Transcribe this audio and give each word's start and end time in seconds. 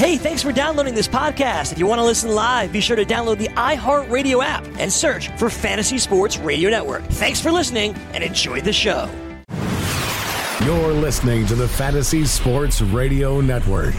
Hey, 0.00 0.16
thanks 0.16 0.42
for 0.42 0.50
downloading 0.50 0.94
this 0.94 1.06
podcast. 1.06 1.72
If 1.72 1.78
you 1.78 1.86
want 1.86 1.98
to 1.98 2.04
listen 2.06 2.34
live, 2.34 2.72
be 2.72 2.80
sure 2.80 2.96
to 2.96 3.04
download 3.04 3.36
the 3.36 3.48
iHeartRadio 3.48 4.42
app 4.42 4.66
and 4.78 4.90
search 4.90 5.28
for 5.38 5.50
Fantasy 5.50 5.98
Sports 5.98 6.38
Radio 6.38 6.70
Network. 6.70 7.02
Thanks 7.02 7.38
for 7.38 7.52
listening 7.52 7.92
and 8.14 8.24
enjoy 8.24 8.62
the 8.62 8.72
show. 8.72 9.10
You're 10.64 10.94
listening 10.94 11.44
to 11.48 11.54
the 11.54 11.68
Fantasy 11.68 12.24
Sports 12.24 12.80
Radio 12.80 13.42
Network. 13.42 13.94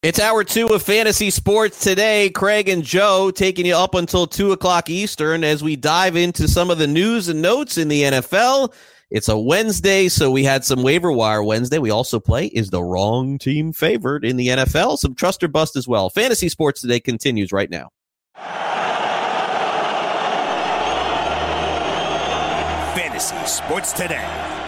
It's 0.00 0.18
hour 0.18 0.44
two 0.44 0.68
of 0.68 0.82
Fantasy 0.82 1.28
Sports 1.28 1.80
today. 1.80 2.30
Craig 2.30 2.70
and 2.70 2.82
Joe 2.82 3.30
taking 3.30 3.66
you 3.66 3.76
up 3.76 3.94
until 3.94 4.26
two 4.26 4.52
o'clock 4.52 4.88
Eastern 4.88 5.44
as 5.44 5.62
we 5.62 5.76
dive 5.76 6.16
into 6.16 6.48
some 6.48 6.70
of 6.70 6.78
the 6.78 6.86
news 6.86 7.28
and 7.28 7.42
notes 7.42 7.76
in 7.76 7.88
the 7.88 8.04
NFL. 8.04 8.72
It's 9.10 9.28
a 9.28 9.36
Wednesday, 9.36 10.08
so 10.08 10.30
we 10.30 10.44
had 10.44 10.64
some 10.64 10.84
waiver 10.84 11.10
wire 11.10 11.42
Wednesday. 11.42 11.78
We 11.78 11.90
also 11.90 12.20
play 12.20 12.46
Is 12.46 12.70
the 12.70 12.80
Wrong 12.80 13.38
Team 13.38 13.72
Favored 13.72 14.24
in 14.24 14.36
the 14.36 14.46
NFL? 14.46 14.98
Some 14.98 15.16
trust 15.16 15.42
or 15.42 15.48
bust 15.48 15.74
as 15.74 15.88
well. 15.88 16.10
Fantasy 16.10 16.48
Sports 16.48 16.80
Today 16.80 17.00
continues 17.00 17.50
right 17.50 17.68
now. 17.68 17.88
Fantasy 22.94 23.44
Sports 23.46 23.92
Today. 23.92 24.59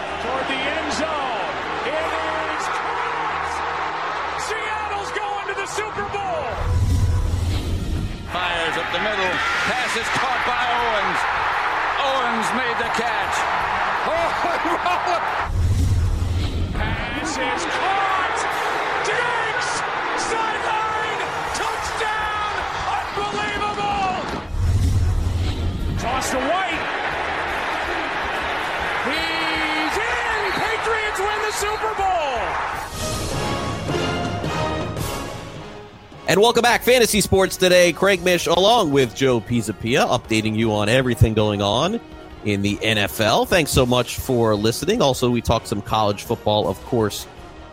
And 36.25 36.39
welcome 36.39 36.61
back, 36.61 36.83
Fantasy 36.83 37.19
Sports 37.19 37.57
Today. 37.57 37.91
Craig 37.91 38.23
Mish 38.23 38.47
along 38.47 38.91
with 38.91 39.13
Joe 39.13 39.41
Pisapia, 39.41 40.07
updating 40.07 40.55
you 40.55 40.71
on 40.71 40.87
everything 40.87 41.33
going 41.33 41.61
on 41.61 41.99
in 42.45 42.61
the 42.61 42.77
NFL. 42.77 43.49
Thanks 43.49 43.71
so 43.71 43.85
much 43.85 44.17
for 44.19 44.55
listening. 44.55 45.01
Also, 45.01 45.29
we 45.29 45.41
talked 45.41 45.67
some 45.67 45.81
college 45.81 46.23
football, 46.23 46.69
of 46.69 46.81
course, 46.85 47.27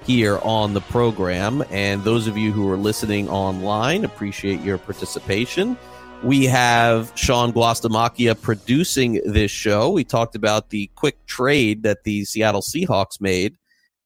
here 0.04 0.40
on 0.42 0.74
the 0.74 0.80
program. 0.80 1.62
And 1.70 2.02
those 2.02 2.26
of 2.26 2.36
you 2.36 2.50
who 2.50 2.68
are 2.68 2.76
listening 2.76 3.28
online, 3.28 4.04
appreciate 4.04 4.60
your 4.62 4.78
participation. 4.78 5.78
We 6.24 6.44
have 6.46 7.12
Sean 7.14 7.52
Guastamacchia 7.52 8.42
producing 8.42 9.20
this 9.24 9.52
show. 9.52 9.90
We 9.90 10.02
talked 10.02 10.34
about 10.34 10.70
the 10.70 10.90
quick 10.96 11.24
trade 11.26 11.84
that 11.84 12.02
the 12.02 12.24
Seattle 12.24 12.62
Seahawks 12.62 13.20
made. 13.20 13.56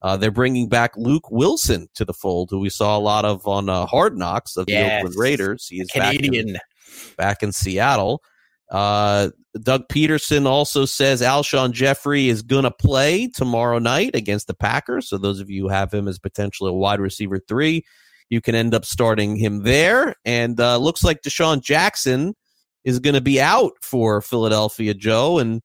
Uh, 0.04 0.18
they're 0.18 0.30
bringing 0.30 0.68
back 0.68 0.94
Luke 0.98 1.30
Willson 1.30 1.88
to 1.94 2.04
the 2.04 2.12
fold, 2.12 2.50
who 2.50 2.60
we 2.60 2.68
saw 2.68 2.94
a 2.94 3.00
lot 3.00 3.24
of 3.24 3.48
on 3.48 3.70
uh, 3.70 3.86
Hard 3.86 4.18
Knocks 4.18 4.54
of 4.54 4.66
the 4.66 4.72
Yes. 4.72 4.98
Oakland 4.98 5.14
Raiders. 5.18 5.66
He 5.66 5.80
is 5.80 5.88
Canadian. 5.90 6.52
back 6.52 6.54
in, 6.54 7.14
back 7.16 7.42
in 7.42 7.52
Seattle. 7.52 8.22
Uh, 8.70 9.30
Doug 9.62 9.88
Pederson 9.88 10.44
also 10.44 10.84
says 10.84 11.22
Alshon 11.22 11.72
Jeffery 11.72 12.28
is 12.28 12.42
going 12.42 12.64
to 12.64 12.70
play 12.70 13.28
tomorrow 13.28 13.78
night 13.78 14.14
against 14.14 14.46
the 14.46 14.52
Packers. 14.52 15.08
So 15.08 15.16
those 15.16 15.40
of 15.40 15.48
you 15.48 15.62
who 15.62 15.68
have 15.70 15.94
him 15.94 16.06
as 16.06 16.18
potentially 16.18 16.68
a 16.68 16.74
wide 16.74 17.00
receiver 17.00 17.38
three, 17.38 17.82
you 18.28 18.42
can 18.42 18.54
end 18.54 18.74
up 18.74 18.84
starting 18.84 19.36
him 19.36 19.62
there. 19.62 20.16
And 20.26 20.60
uh, 20.60 20.76
looks 20.76 21.02
like 21.02 21.22
DeSean 21.22 21.62
Jackson 21.62 22.34
is 22.84 22.98
going 22.98 23.14
to 23.14 23.22
be 23.22 23.40
out 23.40 23.72
for 23.80 24.20
Philadelphia, 24.20 24.92
Joe. 24.92 25.38
And 25.38 25.62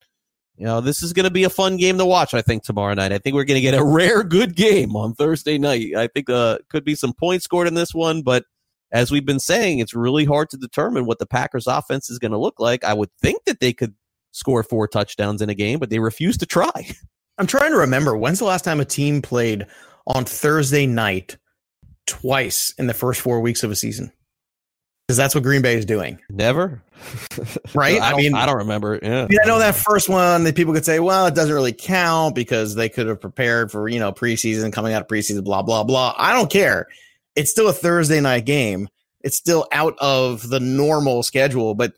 you 0.60 0.66
know 0.66 0.82
this 0.82 1.02
is 1.02 1.14
going 1.14 1.24
to 1.24 1.32
be 1.32 1.46
a 1.46 1.50
fun 1.50 1.78
game 1.78 1.98
to 1.98 2.06
watch. 2.06 2.34
I 2.34 2.42
think 2.42 2.64
tomorrow 2.64 2.94
night. 2.94 3.14
I 3.14 3.18
think 3.18 3.34
we're 3.34 3.46
going 3.46 3.56
to 3.56 3.62
get 3.62 3.74
a 3.74 3.84
rare 3.84 4.24
good 4.24 4.56
game 4.56 4.96
on 4.96 5.14
Thursday 5.14 5.58
night. 5.58 5.96
I 5.96 6.08
think 6.08 6.30
uh, 6.30 6.60
could 6.70 6.84
be 6.84 6.96
some 6.96 7.14
points 7.14 7.46
scored 7.46 7.68
in 7.68 7.76
this 7.76 7.94
one, 7.94 8.22
but 8.22 8.44
as 8.92 9.10
we've 9.10 9.26
been 9.26 9.40
saying, 9.40 9.80
it's 9.80 9.94
really 9.94 10.26
hard 10.26 10.50
to 10.50 10.58
determine 10.58 11.06
what 11.06 11.20
the 11.20 11.26
Packers 11.26 11.66
offense 11.66 12.10
is 12.10 12.20
going 12.20 12.32
to 12.32 12.38
look 12.38 12.60
like. 12.60 12.84
I 12.84 12.94
would 12.94 13.10
think 13.22 13.46
that 13.46 13.62
they 13.62 13.72
could 13.72 13.94
score 14.32 14.62
four 14.62 14.88
touchdowns 14.88 15.42
in 15.42 15.50
a 15.50 15.56
game, 15.56 15.80
but 15.80 15.90
they 15.90 16.00
refuse 16.00 16.38
to 16.38 16.46
try. 16.46 16.92
I'm 17.38 17.48
trying 17.48 17.72
to 17.72 17.78
remember 17.78 18.18
when's 18.18 18.40
the 18.40 18.46
last 18.46 18.66
time 18.66 18.82
a 18.82 18.86
team 18.86 19.22
played 19.22 19.66
on 20.08 20.26
Thursday 20.26 20.86
night 20.86 21.38
twice 22.06 22.74
in 22.78 22.88
the 22.88 22.94
first 22.94 23.22
four 23.22 23.40
weeks 23.40 23.64
of 23.64 23.72
a 23.72 23.76
season? 23.76 24.12
Because 25.10 25.18
that's 25.18 25.34
what 25.34 25.44
Green 25.44 25.64
Bay 25.64 25.76
is 25.76 25.86
doing, 25.86 26.20
Never, 26.30 26.84
right? 27.74 28.00
I, 28.00 28.12
I, 28.12 28.16
mean, 28.16 28.36
I 28.36 28.46
don't 28.46 28.58
remember. 28.58 29.00
Yeah, 29.02 29.26
Yeah, 29.28 29.40
I 29.44 29.48
know 29.48 29.58
that 29.58 29.74
first 29.74 30.08
one 30.08 30.44
that 30.44 30.56
people 30.56 30.72
could 30.72 30.86
say, 30.86 31.00
well, 31.00 31.26
it 31.26 31.34
doesn't 31.34 31.52
really 31.52 31.74
count 31.74 32.36
because 32.36 32.76
they 32.76 32.90
could 32.90 33.08
have 33.08 33.20
prepared 33.20 33.72
for, 33.72 33.88
you 33.88 33.98
know, 33.98 34.12
preseason, 34.12 34.72
coming 34.72 34.94
out 34.94 35.02
of 35.02 35.08
preseason, 35.08 35.44
blah, 35.44 35.64
blah, 35.64 35.84
blah. 35.84 36.14
I 36.16 36.34
don't 36.34 36.52
care. 36.52 36.86
It's 37.36 37.50
still 37.50 37.68
a 37.68 37.74
Thursday 37.74 38.22
night 38.22 38.46
game. 38.46 38.88
It's 39.22 39.36
still 39.36 39.66
out 39.72 39.96
of 39.98 40.48
the 40.48 40.60
normal 40.60 41.24
schedule, 41.24 41.74
but 41.74 41.94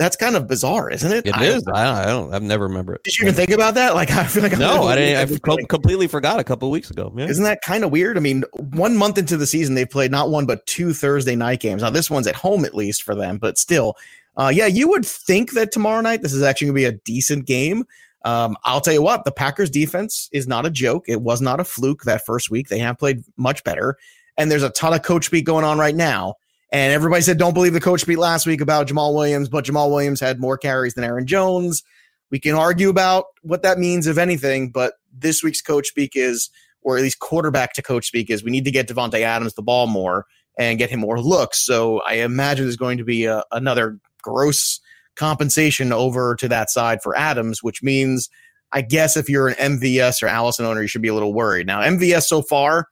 that's 0.00 0.16
kind 0.16 0.34
of 0.34 0.48
bizarre, 0.48 0.90
isn't 0.90 1.12
it? 1.12 1.26
it 1.26 1.36
I- 1.36 1.44
is. 1.44 1.62
I 1.68 1.84
don't, 1.84 1.94
I 1.94 2.04
don't. 2.06 2.34
I've 2.34 2.42
never 2.42 2.64
remember 2.66 2.94
it. 2.94 3.04
Did 3.04 3.18
you 3.18 3.24
even 3.26 3.34
think 3.34 3.50
about 3.50 3.74
that? 3.74 3.94
Like, 3.94 4.10
I 4.12 4.24
feel 4.24 4.42
like 4.42 4.54
I'm 4.54 4.58
No, 4.58 4.84
I 4.84 4.96
didn't. 4.96 5.34
I 5.34 5.38
co- 5.38 5.58
completely 5.66 6.08
forgot 6.08 6.40
a 6.40 6.44
couple 6.44 6.66
of 6.66 6.72
weeks 6.72 6.90
ago. 6.90 7.12
Yeah. 7.14 7.26
Isn't 7.26 7.44
that 7.44 7.60
kind 7.60 7.84
of 7.84 7.90
weird? 7.90 8.16
I 8.16 8.20
mean, 8.20 8.42
one 8.54 8.96
month 8.96 9.18
into 9.18 9.36
the 9.36 9.46
season, 9.46 9.74
they've 9.74 9.88
played 9.88 10.10
not 10.10 10.30
one 10.30 10.46
but 10.46 10.64
two 10.64 10.94
Thursday 10.94 11.36
night 11.36 11.60
games. 11.60 11.82
Now, 11.82 11.90
this 11.90 12.10
one's 12.10 12.26
at 12.26 12.34
home 12.34 12.64
at 12.64 12.74
least 12.74 13.02
for 13.02 13.14
them, 13.14 13.36
but 13.36 13.58
still, 13.58 13.94
uh, 14.38 14.50
yeah, 14.52 14.66
you 14.66 14.88
would 14.88 15.04
think 15.04 15.52
that 15.52 15.70
tomorrow 15.70 16.00
night 16.00 16.22
this 16.22 16.32
is 16.32 16.42
actually 16.42 16.68
going 16.68 16.76
to 16.76 16.80
be 16.80 16.96
a 16.96 17.00
decent 17.04 17.44
game. 17.44 17.84
Um, 18.24 18.56
I'll 18.64 18.80
tell 18.80 18.94
you 18.94 19.02
what, 19.02 19.24
the 19.24 19.32
Packers 19.32 19.68
defense 19.68 20.30
is 20.32 20.48
not 20.48 20.64
a 20.64 20.70
joke. 20.70 21.04
It 21.08 21.20
was 21.20 21.42
not 21.42 21.60
a 21.60 21.64
fluke 21.64 22.04
that 22.04 22.24
first 22.24 22.50
week. 22.50 22.68
They 22.68 22.78
have 22.78 22.98
played 22.98 23.22
much 23.36 23.64
better, 23.64 23.96
and 24.38 24.50
there's 24.50 24.62
a 24.62 24.70
ton 24.70 24.94
of 24.94 25.02
coach 25.02 25.26
speak 25.26 25.44
going 25.44 25.64
on 25.64 25.78
right 25.78 25.94
now. 25.94 26.36
And 26.72 26.92
everybody 26.92 27.22
said, 27.22 27.38
don't 27.38 27.54
believe 27.54 27.72
the 27.72 27.80
coach 27.80 28.02
speak 28.02 28.18
last 28.18 28.46
week 28.46 28.60
about 28.60 28.86
Jamaal 28.86 29.12
Williams, 29.14 29.48
but 29.48 29.64
Jamaal 29.64 29.90
Williams 29.90 30.20
had 30.20 30.38
more 30.38 30.56
carries 30.56 30.94
than 30.94 31.04
Aaron 31.04 31.26
Jones. 31.26 31.82
We 32.30 32.38
can 32.38 32.54
argue 32.54 32.88
about 32.88 33.24
what 33.42 33.62
that 33.62 33.78
means, 33.78 34.06
if 34.06 34.18
anything, 34.18 34.70
but 34.70 34.94
this 35.12 35.42
week's 35.42 35.60
coach 35.60 35.88
speak 35.88 36.12
is, 36.14 36.48
or 36.82 36.96
at 36.96 37.02
least 37.02 37.18
quarterback 37.18 37.72
to 37.74 37.82
coach 37.82 38.06
speak 38.06 38.30
is, 38.30 38.44
we 38.44 38.52
need 38.52 38.64
to 38.64 38.70
get 38.70 38.88
Davante 38.88 39.20
Adams 39.20 39.54
the 39.54 39.62
ball 39.62 39.88
more 39.88 40.26
and 40.58 40.78
get 40.78 40.90
him 40.90 41.00
more 41.00 41.20
looks. 41.20 41.64
So 41.64 42.02
I 42.06 42.14
imagine 42.14 42.66
there's 42.66 42.76
going 42.76 42.98
to 42.98 43.04
be 43.04 43.24
a, 43.24 43.42
another 43.50 43.98
gross 44.22 44.80
compensation 45.16 45.92
over 45.92 46.36
to 46.36 46.48
that 46.48 46.70
side 46.70 47.02
for 47.02 47.16
Adams, 47.16 47.62
which 47.62 47.82
means 47.82 48.28
I 48.72 48.82
guess 48.82 49.16
if 49.16 49.28
you're 49.28 49.48
an 49.48 49.54
MVS 49.54 50.22
or 50.22 50.28
Allison 50.28 50.64
owner, 50.64 50.82
you 50.82 50.88
should 50.88 51.02
be 51.02 51.08
a 51.08 51.14
little 51.14 51.34
worried. 51.34 51.66
Now, 51.66 51.80
MVS 51.80 52.24
so 52.24 52.42
far, 52.42 52.86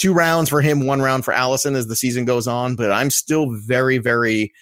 two 0.00 0.14
rounds 0.14 0.48
for 0.48 0.62
him, 0.62 0.86
one 0.86 1.02
round 1.02 1.24
for 1.24 1.32
Allison 1.32 1.76
as 1.76 1.86
the 1.86 1.94
season 1.94 2.24
goes 2.24 2.48
on, 2.48 2.74
but 2.74 2.90
I'm 2.90 3.10
still 3.10 3.54
very, 3.66 3.98
very 3.98 4.52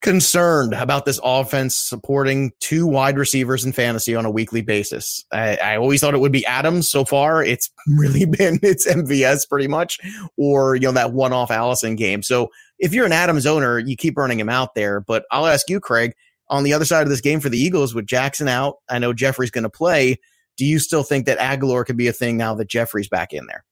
concerned 0.00 0.72
about 0.72 1.04
this 1.04 1.20
offense 1.22 1.74
supporting 1.74 2.52
two 2.60 2.86
wide 2.86 3.18
receivers 3.18 3.64
in 3.64 3.72
fantasy 3.72 4.14
on 4.14 4.24
a 4.24 4.30
weekly 4.30 4.62
basis. 4.62 5.24
I, 5.32 5.56
I 5.56 5.76
always 5.76 6.00
thought 6.00 6.14
it 6.14 6.20
would 6.20 6.32
be 6.32 6.46
Adams. 6.46 6.88
So 6.88 7.04
far, 7.04 7.42
it's 7.42 7.68
really 7.88 8.24
been 8.24 8.60
it's 8.62 8.86
MVS 8.86 9.48
pretty 9.48 9.68
much, 9.68 9.98
or 10.38 10.76
you 10.76 10.82
know 10.82 10.92
that 10.92 11.12
one-off 11.12 11.50
Allison 11.50 11.96
game. 11.96 12.22
So 12.22 12.48
if 12.78 12.94
you're 12.94 13.06
an 13.06 13.12
Adams 13.12 13.46
owner, 13.46 13.78
you 13.78 13.96
keep 13.96 14.16
running 14.16 14.40
him 14.40 14.48
out 14.48 14.74
there. 14.74 15.00
But 15.00 15.24
I'll 15.32 15.46
ask 15.46 15.68
you, 15.68 15.80
Craig, 15.80 16.14
on 16.48 16.62
the 16.62 16.72
other 16.72 16.84
side 16.84 17.02
of 17.02 17.10
this 17.10 17.20
game 17.20 17.40
for 17.40 17.48
the 17.48 17.58
Eagles 17.58 17.92
with 17.92 18.06
Jackson 18.06 18.48
out, 18.48 18.76
I 18.88 19.00
know 19.00 19.12
Jeffery's 19.12 19.50
going 19.50 19.64
to 19.64 19.70
play. 19.70 20.18
Do 20.56 20.64
you 20.64 20.78
still 20.78 21.02
think 21.02 21.26
that 21.26 21.38
Aguilar 21.38 21.84
could 21.84 21.96
be 21.96 22.08
a 22.08 22.12
thing 22.12 22.36
now 22.36 22.54
that 22.54 22.68
Jeffery's 22.68 23.08
back 23.08 23.32
in 23.32 23.46
there? 23.46 23.64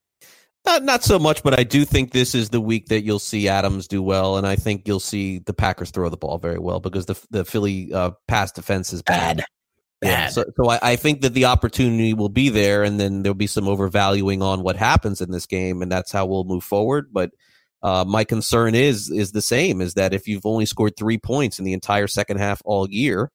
Not 0.68 0.84
not 0.84 1.02
so 1.02 1.18
much, 1.18 1.42
but 1.42 1.58
I 1.58 1.64
do 1.64 1.86
think 1.86 2.12
this 2.12 2.34
is 2.34 2.50
the 2.50 2.60
week 2.60 2.88
that 2.88 3.02
you'll 3.02 3.18
see 3.18 3.48
Adams 3.48 3.88
do 3.88 4.02
well, 4.02 4.36
and 4.36 4.46
I 4.46 4.54
think 4.56 4.86
you'll 4.86 5.00
see 5.00 5.38
the 5.38 5.54
Packers 5.54 5.90
throw 5.90 6.10
the 6.10 6.18
ball 6.18 6.36
very 6.36 6.58
well 6.58 6.78
because 6.78 7.06
the 7.06 7.18
the 7.30 7.46
Philly 7.46 7.90
uh, 7.90 8.10
pass 8.26 8.52
defense 8.52 8.92
is 8.92 9.00
bad. 9.00 9.38
Yeah, 10.02 10.26
Bad. 10.26 10.32
so 10.32 10.44
so 10.58 10.68
I, 10.68 10.78
I 10.82 10.96
think 10.96 11.22
that 11.22 11.32
the 11.32 11.46
opportunity 11.46 12.12
will 12.12 12.28
be 12.28 12.50
there, 12.50 12.84
and 12.84 13.00
then 13.00 13.22
there'll 13.22 13.34
be 13.34 13.46
some 13.46 13.66
overvaluing 13.66 14.42
on 14.42 14.62
what 14.62 14.76
happens 14.76 15.22
in 15.22 15.30
this 15.30 15.46
game, 15.46 15.80
and 15.80 15.90
that's 15.90 16.12
how 16.12 16.26
we'll 16.26 16.44
move 16.44 16.64
forward. 16.64 17.06
But 17.14 17.30
uh, 17.82 18.04
my 18.06 18.24
concern 18.24 18.74
is 18.74 19.08
is 19.08 19.32
the 19.32 19.40
same: 19.40 19.80
is 19.80 19.94
that 19.94 20.12
if 20.12 20.28
you've 20.28 20.44
only 20.44 20.66
scored 20.66 20.98
three 20.98 21.16
points 21.16 21.58
in 21.58 21.64
the 21.64 21.72
entire 21.72 22.08
second 22.08 22.36
half 22.36 22.60
all 22.66 22.86
year, 22.90 23.30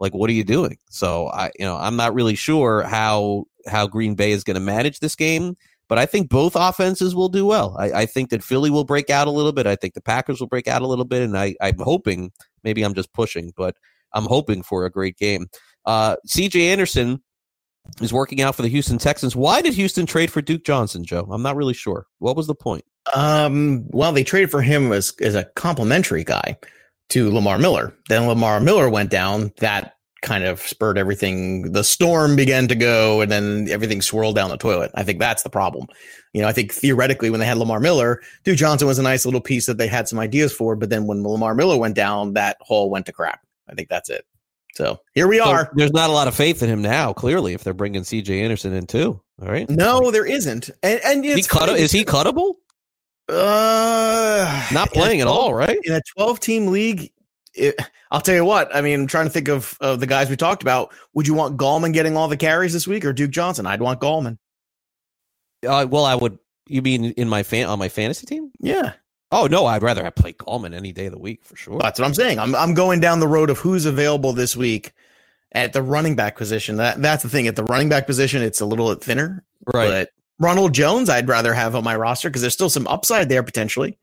like 0.00 0.12
what 0.12 0.28
are 0.28 0.34
you 0.34 0.44
doing? 0.44 0.76
So 0.90 1.28
I, 1.28 1.50
you 1.58 1.64
know, 1.64 1.78
I'm 1.78 1.96
not 1.96 2.12
really 2.12 2.34
sure 2.34 2.82
how 2.82 3.44
how 3.66 3.86
Green 3.86 4.16
Bay 4.16 4.32
is 4.32 4.44
going 4.44 4.56
to 4.56 4.60
manage 4.60 5.00
this 5.00 5.16
game. 5.16 5.56
But 5.88 5.98
I 5.98 6.06
think 6.06 6.28
both 6.28 6.54
offenses 6.54 7.14
will 7.14 7.28
do 7.28 7.46
well. 7.46 7.74
I, 7.78 8.02
I 8.02 8.06
think 8.06 8.30
that 8.30 8.44
Philly 8.44 8.70
will 8.70 8.84
break 8.84 9.08
out 9.10 9.26
a 9.26 9.30
little 9.30 9.52
bit. 9.52 9.66
I 9.66 9.76
think 9.76 9.94
the 9.94 10.02
Packers 10.02 10.40
will 10.40 10.46
break 10.46 10.68
out 10.68 10.82
a 10.82 10.86
little 10.86 11.04
bit, 11.04 11.22
and 11.22 11.36
I, 11.36 11.54
I'm 11.60 11.78
hoping 11.78 12.30
maybe 12.62 12.82
I'm 12.82 12.94
just 12.94 13.12
pushing, 13.12 13.52
but 13.56 13.76
I'm 14.12 14.24
hoping 14.24 14.62
for 14.62 14.84
a 14.84 14.90
great 14.90 15.16
game. 15.16 15.46
Uh, 15.86 16.16
CJ 16.26 16.68
Anderson 16.68 17.22
is 18.00 18.12
working 18.12 18.42
out 18.42 18.54
for 18.54 18.62
the 18.62 18.68
Houston 18.68 18.98
Texans. 18.98 19.34
Why 19.34 19.62
did 19.62 19.74
Houston 19.74 20.06
trade 20.06 20.30
for 20.30 20.42
Duke 20.42 20.64
Johnson, 20.64 21.04
Joe? 21.04 21.26
I'm 21.30 21.42
not 21.42 21.56
really 21.56 21.74
sure. 21.74 22.06
What 22.18 22.36
was 22.36 22.46
the 22.46 22.54
point? 22.54 22.84
Um, 23.14 23.86
well, 23.88 24.12
they 24.12 24.24
traded 24.24 24.50
for 24.50 24.60
him 24.60 24.92
as 24.92 25.14
as 25.20 25.34
a 25.34 25.44
complimentary 25.56 26.24
guy 26.24 26.58
to 27.10 27.30
Lamar 27.30 27.58
Miller. 27.58 27.94
Then 28.08 28.26
Lamar 28.26 28.60
Miller 28.60 28.90
went 28.90 29.10
down. 29.10 29.52
That 29.58 29.94
kind 30.22 30.44
of 30.44 30.60
spurred 30.60 30.98
everything. 30.98 31.72
The 31.72 31.84
storm 31.84 32.36
began 32.36 32.68
to 32.68 32.74
go, 32.74 33.20
and 33.20 33.30
then 33.30 33.68
everything 33.70 34.02
swirled 34.02 34.34
down 34.36 34.50
the 34.50 34.56
toilet. 34.56 34.90
I 34.94 35.02
think 35.02 35.18
that's 35.20 35.42
the 35.42 35.50
problem. 35.50 35.86
You 36.32 36.42
know, 36.42 36.48
I 36.48 36.52
think 36.52 36.72
theoretically, 36.72 37.30
when 37.30 37.40
they 37.40 37.46
had 37.46 37.58
Lamar 37.58 37.80
Miller, 37.80 38.20
Duke 38.44 38.56
Johnson 38.58 38.86
was 38.88 38.98
a 38.98 39.02
nice 39.02 39.24
little 39.24 39.40
piece 39.40 39.66
that 39.66 39.78
they 39.78 39.86
had 39.88 40.08
some 40.08 40.18
ideas 40.18 40.52
for. 40.52 40.76
But 40.76 40.90
then 40.90 41.06
when 41.06 41.22
Lamar 41.22 41.54
Miller 41.54 41.76
went 41.78 41.94
down, 41.94 42.34
that 42.34 42.56
hole 42.60 42.90
went 42.90 43.06
to 43.06 43.12
crap. 43.12 43.40
I 43.70 43.74
think 43.74 43.88
that's 43.88 44.10
it. 44.10 44.24
So 44.74 45.00
here 45.14 45.26
we 45.26 45.38
So 45.38 45.44
are. 45.44 45.70
there's 45.74 45.92
not 45.92 46.10
a 46.10 46.12
lot 46.12 46.28
of 46.28 46.34
faith 46.34 46.62
in 46.62 46.68
him 46.68 46.82
now. 46.82 47.12
Clearly, 47.12 47.54
if 47.54 47.64
they're 47.64 47.74
bringing 47.74 48.04
C.J. 48.04 48.42
Anderson 48.42 48.72
in 48.74 48.86
too. 48.86 49.20
All 49.42 49.48
right. 49.48 49.68
No, 49.68 50.10
there 50.10 50.26
isn't. 50.26 50.70
And, 50.82 51.00
and 51.04 51.24
He 51.24 51.42
cut, 51.42 51.68
is 51.70 51.90
he 51.90 52.04
cuttable? 52.04 52.54
Uh, 53.28 54.68
Not 54.72 54.90
playing 54.92 55.20
at 55.20 55.26
all, 55.26 55.52
right? 55.54 55.78
in 55.84 55.92
a 55.94 56.00
12 56.16 56.40
team 56.40 56.66
league, 56.68 57.10
it, 57.58 57.74
I'll 58.10 58.20
tell 58.20 58.34
you 58.34 58.44
what. 58.44 58.74
I 58.74 58.80
mean, 58.80 59.00
I'm 59.00 59.06
trying 59.06 59.26
to 59.26 59.32
think 59.32 59.48
of, 59.48 59.76
of 59.80 60.00
the 60.00 60.06
guys 60.06 60.30
we 60.30 60.36
talked 60.36 60.62
about. 60.62 60.92
Would 61.14 61.26
you 61.26 61.34
want 61.34 61.56
Gallman 61.56 61.92
getting 61.92 62.16
all 62.16 62.28
the 62.28 62.36
carries 62.36 62.72
this 62.72 62.86
week 62.86 63.04
or 63.04 63.12
Duke 63.12 63.30
Johnson? 63.30 63.66
I'd 63.66 63.82
want 63.82 64.00
Gallman. 64.00 64.38
Uh, 65.66 65.86
well, 65.90 66.04
I 66.04 66.14
would. 66.14 66.38
You 66.68 66.82
mean 66.82 67.06
in 67.12 67.28
my 67.28 67.42
fan 67.42 67.66
on 67.66 67.78
my 67.78 67.88
fantasy 67.88 68.26
team? 68.26 68.50
Yeah, 68.60 68.92
Oh 69.30 69.46
no, 69.46 69.66
I'd 69.66 69.82
rather 69.82 70.02
have 70.04 70.14
play 70.14 70.32
Gallman 70.32 70.74
any 70.74 70.92
day 70.92 71.06
of 71.06 71.12
the 71.12 71.18
week 71.18 71.44
for 71.44 71.54
sure. 71.54 71.78
that's 71.80 71.98
what 71.98 72.06
I'm 72.06 72.14
saying. 72.14 72.38
I'm 72.38 72.54
I'm 72.54 72.74
going 72.74 73.00
down 73.00 73.20
the 73.20 73.28
road 73.28 73.50
of 73.50 73.58
who's 73.58 73.84
available 73.84 74.32
this 74.32 74.56
week 74.56 74.92
at 75.52 75.72
the 75.72 75.82
running 75.82 76.16
back 76.16 76.36
position. 76.36 76.76
That 76.76 77.02
that's 77.02 77.22
the 77.22 77.28
thing. 77.28 77.46
At 77.46 77.56
the 77.56 77.64
running 77.64 77.90
back 77.90 78.06
position, 78.06 78.42
it's 78.42 78.60
a 78.60 78.66
little 78.66 78.94
thinner. 78.94 79.44
right. 79.74 79.88
But 79.88 80.10
Ronald 80.38 80.72
Jones, 80.72 81.10
I'd 81.10 81.28
rather 81.28 81.52
have 81.52 81.74
on 81.74 81.84
my 81.84 81.96
roster 81.96 82.30
because 82.30 82.42
there's 82.42 82.54
still 82.54 82.70
some 82.70 82.86
upside 82.86 83.28
there 83.28 83.42
potentially. 83.42 83.98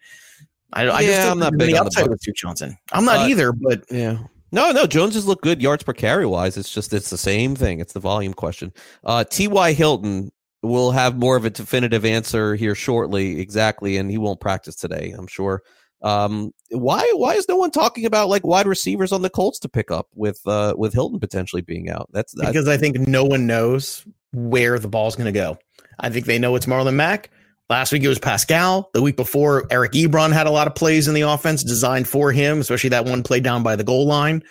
I, 0.76 0.84
I 0.88 1.02
Yeah, 1.02 1.08
just 1.08 1.32
I'm 1.32 1.40
not 1.40 1.58
big 1.58 1.76
on 1.76 1.86
the 1.86 2.08
with 2.10 2.22
Duke 2.22 2.36
Johnson. 2.36 2.78
I'm 2.92 3.06
not 3.06 3.20
Uh, 3.22 3.28
either, 3.28 3.52
but 3.52 3.84
Yeah. 3.90 4.18
No, 4.52 4.72
no, 4.72 4.86
Jones 4.86 5.16
has 5.16 5.26
looked 5.26 5.44
good 5.44 5.62
yards 5.62 5.84
per 5.84 5.92
carry 5.94 6.26
wise. 6.26 6.56
It's 6.56 6.72
just 6.74 6.94
it's 6.94 7.10
the 7.10 7.18
same 7.18 7.56
thing. 7.56 7.80
It's 7.80 7.94
the 7.94 8.00
volume 8.00 8.34
question. 8.34 8.72
Uh 9.04 9.24
T.Y. 9.24 9.74
Hilton 9.74 10.32
will 10.62 10.92
have 10.92 11.18
more 11.18 11.36
of 11.36 11.46
a 11.46 11.50
definitive 11.50 12.06
answer 12.06 12.56
here 12.56 12.76
shortly, 12.76 13.40
exactly, 13.40 13.98
and 13.98 14.10
he 14.10 14.18
won't 14.18 14.40
practice 14.40 14.76
today, 14.76 15.14
I'm 15.18 15.28
sure. 15.28 15.64
Um 16.02 16.52
why 16.70 17.10
why 17.16 17.36
is 17.36 17.48
no 17.48 17.56
one 17.56 17.72
talking 17.72 18.06
about 18.06 18.30
like 18.30 18.46
wide 18.46 18.68
receivers 18.68 19.12
on 19.12 19.22
the 19.22 19.30
Colts 19.30 19.60
to 19.60 19.70
pick 19.70 19.92
up 19.92 20.08
with 20.14 20.40
uh 20.46 20.74
with 20.78 20.94
Hilton 20.94 21.20
potentially 21.20 21.62
being 21.62 21.90
out? 21.90 22.10
That's 22.12 22.34
that, 22.34 22.48
because 22.48 22.68
I 22.68 22.78
think 22.78 23.00
no 23.08 23.24
one 23.24 23.48
knows 23.48 24.06
where 24.34 24.78
the 24.80 24.88
ball's 24.90 25.16
going 25.16 25.34
to 25.34 25.40
go. 25.40 25.58
I 26.00 26.10
think 26.10 26.26
they 26.26 26.38
know 26.38 26.56
it's 26.56 26.66
Marlon 26.66 26.96
Mack. 26.96 27.30
Last 27.70 27.92
week 27.92 28.04
it 28.04 28.08
was 28.08 28.20
Pascal. 28.20 28.90
The 28.94 29.02
week 29.02 29.16
before, 29.16 29.66
Eric 29.72 29.94
Ebron 29.94 30.32
had 30.32 30.46
a 30.46 30.52
lot 30.52 30.68
of 30.68 30.76
plays 30.76 31.08
in 31.08 31.14
the 31.16 31.22
offense 31.22 31.64
designed 31.64 32.08
for 32.08 32.32
him, 32.32 32.60
especially 32.60 32.92
that 32.92 33.06
one 33.06 33.24
play 33.24 33.40
down 33.40 33.64
by 33.64 33.76
the 33.76 33.84
goal 33.84 34.06
line. 34.06 34.44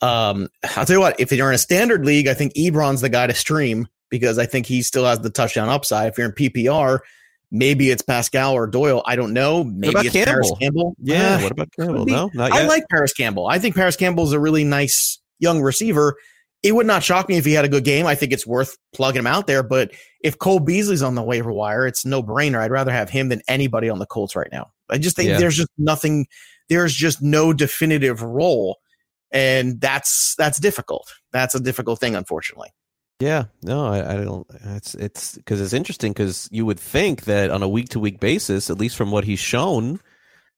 Um, 0.00 0.48
I'll 0.76 0.84
tell 0.84 0.96
you 0.96 1.00
what, 1.00 1.20
if 1.20 1.30
you're 1.30 1.48
in 1.48 1.54
a 1.54 1.58
standard 1.58 2.04
league, 2.04 2.26
I 2.26 2.34
think 2.34 2.54
Ebron's 2.54 3.00
the 3.00 3.08
guy 3.08 3.28
to 3.28 3.34
stream 3.34 3.86
because 4.10 4.38
I 4.38 4.46
think 4.46 4.66
he 4.66 4.82
still 4.82 5.04
has 5.04 5.20
the 5.20 5.30
touchdown 5.30 5.68
upside. 5.68 6.08
If 6.08 6.18
you're 6.18 6.26
in 6.26 6.32
PPR, 6.32 6.98
maybe 7.52 7.90
it's 7.90 8.02
Pascal 8.02 8.52
or 8.54 8.66
Doyle. 8.66 9.02
I 9.06 9.14
don't 9.14 9.32
know. 9.32 9.62
Maybe 9.62 9.94
it's 10.00 10.12
Parris 10.12 10.50
Campbell? 10.50 10.56
Campbell. 10.60 10.96
yeah, 11.00 11.36
Ah, 11.38 11.42
what 11.44 11.52
about 11.52 11.68
Campbell? 11.78 12.04
be- 12.06 12.12
No, 12.12 12.28
not 12.34 12.50
I 12.50 12.66
like 12.66 12.88
Parris 12.90 13.12
Campbell. 13.12 13.46
I 13.46 13.60
think 13.60 13.76
Parris 13.76 13.94
Campbell 13.94 14.24
is 14.24 14.32
a 14.32 14.40
really 14.40 14.64
nice 14.64 15.20
young 15.38 15.62
receiver. 15.62 16.16
It 16.62 16.74
would 16.74 16.86
not 16.86 17.02
shock 17.02 17.28
me 17.28 17.36
if 17.36 17.44
he 17.44 17.52
had 17.52 17.64
a 17.64 17.68
good 17.68 17.84
game. 17.84 18.06
I 18.06 18.14
think 18.14 18.32
it's 18.32 18.46
worth 18.46 18.76
plugging 18.94 19.18
him 19.18 19.26
out 19.26 19.46
there. 19.48 19.62
But 19.64 19.92
if 20.22 20.38
Cole 20.38 20.60
Beasley's 20.60 21.02
on 21.02 21.16
the 21.16 21.22
waiver 21.22 21.52
wire, 21.52 21.86
it's 21.86 22.04
no 22.04 22.22
brainer. 22.22 22.60
I'd 22.60 22.70
rather 22.70 22.92
have 22.92 23.10
him 23.10 23.28
than 23.30 23.42
anybody 23.48 23.88
on 23.88 23.98
the 23.98 24.06
Colts 24.06 24.36
right 24.36 24.48
now. 24.52 24.70
I 24.88 24.98
just 24.98 25.16
think 25.16 25.28
Yeah. 25.28 25.38
there's 25.38 25.56
just 25.56 25.70
nothing. 25.76 26.26
There's 26.68 26.94
just 26.94 27.20
no 27.20 27.52
definitive 27.52 28.22
role, 28.22 28.78
and 29.32 29.80
that's 29.80 30.34
that's 30.36 30.60
difficult. 30.60 31.12
That's 31.32 31.54
a 31.54 31.60
difficult 31.60 31.98
thing, 31.98 32.14
unfortunately. 32.14 32.70
Yeah, 33.18 33.44
no, 33.62 33.86
I, 33.86 34.14
I 34.14 34.16
don't. 34.24 34.46
It's 34.64 34.94
it's 34.94 35.36
because 35.36 35.60
it's 35.60 35.72
interesting 35.72 36.12
because 36.12 36.48
you 36.52 36.64
would 36.66 36.80
think 36.80 37.24
that 37.24 37.50
on 37.50 37.62
a 37.62 37.68
week 37.68 37.88
to 37.90 38.00
week 38.00 38.20
basis, 38.20 38.70
at 38.70 38.78
least 38.78 38.96
from 38.96 39.10
what 39.10 39.24
he's 39.24 39.38
shown, 39.40 40.00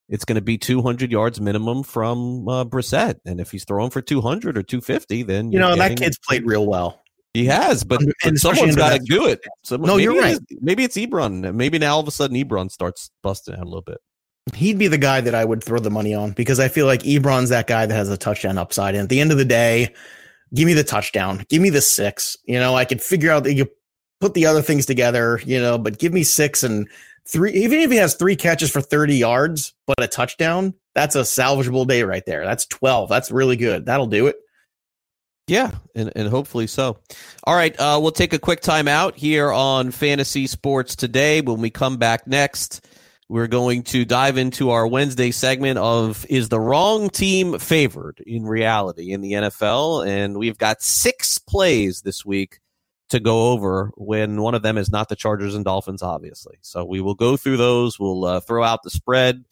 it's 0.08 0.24
going 0.24 0.36
to 0.36 0.42
be 0.42 0.58
200 0.58 1.10
yards 1.10 1.40
minimum 1.40 1.82
from 1.82 2.48
uh, 2.48 2.64
Brissett, 2.64 3.20
and 3.24 3.40
if 3.40 3.50
he's 3.50 3.64
throwing 3.64 3.90
for 3.90 4.02
200 4.02 4.58
or 4.58 4.62
250, 4.62 5.22
then 5.22 5.50
You 5.52 5.58
know, 5.58 5.74
that 5.76 5.96
kid's 5.96 6.18
played 6.18 6.44
real 6.46 6.66
well. 6.66 7.00
he 7.32 7.46
has, 7.46 7.84
but, 7.84 8.00
And 8.02 8.12
but 8.22 8.36
someone's 8.38 8.76
got 8.76 8.92
to 8.92 8.98
do 8.98 9.26
it. 9.26 9.40
Someone, 9.64 9.88
No, 9.88 9.96
you're 9.96 10.18
right. 10.20 10.34
is- 10.34 10.40
maybe 10.60 10.84
it's 10.84 10.96
Ebron. 10.96 11.54
Maybe 11.54 11.78
now 11.78 11.94
all 11.94 12.00
of 12.00 12.08
a 12.08 12.10
sudden 12.10 12.36
Ebron 12.36 12.70
starts 12.70 13.10
busting 13.22 13.54
out 13.54 13.60
a 13.62 13.64
little 13.64 13.82
bit. 13.82 13.98
He'd 14.54 14.78
be 14.78 14.88
the 14.88 14.98
guy 14.98 15.22
that 15.22 15.34
I 15.34 15.44
would 15.44 15.64
throw 15.64 15.78
the 15.78 15.90
money 15.90 16.12
on 16.14 16.32
because 16.32 16.60
I 16.60 16.68
feel 16.68 16.84
like 16.86 17.00
Ebron's 17.02 17.48
that 17.48 17.66
guy 17.66 17.86
that 17.86 17.94
has 17.94 18.10
a 18.10 18.16
touchdown 18.18 18.58
upside. 18.58 18.94
And 18.94 19.04
at 19.04 19.08
the 19.08 19.20
end 19.20 19.32
of 19.32 19.38
the 19.38 19.44
day, 19.46 19.94
give 20.52 20.66
me 20.66 20.74
the 20.74 20.84
touchdown. 20.84 21.46
Give 21.48 21.62
me 21.62 21.70
the 21.70 21.80
six. 21.80 22.36
You 22.44 22.58
know, 22.58 22.74
I 22.74 22.84
could 22.84 23.00
figure 23.00 23.30
out 23.30 23.44
that 23.44 23.54
you 23.54 23.66
put 24.20 24.34
the 24.34 24.44
other 24.44 24.60
things 24.60 24.84
together, 24.84 25.40
you 25.46 25.58
know, 25.58 25.78
but 25.78 25.98
give 25.98 26.12
me 26.12 26.22
six 26.24 26.62
and 26.62 26.86
three. 27.28 27.52
Even 27.52 27.80
if 27.80 27.90
he 27.90 27.96
has 27.96 28.14
three 28.14 28.36
catches 28.36 28.70
for 28.70 28.80
30 28.80 29.16
yards, 29.16 29.74
but 29.86 30.02
a 30.02 30.08
touchdown, 30.08 30.74
that's 30.94 31.16
a 31.16 31.20
salvageable 31.20 31.86
day 31.86 32.02
right 32.02 32.24
there. 32.26 32.44
That's 32.44 32.66
12. 32.66 33.08
That's 33.08 33.30
really 33.30 33.56
good. 33.56 33.86
That'll 33.86 34.06
do 34.06 34.26
it. 34.26 34.36
Yeah, 35.46 35.72
and, 35.94 36.10
and 36.16 36.28
hopefully 36.28 36.66
so. 36.66 36.98
All 37.44 37.54
right, 37.54 37.78
uh, 37.78 37.98
we'll 38.00 38.12
take 38.12 38.32
a 38.32 38.38
quick 38.38 38.60
time 38.60 38.88
out 38.88 39.14
here 39.14 39.52
on 39.52 39.90
Fantasy 39.90 40.46
Sports 40.46 40.96
Today. 40.96 41.42
When 41.42 41.60
we 41.60 41.68
come 41.68 41.98
back 41.98 42.26
next, 42.26 42.86
we're 43.28 43.46
going 43.46 43.82
to 43.84 44.06
dive 44.06 44.38
into 44.38 44.70
our 44.70 44.86
Wednesday 44.86 45.30
segment 45.30 45.78
of 45.78 46.24
Is 46.30 46.48
the 46.48 46.60
Wrong 46.60 47.10
Team 47.10 47.58
Favored 47.58 48.22
in 48.26 48.44
Reality 48.44 49.12
in 49.12 49.20
the 49.20 49.32
NFL? 49.32 50.06
And 50.06 50.38
we've 50.38 50.56
got 50.56 50.80
six 50.80 51.38
plays 51.38 52.00
this 52.00 52.24
week 52.24 52.60
to 53.10 53.20
go 53.20 53.52
over 53.52 53.90
when 53.96 54.40
one 54.40 54.54
of 54.54 54.62
them 54.62 54.78
is 54.78 54.90
not 54.90 55.08
the 55.08 55.16
Chargers 55.16 55.54
and 55.54 55.64
Dolphins, 55.64 56.02
obviously. 56.02 56.56
So 56.62 56.84
we 56.84 57.00
will 57.00 57.14
go 57.14 57.36
through 57.36 57.58
those. 57.58 57.98
We'll 57.98 58.24
uh, 58.24 58.40
throw 58.40 58.64
out 58.64 58.82
the 58.82 58.90
spread, 58.90 59.44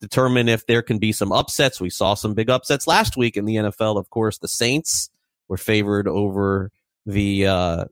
determine 0.00 0.48
if 0.48 0.66
there 0.66 0.82
can 0.82 0.98
be 0.98 1.12
some 1.12 1.32
upsets. 1.32 1.80
We 1.80 1.90
saw 1.90 2.14
some 2.14 2.34
big 2.34 2.50
upsets 2.50 2.86
last 2.86 3.16
week 3.16 3.36
in 3.36 3.44
the 3.44 3.56
NFL. 3.56 3.98
Of 3.98 4.10
course, 4.10 4.38
the 4.38 4.48
Saints 4.48 5.10
were 5.48 5.56
favored 5.56 6.06
over 6.06 6.70
the 7.06 7.46
uh, 7.46 7.84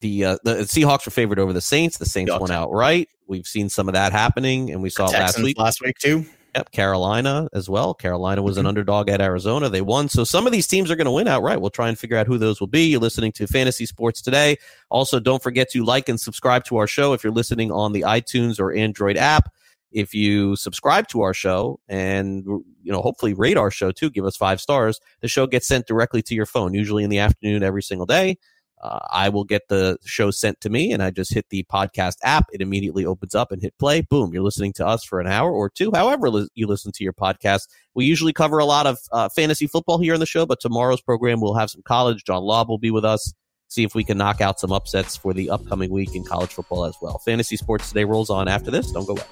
the 0.00 0.24
uh, 0.24 0.38
the 0.44 0.54
Seahawks 0.58 1.06
were 1.06 1.12
favored 1.12 1.38
over 1.38 1.52
the 1.52 1.60
Saints. 1.60 1.98
The 1.98 2.06
Saints 2.06 2.32
Seahawks. 2.32 2.40
won 2.40 2.50
outright. 2.52 3.08
We've 3.26 3.46
seen 3.46 3.68
some 3.68 3.88
of 3.88 3.94
that 3.94 4.12
happening, 4.12 4.70
and 4.70 4.82
we 4.82 4.90
saw 4.90 5.06
it 5.06 5.12
last 5.14 5.42
week. 5.42 5.58
last 5.58 5.80
week 5.82 5.98
too. 5.98 6.26
Yep, 6.56 6.72
Carolina 6.72 7.48
as 7.52 7.68
well. 7.68 7.92
Carolina 7.92 8.42
was 8.42 8.54
Mm-hmm. 8.56 8.60
an 8.60 8.66
underdog 8.66 9.10
at 9.10 9.20
Arizona. 9.20 9.68
They 9.68 9.82
won. 9.82 10.08
So 10.08 10.24
some 10.24 10.46
of 10.46 10.52
these 10.52 10.66
teams 10.66 10.90
are 10.90 10.96
going 10.96 11.04
to 11.04 11.10
win 11.10 11.28
outright. 11.28 11.60
We'll 11.60 11.68
try 11.70 11.88
and 11.88 11.98
figure 11.98 12.16
out 12.16 12.26
who 12.26 12.38
those 12.38 12.60
will 12.60 12.66
be. 12.66 12.86
You're 12.86 13.00
listening 13.00 13.32
to 13.32 13.46
Fantasy 13.46 13.84
Sports 13.84 14.22
Today. 14.22 14.56
Also, 14.88 15.20
don't 15.20 15.42
forget 15.42 15.68
to 15.72 15.84
like 15.84 16.08
and 16.08 16.18
subscribe 16.18 16.64
to 16.64 16.78
our 16.78 16.86
show 16.86 17.12
if 17.12 17.22
you're 17.22 17.32
listening 17.32 17.70
on 17.70 17.92
the 17.92 18.02
iTunes 18.02 18.58
or 18.58 18.72
Android 18.72 19.18
app. 19.18 19.52
If 19.92 20.14
you 20.14 20.56
subscribe 20.56 21.08
to 21.08 21.20
our 21.22 21.34
show 21.34 21.78
and 21.88 22.44
you 22.44 22.92
know 22.92 23.00
hopefully 23.02 23.34
rate 23.34 23.56
our 23.58 23.70
show 23.70 23.92
too, 23.92 24.08
give 24.10 24.24
us 24.24 24.36
five 24.36 24.60
stars. 24.60 24.98
The 25.20 25.28
show 25.28 25.46
gets 25.46 25.68
sent 25.68 25.86
directly 25.86 26.22
to 26.22 26.34
your 26.34 26.46
phone, 26.46 26.72
usually 26.74 27.04
in 27.04 27.10
the 27.10 27.18
afternoon 27.18 27.62
every 27.62 27.82
single 27.82 28.06
day. 28.06 28.38
Uh, 28.82 29.00
I 29.10 29.28
will 29.28 29.44
get 29.44 29.62
the 29.68 29.98
show 30.04 30.30
sent 30.30 30.60
to 30.60 30.70
me, 30.70 30.92
and 30.92 31.02
I 31.02 31.10
just 31.10 31.32
hit 31.32 31.46
the 31.50 31.64
podcast 31.72 32.16
app. 32.22 32.46
It 32.52 32.60
immediately 32.60 33.06
opens 33.06 33.34
up 33.34 33.50
and 33.50 33.60
hit 33.62 33.76
play. 33.78 34.02
Boom! 34.02 34.32
You're 34.32 34.42
listening 34.42 34.72
to 34.74 34.86
us 34.86 35.02
for 35.04 35.20
an 35.20 35.26
hour 35.26 35.50
or 35.50 35.70
two, 35.70 35.90
however 35.94 36.28
li- 36.28 36.48
you 36.54 36.66
listen 36.66 36.92
to 36.92 37.04
your 37.04 37.14
podcast. 37.14 37.68
We 37.94 38.04
usually 38.04 38.32
cover 38.32 38.58
a 38.58 38.66
lot 38.66 38.86
of 38.86 38.98
uh, 39.12 39.28
fantasy 39.30 39.66
football 39.66 39.98
here 39.98 40.14
on 40.14 40.20
the 40.20 40.26
show, 40.26 40.44
but 40.46 40.60
tomorrow's 40.60 41.00
program 41.00 41.40
we'll 41.40 41.54
have 41.54 41.70
some 41.70 41.82
college. 41.82 42.24
John 42.24 42.42
Lobb 42.42 42.68
will 42.68 42.78
be 42.78 42.90
with 42.90 43.04
us. 43.04 43.32
See 43.68 43.82
if 43.82 43.94
we 43.94 44.04
can 44.04 44.18
knock 44.18 44.40
out 44.40 44.60
some 44.60 44.72
upsets 44.72 45.16
for 45.16 45.34
the 45.34 45.50
upcoming 45.50 45.90
week 45.90 46.14
in 46.14 46.22
college 46.24 46.50
football 46.50 46.84
as 46.84 46.94
well. 47.02 47.18
Fantasy 47.18 47.56
sports 47.56 47.88
today 47.88 48.04
rolls 48.04 48.30
on 48.30 48.46
after 48.46 48.70
this. 48.70 48.92
Don't 48.92 49.06
go 49.06 49.14
away. 49.14 49.24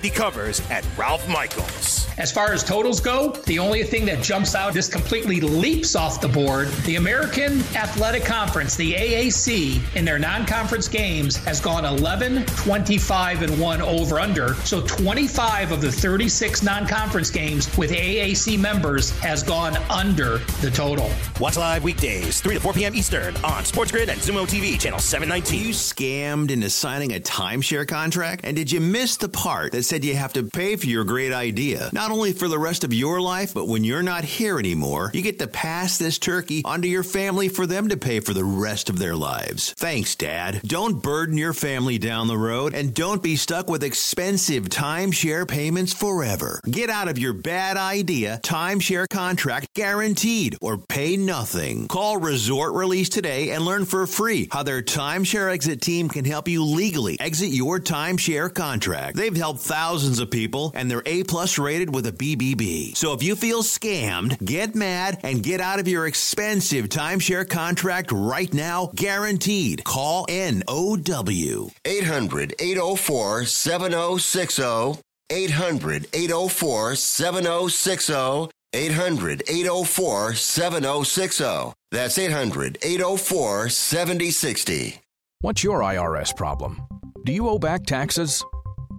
That 0.00 0.06
he 0.06 0.16
covers 0.16 0.62
at 0.70 0.86
Ralph 0.96 1.28
Michaels. 1.28 2.08
As 2.20 2.30
far 2.30 2.52
as 2.52 2.62
totals 2.62 3.00
go, 3.00 3.30
the 3.46 3.58
only 3.58 3.82
thing 3.82 4.04
that 4.04 4.22
jumps 4.22 4.54
out 4.54 4.74
just 4.74 4.92
completely 4.92 5.40
leaps 5.40 5.96
off 5.96 6.20
the 6.20 6.28
board 6.28 6.68
the 6.84 6.96
American 6.96 7.60
Athletic 7.74 8.24
Conference, 8.24 8.76
the 8.76 8.92
AAC, 8.92 9.96
in 9.96 10.04
their 10.04 10.18
non 10.18 10.44
conference 10.44 10.86
games 10.86 11.36
has 11.44 11.60
gone 11.60 11.84
11, 11.84 12.44
25, 12.44 13.42
and 13.42 13.58
1 13.58 13.82
over 13.82 14.20
under. 14.20 14.54
So 14.66 14.82
25 14.82 15.72
of 15.72 15.80
the 15.80 15.90
36 15.90 16.62
non 16.62 16.86
conference 16.86 17.30
games 17.30 17.74
with 17.78 17.90
AAC 17.90 18.58
members 18.58 19.10
has 19.20 19.42
gone 19.42 19.76
under 19.88 20.38
the 20.60 20.70
total. 20.70 21.10
Watch 21.40 21.56
live 21.56 21.84
weekdays, 21.84 22.40
3 22.42 22.54
to 22.54 22.60
4 22.60 22.72
p.m. 22.74 22.94
Eastern 22.94 23.34
on 23.44 23.64
Sports 23.64 23.92
Grid 23.92 24.08
and 24.08 24.20
Xumo 24.20 24.46
TV, 24.46 24.78
channel 24.78 24.98
719. 24.98 25.66
You 25.66 25.72
scammed 25.72 26.50
into 26.50 26.68
signing 26.68 27.14
a 27.14 27.20
timeshare 27.20 27.88
contract? 27.88 28.42
And 28.44 28.54
did 28.54 28.70
you 28.70 28.80
miss 28.80 29.16
the 29.16 29.28
part 29.28 29.72
that 29.72 29.84
said 29.90 30.04
you 30.04 30.14
have 30.14 30.32
to 30.34 30.44
pay 30.44 30.76
for 30.76 30.86
your 30.86 31.02
great 31.02 31.32
idea? 31.32 31.90
Not 31.92 32.12
only 32.12 32.32
for 32.32 32.46
the 32.46 32.60
rest 32.60 32.84
of 32.84 32.94
your 32.94 33.20
life, 33.20 33.52
but 33.52 33.66
when 33.66 33.82
you're 33.82 34.04
not 34.04 34.22
here 34.22 34.56
anymore, 34.56 35.10
you 35.12 35.20
get 35.20 35.40
to 35.40 35.48
pass 35.48 35.98
this 35.98 36.16
turkey 36.16 36.62
onto 36.64 36.86
your 36.86 37.02
family 37.02 37.48
for 37.48 37.66
them 37.66 37.88
to 37.88 37.96
pay 37.96 38.20
for 38.20 38.32
the 38.32 38.44
rest 38.44 38.88
of 38.88 39.00
their 39.00 39.16
lives. 39.16 39.74
Thanks, 39.76 40.14
Dad. 40.14 40.60
Don't 40.62 41.02
burden 41.02 41.36
your 41.36 41.52
family 41.52 41.98
down 41.98 42.28
the 42.28 42.38
road 42.38 42.72
and 42.72 42.94
don't 42.94 43.20
be 43.20 43.34
stuck 43.34 43.68
with 43.68 43.82
expensive 43.82 44.68
timeshare 44.68 45.48
payments 45.48 45.92
forever. 45.92 46.60
Get 46.70 46.88
out 46.88 47.08
of 47.08 47.18
your 47.18 47.32
bad 47.32 47.76
idea 47.76 48.38
timeshare 48.44 49.08
contract 49.10 49.74
guaranteed 49.74 50.56
or 50.60 50.78
pay 50.78 51.16
nothing. 51.16 51.88
Call 51.88 52.16
Resort 52.16 52.74
Release 52.74 53.08
today 53.08 53.50
and 53.50 53.64
learn 53.64 53.86
for 53.86 54.06
free 54.06 54.48
how 54.52 54.62
their 54.62 54.82
timeshare 54.82 55.52
exit 55.52 55.82
team 55.82 56.08
can 56.08 56.24
help 56.24 56.46
you 56.46 56.64
legally 56.64 57.18
exit 57.18 57.48
your 57.48 57.80
timeshare 57.80 58.54
contract. 58.54 59.16
They've 59.16 59.36
helped 59.36 59.60
thousands 59.70 60.18
of 60.18 60.32
people 60.32 60.72
and 60.74 60.90
they're 60.90 61.02
A 61.06 61.22
plus 61.22 61.56
rated 61.56 61.94
with 61.94 62.04
a 62.06 62.12
BBB. 62.12 62.96
So 62.96 63.12
if 63.12 63.22
you 63.22 63.36
feel 63.36 63.62
scammed, 63.62 64.44
get 64.44 64.74
mad 64.74 65.20
and 65.22 65.44
get 65.44 65.60
out 65.60 65.78
of 65.78 65.86
your 65.86 66.08
expensive 66.08 66.88
timeshare 66.88 67.48
contract 67.48 68.10
right 68.10 68.52
now, 68.52 68.90
guaranteed. 68.96 69.84
Call 69.84 70.26
NOW. 70.28 71.70
800 71.84 72.54
804 72.58 73.44
7060. 73.44 75.00
800 75.30 76.08
804 76.12 76.94
7060. 76.96 78.50
800 78.72 79.42
804 79.48 80.34
7060. 80.34 81.72
That's 81.92 82.18
800 82.18 82.78
804 82.82 83.68
7060. 83.68 85.00
What's 85.40 85.64
your 85.64 85.80
IRS 85.80 86.36
problem? 86.36 86.82
Do 87.24 87.32
you 87.32 87.48
owe 87.48 87.58
back 87.58 87.84
taxes? 87.86 88.44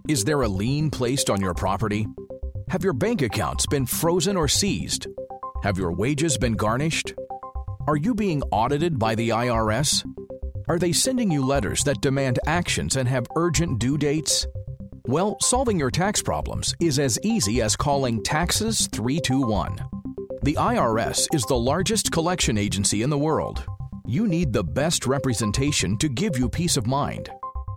Is 0.08 0.24
there 0.24 0.42
a 0.42 0.48
lien 0.48 0.90
placed 0.90 1.30
on 1.30 1.40
your 1.40 1.54
property? 1.54 2.08
Have 2.70 2.82
your 2.82 2.92
bank 2.92 3.22
accounts 3.22 3.66
been 3.66 3.86
frozen 3.86 4.36
or 4.36 4.48
seized? 4.48 5.06
Have 5.62 5.78
your 5.78 5.92
wages 5.92 6.36
been 6.36 6.54
garnished? 6.54 7.14
Are 7.86 7.96
you 7.96 8.12
being 8.12 8.42
audited 8.50 8.98
by 8.98 9.14
the 9.14 9.28
IRS? 9.28 10.04
Are 10.68 10.80
they 10.80 10.92
sending 10.92 11.30
you 11.30 11.46
letters 11.46 11.84
that 11.84 12.00
demand 12.00 12.40
actions 12.46 12.96
and 12.96 13.08
have 13.08 13.28
urgent 13.36 13.78
due 13.78 13.96
dates? 13.96 14.44
Well, 15.06 15.36
solving 15.40 15.78
your 15.78 15.90
tax 15.90 16.20
problems 16.20 16.74
is 16.80 16.98
as 16.98 17.20
easy 17.22 17.62
as 17.62 17.76
calling 17.76 18.24
Taxes 18.24 18.88
321. 18.92 19.78
The 20.42 20.54
IRS 20.54 21.28
is 21.32 21.44
the 21.44 21.56
largest 21.56 22.10
collection 22.10 22.58
agency 22.58 23.02
in 23.02 23.10
the 23.10 23.18
world. 23.18 23.64
You 24.04 24.26
need 24.26 24.52
the 24.52 24.64
best 24.64 25.06
representation 25.06 25.96
to 25.98 26.08
give 26.08 26.36
you 26.36 26.48
peace 26.48 26.76
of 26.76 26.88
mind. 26.88 27.30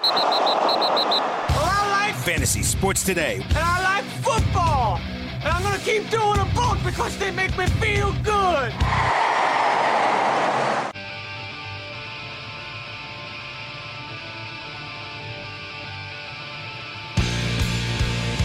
Well, 0.00 0.12
I 0.12 2.06
like 2.06 2.14
fantasy 2.24 2.62
sports 2.62 3.02
today. 3.02 3.40
And 3.48 3.58
I 3.58 3.82
like 3.82 4.04
football. 4.22 5.00
And 5.42 5.48
I'm 5.48 5.62
going 5.62 5.78
to 5.78 5.84
keep 5.84 6.08
doing 6.10 6.36
them 6.36 6.48
both 6.54 6.84
because 6.84 7.16
they 7.18 7.30
make 7.30 7.56
me 7.58 7.66
feel 7.66 8.12
good. 8.22 8.72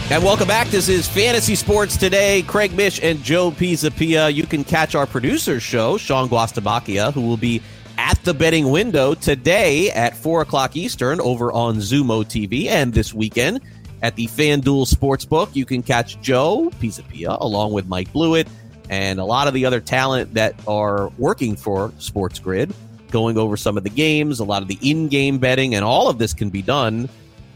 And 0.09 0.23
welcome 0.23 0.47
back. 0.47 0.67
This 0.67 0.89
is 0.89 1.07
Fantasy 1.07 1.55
Sports 1.55 1.97
Today. 1.97 2.43
Craig 2.43 2.73
Mish 2.73 2.99
and 3.01 3.23
Joe 3.23 3.51
Pisapia. 3.51 4.33
You 4.33 4.45
can 4.45 4.63
catch 4.63 4.95
our 4.95 5.07
producer's 5.07 5.63
show, 5.63 5.97
Sean 5.97 6.29
Guastamacchia, 6.29 7.13
who 7.13 7.21
will 7.21 7.37
be 7.37 7.61
at 7.97 8.21
the 8.23 8.33
betting 8.33 8.71
window 8.71 9.13
today 9.13 9.91
at 9.91 10.15
4 10.15 10.41
o'clock 10.41 10.75
Eastern 10.75 11.19
over 11.21 11.51
on 11.51 11.77
Xumo 11.77 12.23
TV. 12.23 12.67
And 12.67 12.93
this 12.93 13.13
weekend 13.13 13.61
at 14.01 14.15
the 14.15 14.27
FanDuel 14.27 14.93
Sportsbook, 14.93 15.55
you 15.55 15.65
can 15.65 15.83
catch 15.83 16.21
Joe 16.21 16.71
Pisapia 16.79 17.37
along 17.39 17.73
with 17.73 17.87
Mike 17.87 18.11
Blewett 18.11 18.47
and 18.89 19.19
a 19.19 19.25
lot 19.25 19.47
of 19.47 19.53
the 19.53 19.65
other 19.65 19.79
talent 19.79 20.33
that 20.33 20.55
are 20.67 21.09
working 21.17 21.55
for 21.55 21.91
Sports 21.99 22.39
Grid, 22.39 22.73
going 23.11 23.37
over 23.37 23.57
some 23.57 23.77
of 23.77 23.83
the 23.83 23.89
games, 23.89 24.39
a 24.39 24.43
lot 24.43 24.61
of 24.61 24.67
the 24.67 24.77
in 24.81 25.07
game 25.07 25.37
betting, 25.37 25.75
and 25.75 25.85
all 25.85 26.09
of 26.09 26.17
this 26.17 26.33
can 26.33 26.49
be 26.49 26.61
done 26.61 27.07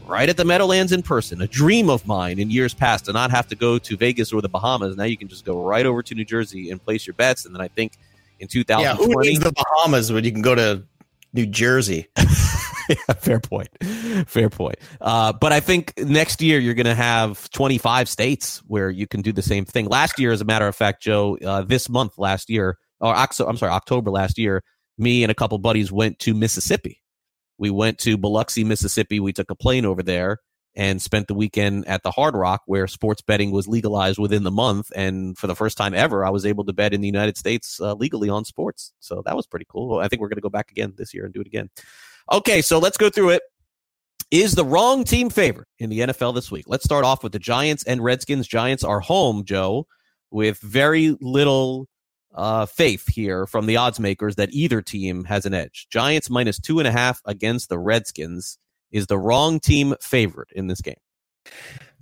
right 0.06 0.28
at 0.28 0.36
the 0.36 0.44
Meadowlands 0.44 0.90
in 0.90 1.02
person. 1.02 1.42
A 1.42 1.46
dream 1.46 1.90
of 1.90 2.06
mine 2.06 2.38
in 2.38 2.50
years 2.50 2.72
past 2.72 3.04
to 3.04 3.12
not 3.12 3.30
have 3.30 3.46
to 3.48 3.54
go 3.54 3.78
to 3.78 3.96
Vegas 3.96 4.32
or 4.32 4.40
the 4.40 4.48
Bahamas. 4.48 4.96
Now 4.96 5.04
you 5.04 5.18
can 5.18 5.28
just 5.28 5.44
go 5.44 5.62
right 5.62 5.84
over 5.84 6.02
to 6.02 6.14
New 6.14 6.24
Jersey 6.24 6.70
and 6.70 6.82
place 6.82 7.06
your 7.06 7.14
bets. 7.14 7.44
And 7.44 7.54
then 7.54 7.60
I 7.60 7.68
think 7.68 7.92
in 8.38 8.48
2020, 8.48 8.82
Yeah, 8.82 8.94
who 8.94 9.20
needs 9.22 9.40
the 9.40 9.52
Bahamas 9.52 10.12
when 10.12 10.24
you 10.24 10.32
can 10.32 10.42
go 10.42 10.54
to 10.54 10.84
New 11.32 11.46
Jersey? 11.46 12.08
yeah, 12.88 12.94
fair 13.18 13.40
point. 13.40 13.68
Fair 14.26 14.48
point. 14.50 14.76
Uh, 15.00 15.32
but 15.32 15.52
I 15.52 15.60
think 15.60 15.94
next 15.98 16.40
year 16.40 16.58
you're 16.58 16.74
going 16.74 16.86
to 16.86 16.94
have 16.94 17.50
25 17.50 18.08
states 18.08 18.62
where 18.66 18.90
you 18.90 19.06
can 19.06 19.22
do 19.22 19.32
the 19.32 19.42
same 19.42 19.64
thing. 19.64 19.86
Last 19.86 20.18
year, 20.18 20.32
as 20.32 20.40
a 20.40 20.44
matter 20.44 20.66
of 20.66 20.74
fact, 20.74 21.02
Joe, 21.02 21.36
uh, 21.44 21.62
this 21.62 21.88
month 21.88 22.18
last 22.18 22.50
year, 22.50 22.78
or 23.00 23.14
I'm 23.14 23.30
sorry, 23.32 23.72
October 23.72 24.10
last 24.10 24.38
year, 24.38 24.62
me 24.96 25.22
and 25.22 25.30
a 25.30 25.34
couple 25.34 25.58
buddies 25.58 25.92
went 25.92 26.18
to 26.20 26.34
Mississippi. 26.34 27.02
We 27.58 27.70
went 27.70 27.98
to 28.00 28.16
Biloxi, 28.16 28.64
Mississippi. 28.64 29.20
We 29.20 29.32
took 29.32 29.50
a 29.50 29.54
plane 29.54 29.84
over 29.84 30.02
there 30.02 30.38
and 30.78 31.02
spent 31.02 31.26
the 31.26 31.34
weekend 31.34 31.84
at 31.88 32.04
the 32.04 32.12
Hard 32.12 32.36
Rock 32.36 32.62
where 32.66 32.86
sports 32.86 33.20
betting 33.20 33.50
was 33.50 33.66
legalized 33.66 34.16
within 34.16 34.44
the 34.44 34.50
month. 34.52 34.92
And 34.94 35.36
for 35.36 35.48
the 35.48 35.56
first 35.56 35.76
time 35.76 35.92
ever, 35.92 36.24
I 36.24 36.30
was 36.30 36.46
able 36.46 36.64
to 36.64 36.72
bet 36.72 36.94
in 36.94 37.00
the 37.00 37.08
United 37.08 37.36
States 37.36 37.80
uh, 37.80 37.94
legally 37.94 38.28
on 38.28 38.44
sports. 38.44 38.92
So 39.00 39.20
that 39.26 39.34
was 39.34 39.44
pretty 39.44 39.66
cool. 39.68 39.98
I 39.98 40.06
think 40.06 40.22
we're 40.22 40.28
going 40.28 40.36
to 40.36 40.40
go 40.40 40.48
back 40.48 40.70
again 40.70 40.94
this 40.96 41.12
year 41.12 41.24
and 41.24 41.34
do 41.34 41.40
it 41.40 41.48
again. 41.48 41.68
Okay, 42.30 42.62
so 42.62 42.78
let's 42.78 42.96
go 42.96 43.10
through 43.10 43.30
it. 43.30 43.42
Is 44.30 44.54
the 44.54 44.64
wrong 44.64 45.02
team 45.02 45.30
favored 45.30 45.66
in 45.80 45.90
the 45.90 46.00
NFL 46.00 46.34
this 46.36 46.50
week? 46.50 46.66
Let's 46.68 46.84
start 46.84 47.04
off 47.04 47.24
with 47.24 47.32
the 47.32 47.40
Giants 47.40 47.82
and 47.82 48.04
Redskins. 48.04 48.46
Giants 48.46 48.84
are 48.84 49.00
home, 49.00 49.44
Joe, 49.44 49.88
with 50.30 50.60
very 50.60 51.16
little 51.20 51.88
uh, 52.34 52.66
faith 52.66 53.12
here 53.12 53.48
from 53.48 53.66
the 53.66 53.78
odds 53.78 53.98
makers 53.98 54.36
that 54.36 54.50
either 54.52 54.80
team 54.80 55.24
has 55.24 55.44
an 55.44 55.54
edge. 55.54 55.88
Giants 55.90 56.30
minus 56.30 56.60
two 56.60 56.78
and 56.78 56.86
a 56.86 56.92
half 56.92 57.20
against 57.24 57.68
the 57.68 57.80
Redskins. 57.80 58.58
Is 58.92 59.06
the 59.06 59.18
wrong 59.18 59.60
team 59.60 59.94
favorite 60.00 60.48
in 60.54 60.66
this 60.66 60.80
game? 60.80 60.96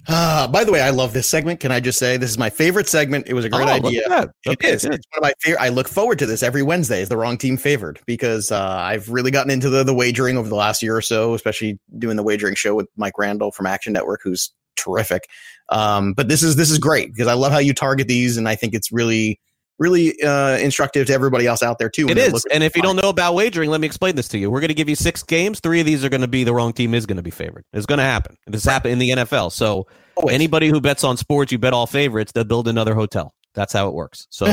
Uh, 0.08 0.46
by 0.46 0.62
the 0.62 0.70
way, 0.70 0.80
I 0.80 0.90
love 0.90 1.12
this 1.12 1.28
segment. 1.28 1.58
Can 1.58 1.72
I 1.72 1.80
just 1.80 1.98
say 1.98 2.16
this 2.16 2.30
is 2.30 2.38
my 2.38 2.48
favorite 2.48 2.88
segment? 2.88 3.26
It 3.26 3.34
was 3.34 3.44
a 3.44 3.48
great 3.48 3.66
Oh, 3.68 3.72
idea. 3.72 4.30
It 4.44 4.64
is. 4.64 4.82
good. 4.84 4.94
It's 4.94 5.06
one 5.10 5.18
of 5.18 5.22
my 5.22 5.32
favorite. 5.40 5.60
I 5.60 5.68
look 5.68 5.88
forward 5.88 6.20
to 6.20 6.26
this 6.26 6.44
every 6.44 6.62
Wednesday. 6.62 7.02
Is 7.02 7.08
the 7.08 7.16
wrong 7.16 7.36
team 7.36 7.56
favored? 7.56 7.98
Because 8.06 8.52
uh, 8.52 8.64
I've 8.64 9.08
really 9.08 9.32
gotten 9.32 9.50
into 9.50 9.68
the 9.68 9.82
the 9.82 9.94
wagering 9.94 10.36
over 10.36 10.48
the 10.48 10.54
last 10.54 10.80
year 10.80 10.96
or 10.96 11.02
so, 11.02 11.34
especially 11.34 11.80
doing 11.98 12.16
the 12.16 12.22
wagering 12.22 12.54
show 12.54 12.76
with 12.76 12.86
Mike 12.96 13.18
Randall 13.18 13.50
from 13.50 13.66
Action 13.66 13.92
Network, 13.92 14.20
who's 14.22 14.52
terrific. 14.76 15.28
Um, 15.70 16.12
but 16.12 16.28
this 16.28 16.44
is 16.44 16.54
this 16.54 16.70
is 16.70 16.78
great 16.78 17.12
because 17.12 17.26
I 17.26 17.34
love 17.34 17.50
how 17.50 17.58
you 17.58 17.74
target 17.74 18.06
these, 18.06 18.36
and 18.36 18.48
I 18.48 18.54
think 18.54 18.74
it's 18.74 18.92
really 18.92 19.40
really 19.78 20.20
uh, 20.22 20.56
instructive 20.58 21.06
to 21.06 21.12
everybody 21.12 21.46
else 21.46 21.62
out 21.62 21.78
there 21.78 21.90
too. 21.90 22.08
It 22.08 22.18
is. 22.18 22.46
And 22.52 22.62
if 22.62 22.76
you 22.76 22.82
don't 22.82 22.96
know 22.96 23.08
about 23.08 23.34
wagering, 23.34 23.70
let 23.70 23.80
me 23.80 23.86
explain 23.86 24.16
this 24.16 24.28
to 24.28 24.38
you. 24.38 24.50
We're 24.50 24.60
going 24.60 24.68
to 24.68 24.74
give 24.74 24.88
you 24.88 24.96
six 24.96 25.22
games. 25.22 25.60
Three 25.60 25.80
of 25.80 25.86
these 25.86 26.04
are 26.04 26.08
going 26.08 26.22
to 26.22 26.28
be 26.28 26.44
the 26.44 26.54
wrong 26.54 26.72
team 26.72 26.94
is 26.94 27.06
going 27.06 27.16
to 27.16 27.22
be 27.22 27.30
favored. 27.30 27.64
It's 27.72 27.86
going 27.86 27.98
to 27.98 28.04
happen. 28.04 28.36
This 28.46 28.64
happened 28.64 28.92
in 28.92 28.98
the 28.98 29.10
NFL. 29.10 29.52
So 29.52 29.86
Always. 30.16 30.34
anybody 30.34 30.68
who 30.68 30.80
bets 30.80 31.04
on 31.04 31.16
sports, 31.16 31.52
you 31.52 31.58
bet 31.58 31.72
all 31.72 31.86
favorites, 31.86 32.32
they'll 32.32 32.44
build 32.44 32.68
another 32.68 32.94
hotel. 32.94 33.34
That's 33.56 33.72
how 33.72 33.88
it 33.88 33.94
works. 33.94 34.26
So, 34.28 34.46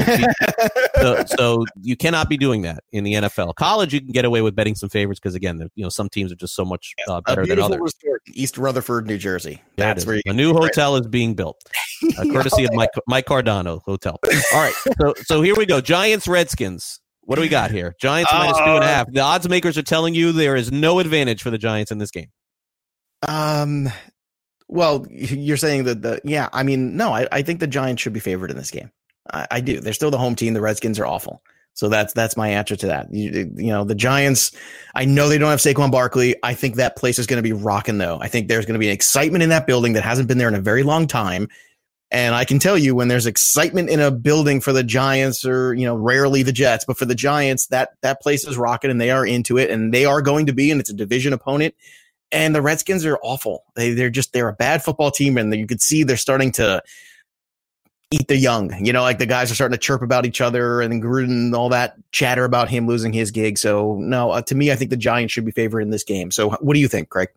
so, 0.96 1.24
so 1.38 1.66
you 1.82 1.98
cannot 1.98 2.30
be 2.30 2.38
doing 2.38 2.62
that 2.62 2.86
in 2.94 3.04
the 3.04 3.14
NFL. 3.16 3.54
College, 3.56 3.94
you 3.94 4.00
can 4.00 4.14
get 4.14 4.24
away 4.24 4.42
with 4.42 4.56
betting 4.56 4.76
some 4.76 4.88
favorites 4.88 5.20
because 5.20 5.36
again, 5.36 5.70
you 5.76 5.84
know, 5.84 5.90
some 5.90 6.08
teams 6.08 6.32
are 6.32 6.36
just 6.36 6.56
so 6.56 6.64
much 6.64 6.94
uh, 7.10 7.20
better 7.22 7.46
than 7.46 7.60
others. 7.60 7.94
East 8.28 8.58
Rutherford, 8.58 9.06
New 9.06 9.18
Jersey. 9.18 9.62
That's 9.76 10.06
where 10.06 10.16
you 10.16 10.22
a 10.28 10.34
new 10.34 10.54
hotel 10.54 10.96
is 10.96 11.06
being 11.06 11.36
built, 11.36 11.62
uh, 12.18 12.24
courtesy 12.32 12.64
of 12.64 12.74
Mike 12.74 12.92
Mike 13.06 13.26
Cardano 13.26 13.82
Hotel. 13.86 14.18
All 14.54 14.62
right, 14.62 14.74
so 14.98 15.14
so 15.24 15.42
here 15.42 15.56
we 15.56 15.66
go. 15.66 15.82
Giants 15.82 16.26
Redskins. 16.28 17.02
What 17.26 17.36
do 17.36 17.42
we 17.42 17.50
got 17.50 17.72
here? 17.72 17.96
Giants 18.00 18.32
minus 18.34 18.58
two 18.58 18.64
and 18.64 18.84
a 18.84 18.88
Uh, 18.88 18.88
half. 18.88 19.12
The 19.12 19.20
odds 19.20 19.48
makers 19.50 19.78
are 19.78 19.84
telling 19.84 20.14
you 20.14 20.32
there 20.32 20.56
is 20.56 20.72
no 20.72 21.00
advantage 21.00 21.42
for 21.42 21.52
the 21.52 21.58
Giants 21.58 21.92
in 21.92 21.98
this 21.98 22.12
game. 22.12 22.28
Um, 23.28 23.90
well, 24.68 25.06
you're 25.10 25.58
saying 25.58 25.86
that 25.86 26.02
the 26.02 26.22
yeah. 26.24 26.50
I 26.54 26.64
mean, 26.64 26.98
no, 26.98 27.14
I, 27.14 27.28
I 27.32 27.42
think 27.42 27.60
the 27.60 27.68
Giants 27.68 28.02
should 28.02 28.14
be 28.14 28.20
favored 28.20 28.52
in 28.52 28.58
this 28.58 28.72
game. 28.72 28.92
I, 29.32 29.48
I 29.52 29.62
do. 29.62 29.80
They're 29.80 29.94
still 29.94 30.12
the 30.12 30.18
home 30.18 30.36
team. 30.36 30.54
The 30.54 30.62
Redskins 30.62 31.00
are 31.00 31.06
awful. 31.06 31.42
So 31.76 31.90
that's 31.90 32.14
that's 32.14 32.38
my 32.38 32.50
answer 32.50 32.76
to 32.76 32.88
that. 32.88 33.12
You, 33.12 33.52
you 33.56 33.68
know, 33.68 33.84
the 33.84 33.96
Giants. 33.96 34.52
I 34.94 35.06
know 35.06 35.28
they 35.28 35.38
don't 35.38 35.50
have 35.50 35.60
Saquon 35.60 35.92
Barkley. 35.92 36.36
I 36.44 36.54
think 36.54 36.76
that 36.76 36.96
place 36.96 37.18
is 37.18 37.26
going 37.26 37.38
to 37.38 37.44
be 37.44 37.54
rocking 37.54 37.98
though. 37.98 38.20
I 38.22 38.28
think 38.28 38.48
there's 38.48 38.66
going 38.66 38.76
to 38.76 38.80
be 38.80 38.88
an 38.88 38.94
excitement 38.94 39.44
in 39.44 39.50
that 39.50 39.66
building 39.66 39.94
that 39.94 40.04
hasn't 40.04 40.28
been 40.28 40.38
there 40.38 40.48
in 40.48 40.56
a 40.56 40.62
very 40.62 40.84
long 40.84 41.08
time. 41.08 41.50
And 42.12 42.36
I 42.36 42.46
can 42.46 42.60
tell 42.60 42.78
you 42.78 42.94
when 42.94 43.08
there's 43.08 43.26
excitement 43.26 43.90
in 43.90 44.00
a 44.00 44.12
building 44.12 44.62
for 44.62 44.72
the 44.72 44.84
Giants 44.84 45.44
or, 45.44 45.74
you 45.74 45.88
know, 45.88 45.96
rarely 45.96 46.44
the 46.44 46.52
Jets, 46.52 46.86
but 46.86 46.96
for 46.96 47.06
the 47.06 47.16
Giants, 47.16 47.66
that 47.68 47.90
that 48.04 48.22
place 48.22 48.46
is 48.46 48.56
rocking 48.56 48.92
and 48.92 49.02
they 49.02 49.10
are 49.10 49.26
into 49.26 49.58
it 49.58 49.72
and 49.72 49.92
they 49.92 50.06
are 50.06 50.22
going 50.22 50.46
to 50.46 50.54
be 50.54 50.70
and 50.70 50.80
it's 50.80 50.92
a 50.92 50.94
division 50.94 51.34
opponent. 51.34 51.74
And 52.34 52.56
the 52.56 52.62
Redskins 52.62 53.06
are 53.06 53.18
awful. 53.24 53.64
They 53.76 53.94
they're 53.94 54.10
just 54.10 54.34
they're 54.34 54.50
a 54.50 54.54
bad 54.54 54.84
football 54.84 55.12
team 55.12 55.38
and 55.38 55.54
you 55.56 55.68
could 55.68 55.82
see 55.82 56.04
they're 56.04 56.18
starting 56.18 56.52
to 56.54 56.82
eat 58.12 58.28
the 58.28 58.38
young. 58.38 58.74
You 58.84 58.92
know, 58.94 59.02
like 59.02 59.20
the 59.20 59.26
guys 59.26 59.52
are 59.52 59.56
starting 59.56 59.74
to 59.74 59.80
chirp 59.80 60.02
about 60.02 60.26
each 60.26 60.42
other 60.42 60.82
and 60.82 61.02
Gruden 61.02 61.30
and 61.30 61.56
all 61.56 61.70
that 61.70 61.96
chatter 62.12 62.44
about 62.44 62.70
him 62.70 62.88
losing 62.88 63.14
his 63.14 63.32
gig. 63.32 63.58
So 63.58 63.98
no, 64.00 64.32
uh, 64.32 64.42
to 64.44 64.56
me, 64.56 64.72
I 64.72 64.76
think 64.76 64.90
the 64.90 64.98
Giants 64.98 65.34
should 65.34 65.46
be 65.46 65.52
favored 65.52 65.82
in 65.82 65.90
this 65.92 66.04
game. 66.04 66.32
So 66.32 66.50
what 66.50 66.74
do 66.74 66.80
you 66.80 66.88
think, 66.88 67.10
Craig? 67.10 67.30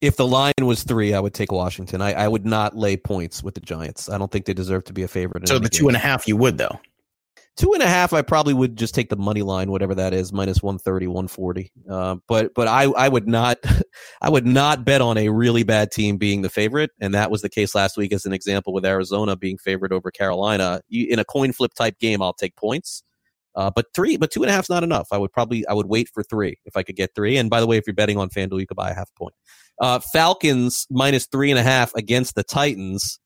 If 0.00 0.16
the 0.16 0.26
line 0.26 0.54
was 0.62 0.82
three, 0.82 1.12
I 1.12 1.20
would 1.20 1.34
take 1.34 1.52
Washington. 1.52 2.00
I, 2.00 2.14
I 2.14 2.28
would 2.28 2.46
not 2.46 2.74
lay 2.74 2.96
points 2.96 3.42
with 3.42 3.54
the 3.54 3.60
Giants. 3.60 4.08
I 4.08 4.16
don't 4.16 4.30
think 4.32 4.46
they 4.46 4.54
deserve 4.54 4.84
to 4.84 4.94
be 4.94 5.02
a 5.02 5.08
favorite. 5.08 5.42
in 5.42 5.46
So 5.46 5.58
the 5.58 5.68
game. 5.68 5.78
two 5.78 5.88
and 5.88 5.96
a 5.96 6.00
half, 6.00 6.26
you 6.26 6.36
would 6.38 6.56
though. 6.56 6.80
Two 7.60 7.74
and 7.74 7.82
a 7.82 7.86
half 7.86 8.14
i 8.14 8.22
probably 8.22 8.54
would 8.54 8.74
just 8.74 8.94
take 8.94 9.10
the 9.10 9.16
money 9.16 9.42
line 9.42 9.70
whatever 9.70 9.94
that 9.94 10.14
is 10.14 10.32
minus 10.32 10.62
130 10.62 11.06
140 11.06 11.70
uh, 11.90 12.16
but 12.26 12.54
but 12.54 12.66
i 12.66 12.84
i 12.84 13.06
would 13.06 13.28
not 13.28 13.58
i 14.22 14.30
would 14.30 14.46
not 14.46 14.82
bet 14.82 15.02
on 15.02 15.18
a 15.18 15.28
really 15.28 15.62
bad 15.62 15.90
team 15.90 16.16
being 16.16 16.40
the 16.40 16.48
favorite. 16.48 16.90
And 17.00 17.12
that 17.12 17.30
was 17.30 17.42
the 17.42 17.50
case 17.50 17.74
last 17.74 17.98
week 17.98 18.14
as 18.14 18.24
an 18.24 18.32
example 18.32 18.72
with 18.72 18.86
arizona 18.86 19.36
being 19.36 19.58
favored 19.58 19.92
over 19.92 20.10
carolina. 20.10 20.80
In 20.90 21.18
a 21.18 21.24
coin 21.24 21.52
flip 21.52 21.74
type 21.74 21.98
game 21.98 22.22
i'll 22.22 22.32
take 22.32 22.56
points. 22.56 23.02
Uh, 23.54 23.70
but 23.70 23.86
three 23.94 24.16
but 24.16 24.30
two 24.30 24.42
and 24.42 24.50
a 24.50 24.54
half's 24.54 24.70
not 24.70 24.82
enough. 24.82 25.08
I 25.12 25.18
would 25.18 25.32
probably 25.32 25.66
i 25.66 25.74
would 25.74 25.86
wait 25.86 26.08
for 26.08 26.22
three 26.22 26.56
if 26.64 26.78
i 26.78 26.82
could 26.82 26.96
get 26.96 27.14
three. 27.14 27.36
And 27.36 27.50
by 27.50 27.60
the 27.60 27.66
way 27.66 27.76
if 27.76 27.86
you're 27.86 27.94
betting 27.94 28.16
on 28.16 28.30
fanduel 28.30 28.60
you 28.60 28.66
could 28.66 28.76
buy 28.76 28.90
a 28.90 28.94
half 28.94 29.14
point. 29.16 29.34
Uh, 29.78 29.98
falcons 29.98 30.86
minus 30.90 31.26
three 31.26 31.50
and 31.50 31.58
a 31.58 31.62
half 31.62 31.94
against 31.94 32.36
the 32.36 32.42
titans. 32.42 33.18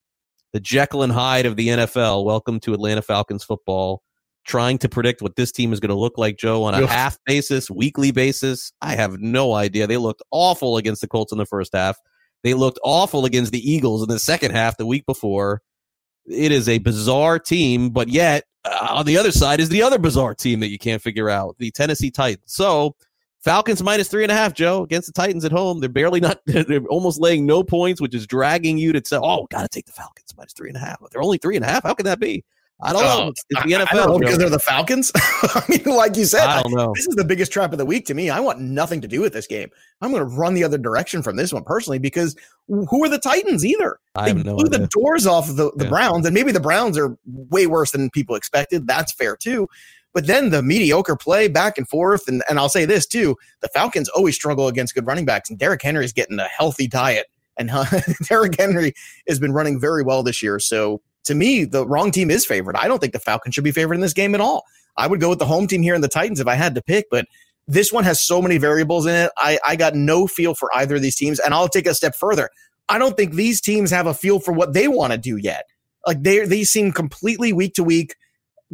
The 0.52 0.60
Jekyll 0.60 1.02
and 1.02 1.12
Hyde 1.12 1.46
of 1.46 1.56
the 1.56 1.66
NFL. 1.66 2.24
Welcome 2.24 2.60
to 2.60 2.74
Atlanta 2.74 3.02
Falcons 3.02 3.42
football. 3.42 4.02
Trying 4.44 4.78
to 4.78 4.88
predict 4.88 5.22
what 5.22 5.36
this 5.36 5.50
team 5.52 5.72
is 5.72 5.80
going 5.80 5.90
to 5.90 5.94
look 5.94 6.18
like, 6.18 6.36
Joe, 6.36 6.64
on 6.64 6.74
a 6.74 6.82
Ugh. 6.82 6.88
half 6.88 7.18
basis, 7.24 7.70
weekly 7.70 8.10
basis. 8.10 8.72
I 8.82 8.94
have 8.94 9.18
no 9.18 9.54
idea. 9.54 9.86
They 9.86 9.96
looked 9.96 10.22
awful 10.30 10.76
against 10.76 11.00
the 11.00 11.08
Colts 11.08 11.32
in 11.32 11.38
the 11.38 11.46
first 11.46 11.72
half. 11.74 11.98
They 12.42 12.52
looked 12.52 12.78
awful 12.84 13.24
against 13.24 13.52
the 13.52 13.70
Eagles 13.70 14.02
in 14.02 14.08
the 14.08 14.18
second 14.18 14.50
half 14.50 14.76
the 14.76 14.86
week 14.86 15.06
before. 15.06 15.62
It 16.26 16.52
is 16.52 16.68
a 16.68 16.78
bizarre 16.78 17.38
team, 17.38 17.90
but 17.90 18.08
yet 18.08 18.44
uh, 18.64 18.88
on 18.90 19.06
the 19.06 19.16
other 19.16 19.32
side 19.32 19.60
is 19.60 19.70
the 19.70 19.82
other 19.82 19.98
bizarre 19.98 20.34
team 20.34 20.60
that 20.60 20.68
you 20.68 20.78
can't 20.78 21.02
figure 21.02 21.30
out, 21.30 21.56
the 21.58 21.70
Tennessee 21.70 22.10
Titans. 22.10 22.52
So 22.52 22.96
Falcons 23.40 23.82
minus 23.82 24.08
three 24.08 24.22
and 24.22 24.32
a 24.32 24.34
half, 24.34 24.54
Joe, 24.54 24.82
against 24.82 25.06
the 25.06 25.12
Titans 25.12 25.44
at 25.44 25.52
home. 25.52 25.80
They're 25.80 25.88
barely 25.90 26.20
not, 26.20 26.40
they're 26.46 26.80
almost 26.88 27.20
laying 27.20 27.44
no 27.44 27.62
points, 27.62 28.00
which 28.00 28.14
is 28.14 28.26
dragging 28.26 28.78
you 28.78 28.92
to 28.92 29.02
say, 29.04 29.18
oh, 29.22 29.46
got 29.50 29.62
to 29.62 29.68
take 29.68 29.86
the 29.86 29.92
Falcons 29.92 30.34
minus 30.36 30.54
three 30.54 30.68
and 30.68 30.76
a 30.76 30.80
half. 30.80 30.98
They're 31.12 31.22
only 31.22 31.38
three 31.38 31.56
and 31.56 31.64
a 31.64 31.68
half. 31.68 31.82
How 31.82 31.94
can 31.94 32.06
that 32.06 32.20
be? 32.20 32.44
I 32.84 32.92
don't 32.92 33.02
know. 33.02 33.24
Oh, 33.24 33.28
It's, 33.28 33.44
it's 33.50 33.62
the 33.62 33.72
NFL. 33.72 33.86
I 33.90 33.94
don't 33.94 34.08
know, 34.10 34.18
because 34.18 34.38
they're 34.38 34.50
the 34.50 34.58
Falcons. 34.58 35.10
I 35.16 35.62
mean, 35.68 35.84
like 35.84 36.16
you 36.16 36.24
said, 36.24 36.46
I 36.46 36.62
don't 36.62 36.72
know. 36.74 36.92
This 36.94 37.06
is 37.06 37.14
the 37.14 37.24
biggest 37.24 37.52
trap 37.52 37.72
of 37.72 37.78
the 37.78 37.84
week 37.86 38.06
to 38.06 38.14
me. 38.14 38.30
I 38.30 38.40
want 38.40 38.60
nothing 38.60 39.00
to 39.00 39.08
do 39.08 39.20
with 39.20 39.32
this 39.32 39.46
game. 39.46 39.70
I'm 40.00 40.10
going 40.10 40.20
to 40.22 40.36
run 40.36 40.54
the 40.54 40.64
other 40.64 40.78
direction 40.78 41.22
from 41.22 41.36
this 41.36 41.52
one 41.52 41.64
personally 41.64 41.98
because 41.98 42.36
who 42.68 43.04
are 43.04 43.08
the 43.08 43.18
Titans 43.18 43.64
either? 43.64 43.98
I 44.14 44.24
they 44.32 44.36
have 44.36 44.46
no 44.46 44.56
blew 44.56 44.66
idea. 44.66 44.80
the 44.80 44.86
doors 44.88 45.26
off 45.26 45.48
of 45.48 45.56
the, 45.56 45.70
the 45.76 45.84
Yeah. 45.84 45.90
Browns, 45.90 46.26
and 46.26 46.34
maybe 46.34 46.52
the 46.52 46.60
Browns 46.60 46.98
are 46.98 47.16
way 47.26 47.66
worse 47.66 47.90
than 47.92 48.10
people 48.10 48.36
expected. 48.36 48.86
That's 48.86 49.12
fair 49.12 49.36
too. 49.36 49.68
But 50.12 50.28
then 50.28 50.50
the 50.50 50.62
mediocre 50.62 51.16
play 51.16 51.48
back 51.48 51.76
and 51.76 51.88
forth, 51.88 52.28
and, 52.28 52.42
and 52.48 52.59
I'll 52.59 52.68
say 52.68 52.85
this 52.85 53.04
too: 53.06 53.37
the 53.61 53.68
Falcons 53.68 54.09
always 54.11 54.37
struggle 54.37 54.68
against 54.68 54.94
good 54.94 55.06
running 55.06 55.24
backs, 55.24 55.50
and 55.50 55.59
Derrick 55.59 55.82
Henry 55.82 56.04
is 56.04 56.12
getting 56.12 56.38
a 56.38 56.44
healthy 56.44 56.87
diet, 56.87 57.26
and 57.56 57.68
Derrick 58.28 58.54
Henry 58.59 58.94
has 59.26 59.40
been 59.40 59.52
running 59.52 59.80
very 59.80 60.02
well 60.04 60.22
this 60.22 60.40
year. 60.42 60.61
So 60.61 61.00
to 61.24 61.34
me, 61.34 61.64
the 61.64 61.87
wrong 61.87 62.10
team 62.10 62.30
is 62.30 62.46
favored. 62.46 62.76
I 62.76 62.88
don't 62.88 62.98
think 62.98 63.12
the 63.12 63.18
Falcons 63.18 63.54
should 63.54 63.64
be 63.64 63.72
favored 63.72 63.94
in 63.94 64.00
this 64.00 64.12
game 64.12 64.34
at 64.34 64.40
all. 64.40 64.64
I 64.96 65.06
would 65.06 65.20
go 65.20 65.28
with 65.28 65.38
the 65.38 65.46
home 65.46 65.66
team 65.66 65.82
here 65.82 65.94
in 65.94 66.00
the 66.00 66.08
Titans 66.08 66.40
if 66.40 66.46
I 66.46 66.54
had 66.54 66.74
to 66.74 66.82
pick, 66.82 67.06
but 67.10 67.26
this 67.66 67.92
one 67.92 68.04
has 68.04 68.20
so 68.20 68.42
many 68.42 68.58
variables 68.58 69.06
in 69.06 69.14
it. 69.14 69.30
I, 69.38 69.58
I 69.66 69.76
got 69.76 69.94
no 69.94 70.26
feel 70.26 70.54
for 70.54 70.74
either 70.74 70.96
of 70.96 71.02
these 71.02 71.16
teams. 71.16 71.40
And 71.40 71.54
I'll 71.54 71.68
take 71.68 71.87
a 71.87 71.94
step 71.94 72.14
further. 72.14 72.50
I 72.88 72.98
don't 72.98 73.16
think 73.16 73.34
these 73.34 73.60
teams 73.60 73.90
have 73.90 74.06
a 74.06 74.14
feel 74.14 74.38
for 74.38 74.52
what 74.52 74.74
they 74.74 74.88
want 74.88 75.12
to 75.12 75.18
do 75.18 75.37
yet. 75.37 75.64
Like 76.06 76.22
they 76.22 76.44
they 76.44 76.64
seem 76.64 76.92
completely 76.92 77.52
week 77.52 77.74
to 77.74 77.84
week, 77.84 78.14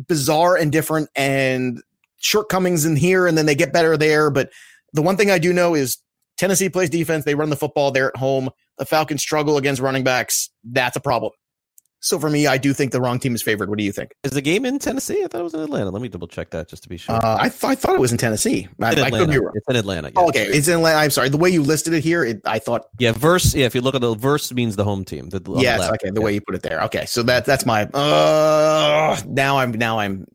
bizarre 0.09 0.57
and 0.57 0.73
different, 0.73 1.09
and 1.15 1.81
shortcomings 2.19 2.85
in 2.85 2.97
here, 2.97 3.29
and 3.29 3.39
then 3.39 3.47
they 3.47 3.55
get 3.55 3.73
better 3.73 3.97
there. 3.97 4.31
But 4.31 4.51
the 4.93 5.03
one 5.03 5.17
thing 5.17 5.31
I 5.31 5.39
do 5.39 5.53
know 5.53 5.75
is 5.75 5.99
Tennessee 6.37 6.69
plays 6.69 6.91
defense. 6.91 7.25
They 7.25 7.37
run 7.37 7.51
the 7.51 7.57
football. 7.57 7.93
They're 7.93 8.09
at 8.09 8.17
home. 8.17 8.51
The 8.79 8.85
Falcons 8.85 9.23
struggle 9.23 9.59
against 9.59 9.81
running 9.81 10.03
backs. 10.03 10.51
That's 10.65 10.97
a 10.97 11.01
problem. 11.01 11.33
So 12.03 12.19
for 12.19 12.31
me, 12.31 12.47
I 12.47 12.57
do 12.57 12.73
think 12.73 12.93
the 12.93 13.01
wrong 13.01 13.19
team 13.19 13.35
is 13.35 13.43
favored. 13.43 13.69
What 13.69 13.77
do 13.79 13.85
you 13.85 13.93
think? 13.93 14.15
Is 14.25 14.33
the 14.33 14.41
game 14.41 14.65
in 14.65 14.79
Tennessee? 14.79 15.23
I 15.23 15.29
thought 15.29 15.41
it 15.41 15.45
was 15.45 15.53
in 15.55 15.61
Atlanta. 15.61 15.91
Let 15.91 16.01
me 16.01 16.09
double 16.09 16.29
check 16.29 16.49
that 16.51 16.67
just 16.69 16.83
to 16.85 16.89
be 16.89 16.97
sure. 16.97 17.15
Uh, 17.15 17.37
I, 17.41 17.49
th- 17.51 17.63
I 17.63 17.75
thought 17.75 17.95
it 17.95 18.01
was 18.01 18.11
in 18.11 18.17
Tennessee. 18.17 18.69
I, 18.81 18.93
in 18.93 18.99
I 19.01 19.11
could 19.11 19.29
be 19.31 19.39
wrong. 19.39 19.53
It's 19.55 19.67
in 19.69 19.77
Atlanta. 19.77 20.09
Yeah. 20.09 20.15
Oh, 20.17 20.29
okay, 20.29 20.45
it's 20.47 20.67
in 20.67 20.77
Atlanta. 20.79 20.99
I'm 20.99 21.11
sorry. 21.11 21.29
The 21.29 21.37
way 21.37 21.51
you 21.51 21.63
listed 21.63 21.93
it 21.93 22.03
here, 22.03 22.25
it, 22.25 22.41
I 22.47 22.59
thought 22.59 22.87
Yeah, 22.99 23.13
verse. 23.13 23.55
Yeah, 23.55 23.67
if 23.67 23.75
you 23.75 23.83
look 23.83 23.95
at 23.95 24.01
the 24.01 24.15
verse, 24.15 24.51
means 24.53 24.77
the 24.77 24.85
home 24.85 25.05
team. 25.05 25.29
The, 25.29 25.37
on 25.47 25.57
the 25.57 25.61
yes. 25.61 25.81
Okay, 25.91 26.11
the 26.11 26.21
Yeah. 26.21 26.25
way 26.25 26.33
you 26.35 26.41
put 26.41 26.55
it 26.55 26.63
there. 26.63 26.81
Okay, 26.85 27.05
so 27.05 27.23
that 27.25 27.45
that's 27.45 27.67
my. 27.67 27.85
Uh, 27.85 29.21
now 29.27 29.59
I'm 29.59 29.73
now 29.73 29.99
I'm. 29.99 30.27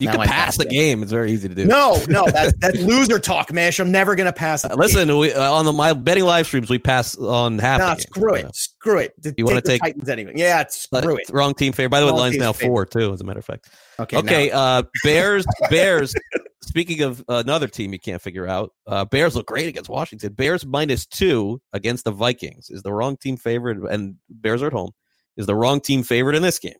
You 0.00 0.06
now 0.06 0.12
can 0.12 0.20
I'm 0.22 0.28
pass 0.28 0.56
the 0.56 0.62
it. 0.64 0.70
game. 0.70 1.02
It's 1.02 1.10
very 1.10 1.32
easy 1.32 1.48
to 1.48 1.54
do. 1.56 1.64
No, 1.64 2.00
no, 2.08 2.24
that's 2.30 2.52
that's 2.58 2.78
loser 2.78 3.18
talk, 3.18 3.52
Mish. 3.52 3.80
I'm 3.80 3.90
never 3.90 4.14
gonna 4.14 4.32
pass 4.32 4.64
it. 4.64 4.70
Uh, 4.70 4.76
Listen, 4.76 5.18
we, 5.18 5.32
uh, 5.32 5.52
on 5.52 5.64
the 5.64 5.72
my 5.72 5.92
betting 5.92 6.24
live 6.24 6.46
streams, 6.46 6.70
we 6.70 6.78
pass 6.78 7.16
on 7.16 7.58
half. 7.58 7.80
Nah, 7.80 7.94
the 7.94 7.96
game. 7.96 8.06
screw 8.12 8.36
Yeah. 8.36 8.46
it, 8.46 8.54
screw 8.56 8.98
it. 8.98 9.34
You 9.36 9.44
wanna 9.44 9.60
take- 9.60 9.82
Titans 9.82 10.08
anyway? 10.08 10.34
Yeah, 10.36 10.64
screw 10.68 11.16
it. 11.16 11.28
Wrong 11.30 11.52
team 11.52 11.72
favorite. 11.72 11.90
By 11.90 11.98
the 12.00 12.06
way, 12.06 12.12
the 12.12 12.16
line's 12.18 12.36
now 12.36 12.52
favor. 12.52 12.70
four 12.70 12.86
too. 12.86 13.12
As 13.12 13.20
a 13.20 13.24
matter 13.24 13.40
of 13.40 13.44
fact. 13.44 13.68
Okay, 13.98 14.18
Okay. 14.18 14.48
now- 14.50 14.58
Uh, 14.78 14.82
Bears. 15.02 15.44
Bears. 15.68 16.14
Speaking 16.62 17.00
of 17.02 17.24
another 17.28 17.66
team 17.66 17.92
you 17.92 17.98
can't 17.98 18.20
figure 18.22 18.46
out, 18.46 18.72
uh, 18.86 19.04
Bears 19.04 19.34
look 19.34 19.46
great 19.46 19.68
against 19.68 19.88
Washington. 19.88 20.32
Bears 20.34 20.64
minus 20.66 21.06
two 21.06 21.60
against 21.72 22.04
the 22.04 22.10
Vikings 22.12 22.68
is 22.70 22.82
the 22.82 22.92
wrong 22.92 23.16
team 23.16 23.36
favorite, 23.36 23.78
and 23.90 24.16
Bears 24.28 24.62
are 24.62 24.66
at 24.66 24.72
home. 24.74 24.90
Is 25.36 25.46
the 25.46 25.54
wrong 25.54 25.80
team 25.80 26.02
favorite 26.02 26.36
in 26.36 26.42
this 26.42 26.58
game? 26.58 26.74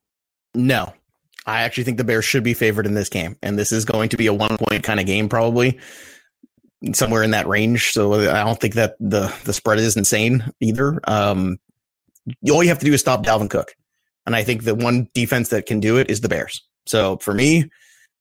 No, 0.54 0.92
I 1.48 1.62
actually 1.62 1.84
think 1.84 1.96
the 1.96 2.04
Bears 2.04 2.26
should 2.26 2.44
be 2.44 2.52
favored 2.52 2.84
in 2.84 2.92
this 2.92 3.08
game, 3.08 3.36
and 3.42 3.58
this 3.58 3.72
is 3.72 3.86
going 3.86 4.10
to 4.10 4.18
be 4.18 4.26
a 4.26 4.34
one 4.34 4.58
point 4.58 4.84
kind 4.84 5.00
of 5.00 5.06
game, 5.06 5.30
probably 5.30 5.80
somewhere 6.92 7.22
in 7.22 7.30
that 7.30 7.48
range. 7.48 7.90
So 7.90 8.12
I 8.12 8.44
don't 8.44 8.60
think 8.60 8.74
that 8.74 8.96
the 9.00 9.34
the 9.44 9.54
spread 9.54 9.78
is 9.78 9.96
insane 9.96 10.44
either. 10.60 11.00
Um, 11.04 11.58
all 12.50 12.62
you 12.62 12.68
have 12.68 12.78
to 12.80 12.84
do 12.84 12.92
is 12.92 13.00
stop 13.00 13.24
Dalvin 13.24 13.48
Cook, 13.48 13.74
and 14.26 14.36
I 14.36 14.44
think 14.44 14.64
the 14.64 14.74
one 14.74 15.08
defense 15.14 15.48
that 15.48 15.64
can 15.64 15.80
do 15.80 15.96
it 15.96 16.10
is 16.10 16.20
the 16.20 16.28
Bears. 16.28 16.62
So 16.84 17.16
for 17.16 17.32
me, 17.32 17.70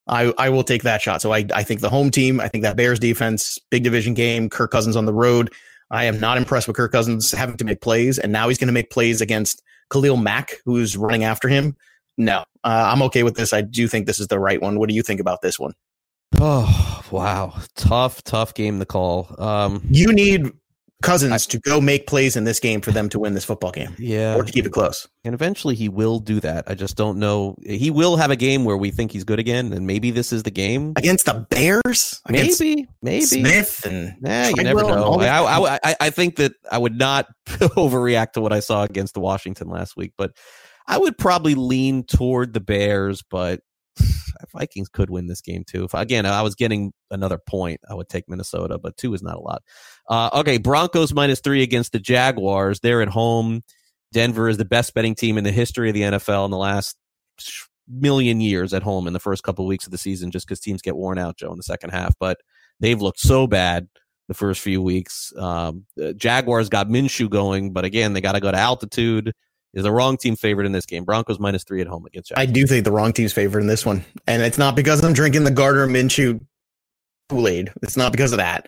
I 0.07 0.33
I 0.37 0.47
will 0.47 0.63
take 0.63 0.83
that 0.83 1.01
shot. 1.01 1.21
So 1.21 1.33
I 1.33 1.45
I 1.53 1.63
think 1.63 1.81
the 1.81 1.89
home 1.89 2.11
team, 2.11 2.39
I 2.39 2.47
think 2.47 2.61
that 2.61 2.77
Bears 2.77 2.97
defense, 2.97 3.59
big 3.69 3.83
division 3.83 4.13
game, 4.13 4.49
Kirk 4.49 4.71
Cousins 4.71 4.95
on 4.95 5.05
the 5.05 5.13
road. 5.13 5.53
I 5.91 6.05
am 6.05 6.17
not 6.21 6.37
impressed 6.37 6.67
with 6.67 6.77
Kirk 6.77 6.93
Cousins 6.93 7.31
having 7.31 7.57
to 7.57 7.65
make 7.65 7.81
plays, 7.81 8.19
and 8.19 8.31
now 8.31 8.47
he's 8.47 8.57
going 8.57 8.67
to 8.67 8.73
make 8.73 8.89
plays 8.89 9.19
against 9.19 9.61
Khalil 9.91 10.15
Mack, 10.15 10.61
who's 10.63 10.95
running 10.95 11.25
after 11.25 11.49
him. 11.49 11.75
No, 12.17 12.39
uh, 12.63 12.91
I'm 12.91 13.01
okay 13.03 13.23
with 13.23 13.35
this. 13.35 13.53
I 13.53 13.61
do 13.61 13.87
think 13.87 14.07
this 14.07 14.19
is 14.19 14.27
the 14.27 14.39
right 14.39 14.61
one. 14.61 14.79
What 14.79 14.89
do 14.89 14.95
you 14.95 15.03
think 15.03 15.19
about 15.19 15.41
this 15.41 15.59
one? 15.59 15.73
Oh 16.39 17.03
wow, 17.11 17.53
tough, 17.75 18.23
tough 18.23 18.53
game 18.53 18.79
to 18.79 18.85
call. 18.85 19.33
Um, 19.39 19.85
You 19.89 20.11
need 20.11 20.51
Cousins 21.03 21.45
to 21.47 21.59
go 21.59 21.79
make 21.79 22.07
plays 22.07 22.35
in 22.35 22.43
this 22.43 22.59
game 22.59 22.81
for 22.81 22.91
them 22.91 23.07
to 23.09 23.19
win 23.19 23.35
this 23.35 23.45
football 23.45 23.71
game 23.71 23.95
yeah, 23.99 24.35
or 24.35 24.43
to 24.43 24.51
keep 24.51 24.65
it 24.65 24.71
close. 24.71 25.07
and 25.23 25.35
eventually 25.35 25.75
he 25.75 25.89
will 25.89 26.17
do 26.19 26.39
that. 26.39 26.63
I 26.67 26.73
just 26.73 26.97
don't 26.97 27.19
know. 27.19 27.55
He 27.63 27.91
will 27.91 28.17
have 28.17 28.31
a 28.31 28.35
game 28.35 28.65
where 28.65 28.75
we 28.75 28.89
think 28.89 29.11
he's 29.11 29.23
good 29.23 29.37
again, 29.37 29.71
and 29.73 29.85
maybe 29.85 30.09
this 30.09 30.33
is 30.33 30.41
the 30.41 30.51
game. 30.51 30.93
Against 30.95 31.25
the 31.25 31.45
Bears? 31.51 32.19
Against 32.25 32.59
Maybe, 32.59 32.87
maybe. 33.03 33.25
Smith 33.25 33.85
and 33.85 34.17
Yeah, 34.21 34.49
you 34.49 34.63
never 34.63 34.81
know. 34.81 35.19
I, 35.19 35.41
I, 35.41 35.79
I, 35.83 35.95
I 36.01 36.09
think 36.09 36.37
that 36.37 36.53
I 36.71 36.79
would 36.79 36.97
not 36.97 37.27
overreact 37.47 38.31
to 38.33 38.41
what 38.41 38.51
I 38.51 38.59
saw 38.59 38.83
against 38.83 39.13
the 39.13 39.19
Washington 39.19 39.69
last 39.69 39.95
week, 39.95 40.13
but 40.17 40.31
I 40.87 40.97
would 40.97 41.17
probably 41.17 41.55
lean 41.55 42.03
toward 42.03 42.53
the 42.53 42.59
Bears, 42.59 43.23
but 43.29 43.59
Vikings 44.53 44.89
could 44.89 45.09
win 45.09 45.27
this 45.27 45.41
game 45.41 45.63
too. 45.65 45.83
If 45.83 45.93
again, 45.93 46.25
I 46.25 46.41
was 46.41 46.55
getting 46.55 46.93
another 47.11 47.37
point, 47.37 47.81
I 47.89 47.93
would 47.93 48.09
take 48.09 48.27
Minnesota, 48.27 48.77
but 48.77 48.97
two 48.97 49.13
is 49.13 49.21
not 49.21 49.37
a 49.37 49.41
lot. 49.41 49.63
Uh, 50.09 50.29
okay, 50.33 50.57
Broncos 50.57 51.13
minus 51.13 51.41
three 51.41 51.63
against 51.63 51.91
the 51.91 51.99
Jaguars. 51.99 52.79
They're 52.79 53.01
at 53.01 53.09
home. 53.09 53.63
Denver 54.13 54.47
is 54.47 54.57
the 54.57 54.65
best 54.65 54.93
betting 54.93 55.15
team 55.15 55.37
in 55.37 55.43
the 55.43 55.51
history 55.51 55.89
of 55.89 55.93
the 55.93 56.01
NFL 56.01 56.45
in 56.45 56.51
the 56.51 56.57
last 56.57 56.95
million 57.89 58.41
years 58.41 58.73
at 58.73 58.83
home 58.83 59.07
in 59.07 59.13
the 59.13 59.19
first 59.19 59.43
couple 59.43 59.65
of 59.65 59.69
weeks 59.69 59.85
of 59.85 59.91
the 59.91 59.97
season, 59.97 60.31
just 60.31 60.47
because 60.47 60.59
teams 60.59 60.81
get 60.81 60.95
worn 60.95 61.17
out, 61.17 61.37
Joe, 61.37 61.51
in 61.51 61.57
the 61.57 61.63
second 61.63 61.89
half. 61.89 62.13
But 62.19 62.37
they've 62.79 63.01
looked 63.01 63.19
so 63.19 63.47
bad 63.47 63.87
the 64.27 64.33
first 64.33 64.61
few 64.61 64.81
weeks. 64.81 65.33
Um, 65.37 65.85
Jaguars 66.15 66.69
got 66.69 66.87
Minshew 66.87 67.29
going, 67.29 67.73
but 67.73 67.85
again, 67.85 68.13
they 68.13 68.21
got 68.21 68.33
to 68.33 68.39
go 68.39 68.51
to 68.51 68.57
altitude. 68.57 69.33
Is 69.73 69.83
the 69.83 69.91
wrong 69.91 70.17
team 70.17 70.35
favorite 70.35 70.65
in 70.65 70.71
this 70.71 70.85
game? 70.85 71.03
Broncos 71.03 71.39
minus 71.39 71.63
three 71.63 71.81
at 71.81 71.87
home 71.87 72.05
against 72.05 72.29
Jaguars. 72.29 72.47
I 72.47 72.51
do 72.51 72.65
think 72.65 72.83
the 72.83 72.91
wrong 72.91 73.13
team's 73.13 73.33
favorite 73.33 73.61
in 73.61 73.67
this 73.67 73.85
one, 73.85 74.03
and 74.25 74.41
it's 74.41 74.57
not 74.57 74.75
because 74.75 75.03
I'm 75.03 75.13
drinking 75.13 75.43
the 75.43 75.51
Gardner 75.51 75.87
Minshew 75.87 76.39
Kool 77.29 77.47
Aid. 77.47 77.71
It's 77.83 77.97
not 77.97 78.11
because 78.11 78.31
of 78.31 78.37
that. 78.37 78.67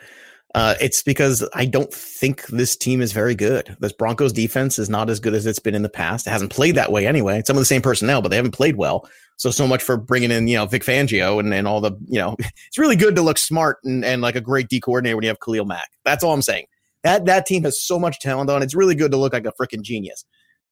Uh, 0.56 0.74
it's 0.82 1.04
because 1.04 1.48
I 1.54 1.66
don't 1.66 1.94
think 1.94 2.48
this 2.48 2.76
team 2.76 3.02
is 3.02 3.12
very 3.12 3.36
good. 3.36 3.76
This 3.80 3.94
Broncos 3.94 4.34
defense 4.34 4.80
is 4.80 4.90
not 4.90 5.10
as 5.10 5.20
good 5.20 5.36
as 5.36 5.46
it's 5.46 5.60
been 5.60 5.76
in 5.76 5.84
the 5.84 5.90
past. 5.90 6.26
It 6.26 6.32
hasn't 6.32 6.52
played 6.52 6.76
that 6.76 6.92
way 6.92 7.06
anyway. 7.06 7.44
Some 7.46 7.56
of 7.56 7.62
the 7.62 7.66
same 7.66 7.84
personnel, 7.84 8.22
but 8.22 8.30
they 8.30 8.36
haven't 8.36 8.52
played 8.52 8.76
well. 8.76 9.08
So, 9.38 9.52
so 9.52 9.68
much 9.68 9.84
for 9.84 9.96
bringing 9.96 10.32
in, 10.32 10.48
you 10.48 10.58
know, 10.58 10.66
Vic 10.66 10.84
Fangio 10.84 11.40
and, 11.40 11.54
and 11.54 11.68
all 11.68 11.82
the, 11.82 11.92
you 12.08 12.20
know, 12.20 12.36
it's 12.68 12.78
really 12.78 12.96
good 12.96 13.16
to 13.16 13.22
look 13.22 13.38
smart 13.38 13.78
and, 13.84 14.04
and 14.04 14.22
like 14.22 14.36
a 14.36 14.42
great 14.42 14.70
D 14.70 14.80
coordinator 14.80 15.16
when 15.16 15.24
you 15.24 15.30
have 15.30 15.40
Khalil 15.40 15.66
Mack. 15.66 15.90
That's 16.04 16.24
all 16.24 16.34
I'm 16.34 16.42
saying. 16.42 16.66
That, 17.04 17.26
that 17.26 17.46
team 17.46 17.64
has 17.64 17.82
so 17.82 18.00
much 18.00 18.20
talent 18.20 18.50
on. 18.50 18.64
It's 18.64 18.76
really 18.76 18.96
good 18.96 19.12
to 19.12 19.18
look 19.18 19.34
like 19.34 19.46
a 19.46 19.54
freaking 19.54 19.84
genius, 19.84 20.26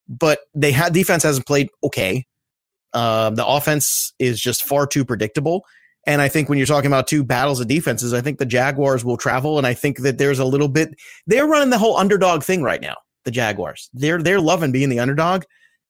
but 0.08 0.40
they 0.54 0.72
had 0.72 0.94
defense 0.94 1.24
hasn't 1.24 1.48
played 1.48 1.70
okay. 1.84 2.26
Um, 2.94 3.36
the 3.36 3.46
offense 3.46 4.14
is 4.20 4.40
just 4.40 4.64
far 4.64 4.88
too 4.88 5.06
predictable. 5.06 5.66
And 6.06 6.22
I 6.22 6.30
think 6.30 6.48
when 6.48 6.58
you're 6.58 6.68
talking 6.68 6.88
about 6.88 7.08
two 7.08 7.24
battles 7.24 7.60
of 7.60 7.68
defenses, 7.68 8.14
I 8.14 8.22
think 8.22 8.40
the 8.40 8.46
Jaguars 8.46 9.04
will 9.04 9.18
travel. 9.18 9.58
And 9.58 9.68
I 9.68 9.74
think 9.74 10.00
that 10.00 10.18
there's 10.18 10.40
a 10.40 10.46
little 10.46 10.70
bit, 10.70 10.96
they're 11.28 11.46
running 11.46 11.70
the 11.70 11.78
whole 11.78 11.98
underdog 11.98 12.44
thing 12.44 12.64
right 12.64 12.82
now. 12.82 12.96
The 13.26 13.32
Jaguars, 13.32 13.90
they're, 13.94 14.22
they're 14.22 14.40
loving 14.40 14.72
being 14.72 14.88
the 14.88 15.00
underdog. 15.00 15.44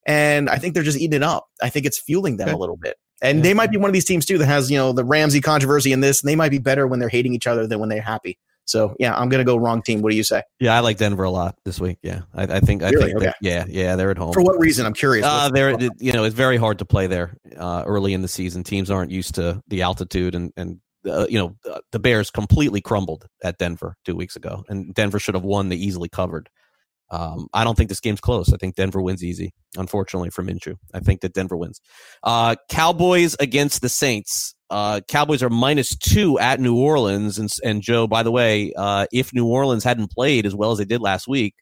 And 0.07 0.49
I 0.49 0.57
think 0.57 0.73
they're 0.73 0.81
just 0.81 0.97
eating 0.97 1.17
it 1.17 1.23
up. 1.23 1.47
I 1.61 1.69
think 1.69 1.85
it's 1.85 1.99
fueling 1.99 2.37
them 2.37 2.49
okay. 2.49 2.55
a 2.55 2.57
little 2.57 2.77
bit. 2.77 2.97
And 3.21 3.39
yeah. 3.39 3.43
they 3.43 3.53
might 3.53 3.69
be 3.69 3.77
one 3.77 3.89
of 3.89 3.93
these 3.93 4.05
teams 4.05 4.25
too 4.25 4.39
that 4.39 4.47
has, 4.47 4.71
you 4.71 4.77
know, 4.77 4.91
the 4.91 5.03
Ramsey 5.03 5.41
controversy 5.41 5.91
in 5.91 6.01
this, 6.01 6.21
and 6.21 6.29
they 6.29 6.35
might 6.35 6.51
be 6.51 6.57
better 6.59 6.87
when 6.87 6.99
they're 6.99 7.09
hating 7.09 7.33
each 7.35 7.45
other 7.45 7.67
than 7.67 7.79
when 7.79 7.89
they're 7.89 8.01
happy. 8.01 8.39
So 8.67 8.95
yeah, 8.99 9.15
I'm 9.15 9.29
gonna 9.29 9.43
go 9.43 9.57
wrong 9.57 9.81
team. 9.81 10.01
What 10.01 10.11
do 10.11 10.17
you 10.17 10.23
say? 10.23 10.43
Yeah, 10.59 10.75
I 10.75 10.81
like 10.81 10.97
Denver 10.97 11.23
a 11.23 11.29
lot 11.29 11.55
this 11.65 11.79
week. 11.79 11.99
Yeah, 12.03 12.21
I, 12.33 12.43
I 12.43 12.59
think 12.59 12.83
I 12.83 12.89
really? 12.89 13.13
think 13.13 13.17
okay. 13.17 13.33
yeah, 13.41 13.65
yeah, 13.67 13.95
they're 13.95 14.11
at 14.11 14.17
home. 14.17 14.33
For 14.33 14.41
what 14.41 14.59
reason? 14.59 14.85
I'm 14.85 14.93
curious. 14.93 15.25
Uh, 15.25 15.49
they're 15.49 15.77
you 15.99 16.11
know 16.13 16.23
it's 16.23 16.35
very 16.35 16.57
hard 16.57 16.79
to 16.79 16.85
play 16.85 17.07
there 17.07 17.37
uh, 17.57 17.83
early 17.85 18.13
in 18.13 18.21
the 18.21 18.27
season. 18.27 18.63
Teams 18.63 18.91
aren't 18.91 19.11
used 19.11 19.35
to 19.35 19.61
the 19.67 19.81
altitude 19.81 20.35
and 20.35 20.51
and 20.57 20.79
uh, 21.07 21.27
you 21.29 21.39
know, 21.39 21.55
uh, 21.69 21.79
the 21.91 21.99
Bears 21.99 22.29
completely 22.29 22.81
crumbled 22.81 23.27
at 23.43 23.57
Denver 23.57 23.95
two 24.05 24.15
weeks 24.15 24.35
ago, 24.35 24.63
and 24.67 24.93
Denver 24.93 25.19
should 25.19 25.35
have 25.35 25.43
won. 25.43 25.69
They 25.69 25.75
easily 25.75 26.09
covered. 26.09 26.49
Um, 27.09 27.47
I 27.53 27.63
don't 27.63 27.75
think 27.75 27.89
this 27.89 28.01
game's 28.01 28.19
close. 28.19 28.51
I 28.51 28.57
think 28.57 28.75
Denver 28.75 29.01
wins 29.01 29.23
easy. 29.23 29.53
Unfortunately 29.77 30.29
for 30.29 30.43
Minshew, 30.43 30.75
I 30.93 30.99
think 30.99 31.21
that 31.21 31.33
Denver 31.33 31.55
wins. 31.55 31.79
Uh, 32.23 32.55
Cowboys 32.69 33.35
against 33.39 33.81
the 33.81 33.89
Saints. 33.89 34.55
Uh, 34.69 35.01
Cowboys 35.07 35.41
are 35.41 35.49
minus 35.49 35.95
two 35.95 36.37
at 36.39 36.59
New 36.59 36.75
Orleans, 36.77 37.39
and 37.39 37.51
and 37.63 37.81
Joe. 37.81 38.07
By 38.07 38.23
the 38.23 38.31
way, 38.31 38.73
uh, 38.75 39.07
if 39.11 39.33
New 39.33 39.47
Orleans 39.47 39.83
hadn't 39.83 40.11
played 40.11 40.45
as 40.45 40.55
well 40.55 40.71
as 40.71 40.77
they 40.77 40.85
did 40.85 41.01
last 41.01 41.27
week, 41.27 41.55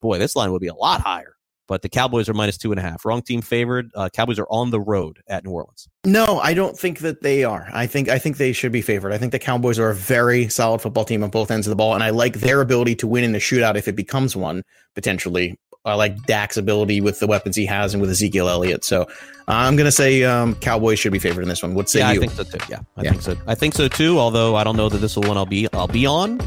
boy, 0.00 0.18
this 0.18 0.34
line 0.34 0.52
would 0.52 0.60
be 0.60 0.68
a 0.68 0.74
lot 0.74 1.00
higher 1.00 1.34
but 1.68 1.82
the 1.82 1.88
Cowboys 1.88 2.28
are 2.28 2.34
minus 2.34 2.56
two 2.56 2.72
and 2.72 2.80
a 2.80 2.82
half. 2.82 3.04
Wrong 3.04 3.22
team 3.22 3.42
favored. 3.42 3.90
Uh, 3.94 4.08
Cowboys 4.08 4.38
are 4.38 4.48
on 4.50 4.70
the 4.70 4.80
road 4.80 5.20
at 5.28 5.44
New 5.44 5.50
Orleans. 5.50 5.86
No, 6.04 6.40
I 6.40 6.54
don't 6.54 6.76
think 6.76 7.00
that 7.00 7.22
they 7.22 7.44
are. 7.44 7.68
I 7.72 7.86
think 7.86 8.08
I 8.08 8.18
think 8.18 8.38
they 8.38 8.52
should 8.52 8.72
be 8.72 8.82
favored. 8.82 9.12
I 9.12 9.18
think 9.18 9.30
the 9.30 9.38
Cowboys 9.38 9.78
are 9.78 9.90
a 9.90 9.94
very 9.94 10.48
solid 10.48 10.80
football 10.80 11.04
team 11.04 11.22
on 11.22 11.30
both 11.30 11.50
ends 11.50 11.66
of 11.66 11.70
the 11.70 11.76
ball, 11.76 11.94
and 11.94 12.02
I 12.02 12.10
like 12.10 12.40
their 12.40 12.60
ability 12.62 12.96
to 12.96 13.06
win 13.06 13.22
in 13.22 13.32
the 13.32 13.38
shootout 13.38 13.76
if 13.76 13.86
it 13.86 13.94
becomes 13.94 14.34
one 14.34 14.64
potentially. 14.94 15.58
I 15.88 15.94
like 15.94 16.24
Dak's 16.26 16.56
ability 16.56 17.00
with 17.00 17.20
the 17.20 17.26
weapons 17.26 17.56
he 17.56 17.66
has 17.66 17.94
and 17.94 18.00
with 18.00 18.10
Ezekiel 18.10 18.48
Elliott. 18.48 18.84
So 18.84 19.08
I'm 19.46 19.76
going 19.76 19.86
to 19.86 19.92
say 19.92 20.24
um, 20.24 20.54
Cowboys 20.56 20.98
should 20.98 21.12
be 21.12 21.18
favored 21.18 21.42
in 21.42 21.48
this 21.48 21.62
one. 21.62 21.74
What 21.74 21.88
say 21.88 22.00
yeah, 22.00 22.12
you? 22.12 22.22
I 22.22 22.26
think 22.26 22.32
so 22.32 22.44
too. 22.44 22.58
Yeah, 22.68 22.80
I 22.96 23.02
yeah. 23.02 23.10
think 23.10 23.22
so. 23.22 23.36
I 23.46 23.54
think 23.54 23.74
so 23.74 23.88
too. 23.88 24.18
Although 24.18 24.56
I 24.56 24.64
don't 24.64 24.76
know 24.76 24.88
that 24.88 24.98
this 24.98 25.16
will 25.16 25.24
one 25.24 25.36
I'll 25.36 25.46
be 25.46 25.68
I'll 25.72 25.88
be 25.88 26.06
on 26.06 26.40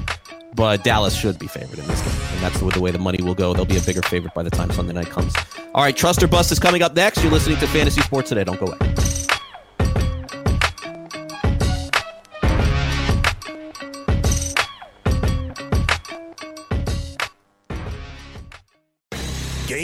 but 0.56 0.84
Dallas 0.84 1.16
should 1.16 1.40
be 1.40 1.48
favored 1.48 1.80
in 1.80 1.88
this 1.88 2.02
game. 2.02 2.34
And 2.34 2.42
that's 2.42 2.60
the, 2.60 2.70
the 2.70 2.82
way 2.82 2.92
the 2.92 3.00
money 3.00 3.22
will 3.24 3.36
go. 3.36 3.54
They'll 3.54 3.66
be 3.66 3.78
a 3.78 3.82
bigger 3.82 4.02
favorite 4.02 4.34
by 4.34 4.44
the 4.44 4.50
time 4.50 4.72
Sunday 4.72 4.94
night 4.94 5.10
comes. 5.10 5.34
All 5.74 5.84
right, 5.84 5.96
Trust 5.96 6.22
or 6.24 6.28
Bust 6.28 6.52
is 6.52 6.60
coming 6.60 6.82
up 6.82 6.96
next. 6.96 7.24
You're 7.24 7.32
listening 7.32 7.58
to 7.60 7.68
Fantasy 7.68 8.02
Sports 8.02 8.30
Today. 8.30 8.44
Don't 8.44 8.60
go 8.60 8.68
away. 8.68 9.21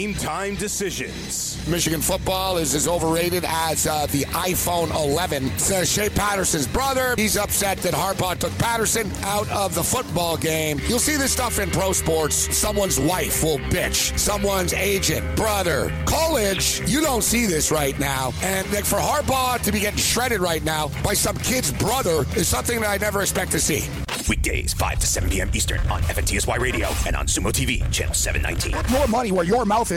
Game 0.07 0.15
time 0.15 0.55
decisions. 0.55 1.57
Michigan 1.67 1.99
football 1.99 2.55
is 2.55 2.73
as 2.75 2.87
overrated 2.87 3.43
as 3.45 3.87
uh, 3.87 4.05
the 4.05 4.23
iPhone 4.25 4.89
11. 4.95 5.57
Says 5.59 5.91
Shea 5.91 6.07
Patterson's 6.07 6.65
brother. 6.65 7.13
He's 7.17 7.35
upset 7.35 7.79
that 7.79 7.93
Harbaugh 7.93 8.37
took 8.37 8.57
Patterson 8.57 9.11
out 9.23 9.49
of 9.51 9.75
the 9.75 9.83
football 9.83 10.37
game. 10.37 10.79
You'll 10.87 10.99
see 10.99 11.17
this 11.17 11.33
stuff 11.33 11.59
in 11.59 11.69
pro 11.71 11.91
sports. 11.91 12.55
Someone's 12.55 13.01
wife 13.01 13.43
will 13.43 13.57
bitch. 13.57 14.17
Someone's 14.17 14.71
agent, 14.71 15.35
brother, 15.35 15.91
college. 16.05 16.81
You 16.89 17.01
don't 17.01 17.23
see 17.23 17.45
this 17.45 17.69
right 17.69 17.97
now. 17.99 18.31
And 18.41 18.71
like, 18.71 18.85
for 18.85 18.99
Harbaugh 18.99 19.61
to 19.61 19.71
be 19.73 19.81
getting 19.81 19.99
shredded 19.99 20.39
right 20.39 20.63
now 20.63 20.89
by 21.03 21.15
some 21.15 21.35
kid's 21.35 21.73
brother 21.73 22.25
is 22.37 22.47
something 22.47 22.79
that 22.79 22.89
I 22.89 22.97
never 22.97 23.21
expect 23.21 23.51
to 23.51 23.59
see. 23.59 23.89
Weekdays, 24.27 24.73
5 24.73 24.99
to 24.99 25.07
7 25.07 25.29
p.m. 25.29 25.49
Eastern 25.53 25.79
on 25.89 26.01
FNTSY 26.03 26.59
Radio 26.59 26.89
and 27.05 27.15
on 27.15 27.27
Xumo 27.27 27.51
TV, 27.51 27.89
channel 27.91 28.13
719. 28.13 28.73
Put 28.73 28.91
more 28.91 29.07
money 29.07 29.31
where 29.31 29.45
your 29.45 29.65
mouth 29.65 29.91
is 29.91 29.96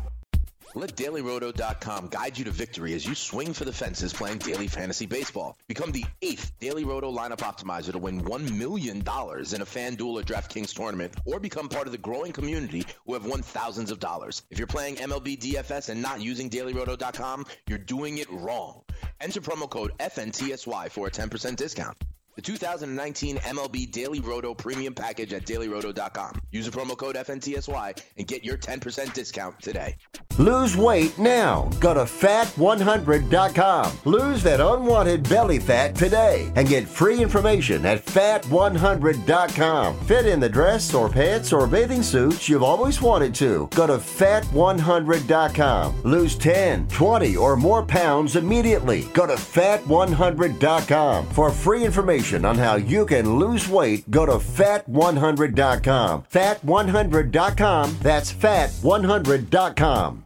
Let 0.73 0.95
DailyRoto.com 0.95 2.07
guide 2.07 2.37
you 2.37 2.45
to 2.45 2.51
victory 2.51 2.93
as 2.93 3.05
you 3.05 3.13
swing 3.13 3.51
for 3.51 3.65
the 3.65 3.73
fences 3.73 4.13
playing 4.13 4.37
daily 4.37 4.67
fantasy 4.67 5.05
baseball. 5.05 5.57
Become 5.67 5.91
the 5.91 6.05
eighth 6.21 6.53
Daily 6.59 6.85
Roto 6.85 7.11
lineup 7.11 7.39
optimizer 7.39 7.91
to 7.91 7.97
win 7.97 8.21
$1 8.21 8.57
million 8.57 8.99
in 8.99 9.03
a 9.03 9.05
FanDuel 9.05 10.21
or 10.21 10.23
DraftKings 10.23 10.73
tournament, 10.73 11.13
or 11.25 11.41
become 11.41 11.67
part 11.67 11.87
of 11.87 11.91
the 11.91 11.97
growing 11.97 12.31
community 12.31 12.85
who 13.05 13.13
have 13.13 13.25
won 13.25 13.41
thousands 13.41 13.91
of 13.91 13.99
dollars. 13.99 14.43
If 14.49 14.57
you're 14.57 14.67
playing 14.67 14.95
MLB 14.95 15.39
DFS 15.39 15.89
and 15.89 16.01
not 16.01 16.21
using 16.21 16.49
DailyRoto.com, 16.49 17.45
you're 17.67 17.77
doing 17.77 18.19
it 18.19 18.31
wrong. 18.31 18.81
Enter 19.19 19.41
promo 19.41 19.69
code 19.69 19.91
FNTSY 19.99 20.89
for 20.89 21.07
a 21.07 21.11
10% 21.11 21.57
discount. 21.57 21.97
The 22.35 22.41
2019 22.41 23.37
MLB 23.37 23.91
Daily 23.91 24.21
Roto 24.21 24.53
Premium 24.53 24.93
Package 24.93 25.33
at 25.33 25.45
dailyroto.com. 25.45 26.41
Use 26.51 26.65
the 26.65 26.71
promo 26.71 26.97
code 26.97 27.17
FNTSY 27.17 28.01
and 28.17 28.25
get 28.25 28.45
your 28.45 28.57
10% 28.57 29.13
discount 29.13 29.61
today. 29.61 29.97
Lose 30.37 30.77
weight 30.77 31.19
now. 31.19 31.69
Go 31.81 31.93
to 31.93 32.01
fat100.com. 32.01 33.97
Lose 34.05 34.41
that 34.43 34.61
unwanted 34.61 35.27
belly 35.27 35.59
fat 35.59 35.93
today 35.93 36.49
and 36.55 36.69
get 36.69 36.87
free 36.87 37.21
information 37.21 37.85
at 37.85 38.05
fat100.com. 38.05 39.99
Fit 39.99 40.25
in 40.25 40.39
the 40.39 40.47
dress 40.47 40.93
or 40.93 41.09
pants 41.09 41.51
or 41.51 41.67
bathing 41.67 42.01
suits 42.01 42.47
you've 42.47 42.63
always 42.63 43.01
wanted 43.01 43.35
to. 43.35 43.67
Go 43.75 43.87
to 43.87 43.97
fat100.com. 43.97 46.03
Lose 46.03 46.37
10, 46.37 46.87
20, 46.87 47.35
or 47.35 47.57
more 47.57 47.85
pounds 47.85 48.37
immediately. 48.37 49.03
Go 49.13 49.27
to 49.27 49.33
fat100.com. 49.33 51.25
For 51.27 51.51
free 51.51 51.83
information 51.83 52.20
on 52.45 52.57
how 52.57 52.75
you 52.75 53.05
can 53.05 53.39
lose 53.39 53.67
weight, 53.67 54.09
go 54.09 54.25
to 54.25 54.33
fat100.com. 54.33 56.23
Fat100.com. 56.31 57.97
That's 58.01 58.31
fat100.com. 58.31 60.25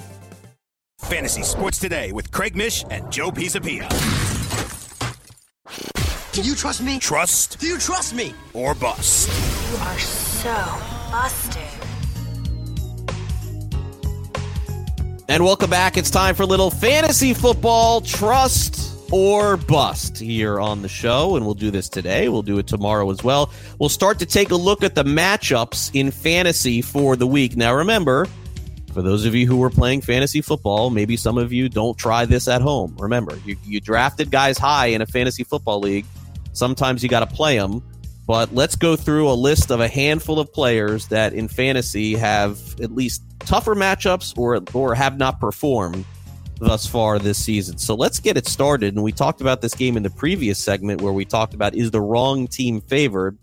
Fantasy 1.03 1.43
Sports 1.43 1.79
Today 1.79 2.11
with 2.11 2.31
Craig 2.31 2.55
Mish 2.55 2.85
and 2.89 3.11
Joe 3.11 3.31
Pisapia. 3.31 3.87
Do 6.31 6.41
you 6.41 6.55
trust 6.55 6.81
me? 6.81 6.99
Trust 6.99 7.59
Do 7.59 7.67
you 7.67 7.77
trust 7.77 8.13
me? 8.13 8.33
or 8.53 8.73
bust. 8.73 9.27
You 9.71 9.77
are 9.77 9.99
so 9.99 10.53
busted. 11.11 11.61
And 15.27 15.43
welcome 15.43 15.69
back. 15.69 15.97
It's 15.97 16.09
time 16.09 16.35
for 16.35 16.43
a 16.43 16.47
little 16.47 16.69
fantasy 16.69 17.33
football 17.33 18.01
trust 18.01 18.79
or 19.11 19.57
bust 19.57 20.17
here 20.17 20.59
on 20.59 20.81
the 20.81 20.89
show. 20.89 21.35
And 21.35 21.45
we'll 21.45 21.55
do 21.55 21.71
this 21.71 21.89
today. 21.89 22.29
We'll 22.29 22.41
do 22.43 22.57
it 22.59 22.67
tomorrow 22.67 23.09
as 23.11 23.23
well. 23.23 23.51
We'll 23.79 23.89
start 23.89 24.19
to 24.19 24.25
take 24.25 24.51
a 24.51 24.55
look 24.55 24.83
at 24.83 24.95
the 24.95 25.03
matchups 25.03 25.91
in 25.93 26.11
fantasy 26.11 26.81
for 26.81 27.15
the 27.17 27.27
week. 27.27 27.55
Now, 27.57 27.73
remember, 27.73 28.27
for 28.93 29.01
those 29.01 29.25
of 29.25 29.33
you 29.33 29.47
who 29.47 29.61
are 29.63 29.69
playing 29.69 30.01
fantasy 30.01 30.41
football, 30.41 30.89
maybe 30.89 31.17
some 31.17 31.37
of 31.37 31.53
you 31.53 31.69
don't 31.69 31.97
try 31.97 32.25
this 32.25 32.47
at 32.47 32.61
home. 32.61 32.95
Remember, 32.99 33.37
you, 33.45 33.55
you 33.63 33.79
drafted 33.79 34.31
guys 34.31 34.57
high 34.57 34.87
in 34.87 35.01
a 35.01 35.05
fantasy 35.05 35.43
football 35.43 35.79
league. 35.79 36.05
Sometimes 36.53 37.01
you 37.01 37.09
got 37.09 37.21
to 37.21 37.35
play 37.35 37.57
them. 37.57 37.83
But 38.27 38.53
let's 38.53 38.75
go 38.75 38.95
through 38.95 39.29
a 39.29 39.33
list 39.33 39.71
of 39.71 39.79
a 39.79 39.87
handful 39.87 40.39
of 40.39 40.53
players 40.53 41.07
that 41.07 41.33
in 41.33 41.47
fantasy 41.47 42.15
have 42.15 42.79
at 42.79 42.91
least 42.91 43.23
tougher 43.39 43.75
matchups 43.75 44.37
or 44.37 44.61
or 44.73 44.95
have 44.95 45.17
not 45.17 45.39
performed 45.39 46.05
thus 46.59 46.85
far 46.85 47.17
this 47.17 47.43
season. 47.43 47.77
So 47.77 47.95
let's 47.95 48.19
get 48.19 48.37
it 48.37 48.47
started. 48.47 48.93
And 48.93 49.03
we 49.03 49.11
talked 49.11 49.41
about 49.41 49.61
this 49.61 49.73
game 49.73 49.97
in 49.97 50.03
the 50.03 50.11
previous 50.11 50.59
segment 50.59 51.01
where 51.01 51.11
we 51.11 51.25
talked 51.25 51.53
about 51.53 51.75
is 51.75 51.91
the 51.91 51.99
wrong 51.99 52.47
team 52.47 52.79
favored. 52.81 53.37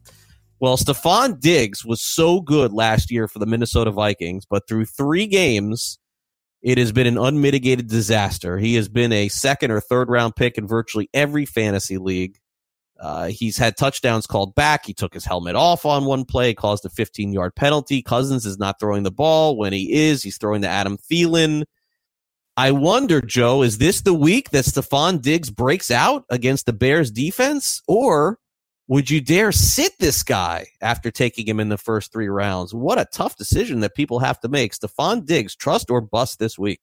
Well, 0.61 0.77
Stefon 0.77 1.39
Diggs 1.39 1.85
was 1.85 2.03
so 2.03 2.41
good 2.41 2.73
last 2.73 3.11
year 3.13 3.29
for 3.29 3.39
the 3.39 3.47
Minnesota 3.47 3.93
Vikings, 3.93 4.45
but 4.45 4.67
through 4.67 4.87
three 4.87 5.27
games, 5.27 5.99
it 6.63 6.79
has 6.79 6.91
been 6.91 7.07
an 7.07 7.17
unmitigated 7.17 7.87
disaster. 7.87 8.59
He 8.59 8.75
has 8.75 8.89
been 8.89 9.13
a 9.13 9.29
second 9.29 9.71
or 9.71 9.81
third 9.81 10.09
round 10.09 10.35
pick 10.35 10.59
in 10.59 10.67
virtually 10.67 11.09
every 11.15 11.47
fantasy 11.47 11.99
league. 11.99 12.39
Uh, 12.99 13.29
he's 13.29 13.57
had 13.57 13.77
touchdowns 13.77 14.27
called 14.27 14.57
back. 14.57 14.85
He 14.85 14.93
took 14.93 15.15
his 15.15 15.25
helmet 15.25 15.55
off 15.55 15.87
on 15.87 16.05
one 16.05 16.25
play, 16.25 16.53
caused 16.55 16.85
a 16.85 16.89
15 16.89 17.33
yard 17.33 17.55
penalty. 17.55 18.03
Cousins 18.03 18.45
is 18.45 18.59
not 18.59 18.81
throwing 18.81 19.05
the 19.05 19.13
ball. 19.13 19.57
When 19.57 19.73
he 19.73 19.93
is, 19.93 20.25
he's 20.25 20.39
throwing 20.39 20.63
to 20.63 20.69
Adam 20.69 20.99
Thielen. 20.99 21.65
I 22.57 22.73
wonder, 22.73 23.21
Joe, 23.21 23.63
is 23.63 23.79
this 23.79 24.01
the 24.01 24.13
week 24.13 24.51
that 24.51 24.65
Stefon 24.65 25.23
Diggs 25.23 25.49
breaks 25.51 25.93
out 25.93 26.25
against 26.29 26.67
the 26.67 26.73
Bears 26.73 27.13
defense? 27.13 27.81
Or 27.87 28.41
would 28.89 29.11
you 29.11 29.21
dare 29.21 29.53
sit 29.53 29.93
this 29.99 30.23
guy 30.23 30.67
after 30.81 31.11
taking 31.11 31.47
him 31.47 31.61
in 31.61 31.69
the 31.69 31.77
first 31.77 32.11
three 32.11 32.29
rounds? 32.29 32.75
What 32.75 32.99
a 32.99 33.07
tough 33.13 33.37
decision 33.37 33.81
that 33.81 33.95
people 33.95 34.19
have 34.19 34.41
to 34.41 34.49
make. 34.49 34.73
Stefon 34.73 35.27
Diggs, 35.27 35.55
trust 35.55 35.91
or 35.91 36.01
bust 36.01 36.39
this 36.39 36.59
week? 36.59 36.81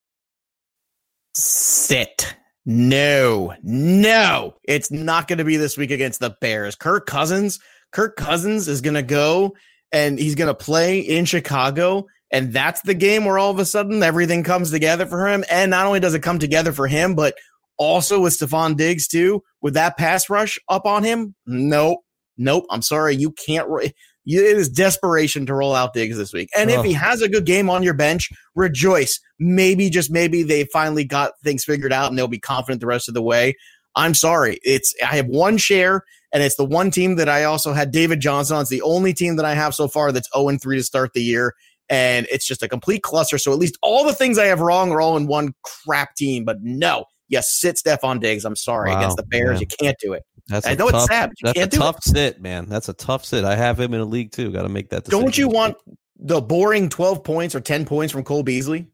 Sit. 1.34 2.36
No, 2.64 3.54
no, 3.62 4.54
it's 4.64 4.90
not 4.90 5.28
going 5.28 5.38
to 5.38 5.44
be 5.44 5.56
this 5.56 5.76
week 5.76 5.90
against 5.90 6.18
the 6.18 6.36
Bears. 6.40 6.74
Kirk 6.74 7.06
Cousins, 7.06 7.60
Kirk 7.92 8.16
Cousins 8.16 8.66
is 8.66 8.80
going 8.80 8.94
to 8.94 9.02
go 9.02 9.54
and 9.92 10.18
he's 10.18 10.34
going 10.34 10.48
to 10.48 10.54
play 10.54 10.98
in 10.98 11.24
Chicago. 11.26 12.06
And 12.32 12.52
that's 12.52 12.82
the 12.82 12.94
game 12.94 13.24
where 13.24 13.38
all 13.38 13.52
of 13.52 13.60
a 13.60 13.64
sudden 13.64 14.02
everything 14.02 14.42
comes 14.42 14.72
together 14.72 15.06
for 15.06 15.28
him. 15.28 15.44
And 15.48 15.70
not 15.70 15.86
only 15.86 16.00
does 16.00 16.14
it 16.14 16.22
come 16.22 16.40
together 16.40 16.72
for 16.72 16.88
him, 16.88 17.14
but 17.14 17.36
also 17.78 18.20
with 18.20 18.38
Stefon 18.38 18.76
Diggs 18.76 19.06
too, 19.08 19.42
with 19.62 19.74
that 19.74 19.96
pass 19.96 20.28
rush 20.30 20.58
up 20.68 20.86
on 20.86 21.04
him. 21.04 21.34
Nope, 21.46 22.00
nope. 22.36 22.64
I'm 22.70 22.82
sorry, 22.82 23.14
you 23.16 23.32
can't. 23.32 23.68
ro- 23.68 23.86
You, 24.24 24.40
it 24.44 24.56
is 24.56 24.68
desperation 24.68 25.46
to 25.46 25.54
roll 25.54 25.74
out 25.74 25.92
Diggs 25.94 26.16
this 26.16 26.32
week. 26.32 26.48
And 26.56 26.68
if 26.80 26.84
he 26.84 26.92
has 26.94 27.22
a 27.22 27.28
good 27.28 27.46
game 27.46 27.70
on 27.70 27.82
your 27.82 27.94
bench, 27.94 28.28
rejoice. 28.56 29.20
Maybe 29.38 29.88
just 29.90 30.10
maybe 30.10 30.42
they 30.42 30.64
finally 30.72 31.04
got 31.04 31.32
things 31.44 31.64
figured 31.64 31.92
out 31.92 32.08
and 32.10 32.18
they'll 32.18 32.26
be 32.26 32.38
confident 32.40 32.80
the 32.80 32.86
rest 32.86 33.08
of 33.08 33.14
the 33.14 33.22
way. 33.22 33.54
I'm 33.94 34.14
sorry. 34.14 34.58
It's 34.62 34.92
I 35.02 35.16
have 35.16 35.26
one 35.26 35.56
share 35.58 36.02
and 36.32 36.42
it's 36.42 36.56
the 36.56 36.64
one 36.64 36.90
team 36.90 37.16
that 37.16 37.28
I 37.28 37.44
also 37.44 37.72
had 37.72 37.92
David 37.92 38.20
Johnson 38.20 38.56
on. 38.56 38.62
It's 38.62 38.70
the 38.70 38.82
only 38.82 39.14
team 39.14 39.36
that 39.36 39.44
I 39.46 39.54
have 39.54 39.74
so 39.74 39.88
far 39.88 40.10
that's 40.12 40.28
0 40.36 40.58
3 40.58 40.76
to 40.76 40.82
start 40.82 41.12
the 41.14 41.22
year. 41.22 41.54
And 41.88 42.26
it's 42.32 42.46
just 42.46 42.62
a 42.64 42.68
complete 42.68 43.02
cluster. 43.04 43.38
So 43.38 43.52
at 43.52 43.58
least 43.58 43.78
all 43.80 44.04
the 44.04 44.12
things 44.12 44.38
I 44.38 44.46
have 44.46 44.60
wrong 44.60 44.90
are 44.90 45.00
all 45.00 45.16
in 45.16 45.28
one 45.28 45.54
crap 45.62 46.14
team. 46.16 46.44
But 46.44 46.56
no, 46.62 47.04
you 47.28 47.40
sit 47.42 47.76
Stefon 47.76 48.20
Diggs. 48.20 48.44
I'm 48.44 48.56
sorry. 48.56 48.90
Wow, 48.90 48.98
Against 48.98 49.16
the 49.16 49.22
Bears, 49.24 49.52
man. 49.54 49.60
you 49.60 49.66
can't 49.66 49.96
do 50.00 50.12
it. 50.12 50.22
That's 50.48 50.66
I 50.66 50.74
know 50.74 50.90
tough, 50.90 51.02
it's 51.02 51.06
sad. 51.12 51.30
But 51.30 51.38
you 51.38 51.44
that's 51.44 51.58
can't 51.58 51.74
a 51.74 51.76
tough 51.76 51.96
it. 51.98 52.02
sit, 52.04 52.40
man. 52.40 52.68
That's 52.68 52.88
a 52.88 52.92
tough 52.92 53.24
sit. 53.24 53.44
I 53.44 53.56
have 53.56 53.80
him 53.80 53.94
in 53.94 54.00
a 54.00 54.04
league 54.04 54.30
too. 54.32 54.52
Got 54.52 54.62
to 54.62 54.68
make 54.68 54.90
that 54.90 55.04
decision. 55.04 55.24
Don't 55.24 55.36
you 55.38 55.48
want 55.48 55.76
the 56.18 56.40
boring 56.40 56.88
12 56.88 57.24
points 57.24 57.54
or 57.54 57.60
10 57.60 57.84
points 57.84 58.12
from 58.12 58.22
Cole 58.24 58.42
Beasley 58.42 58.86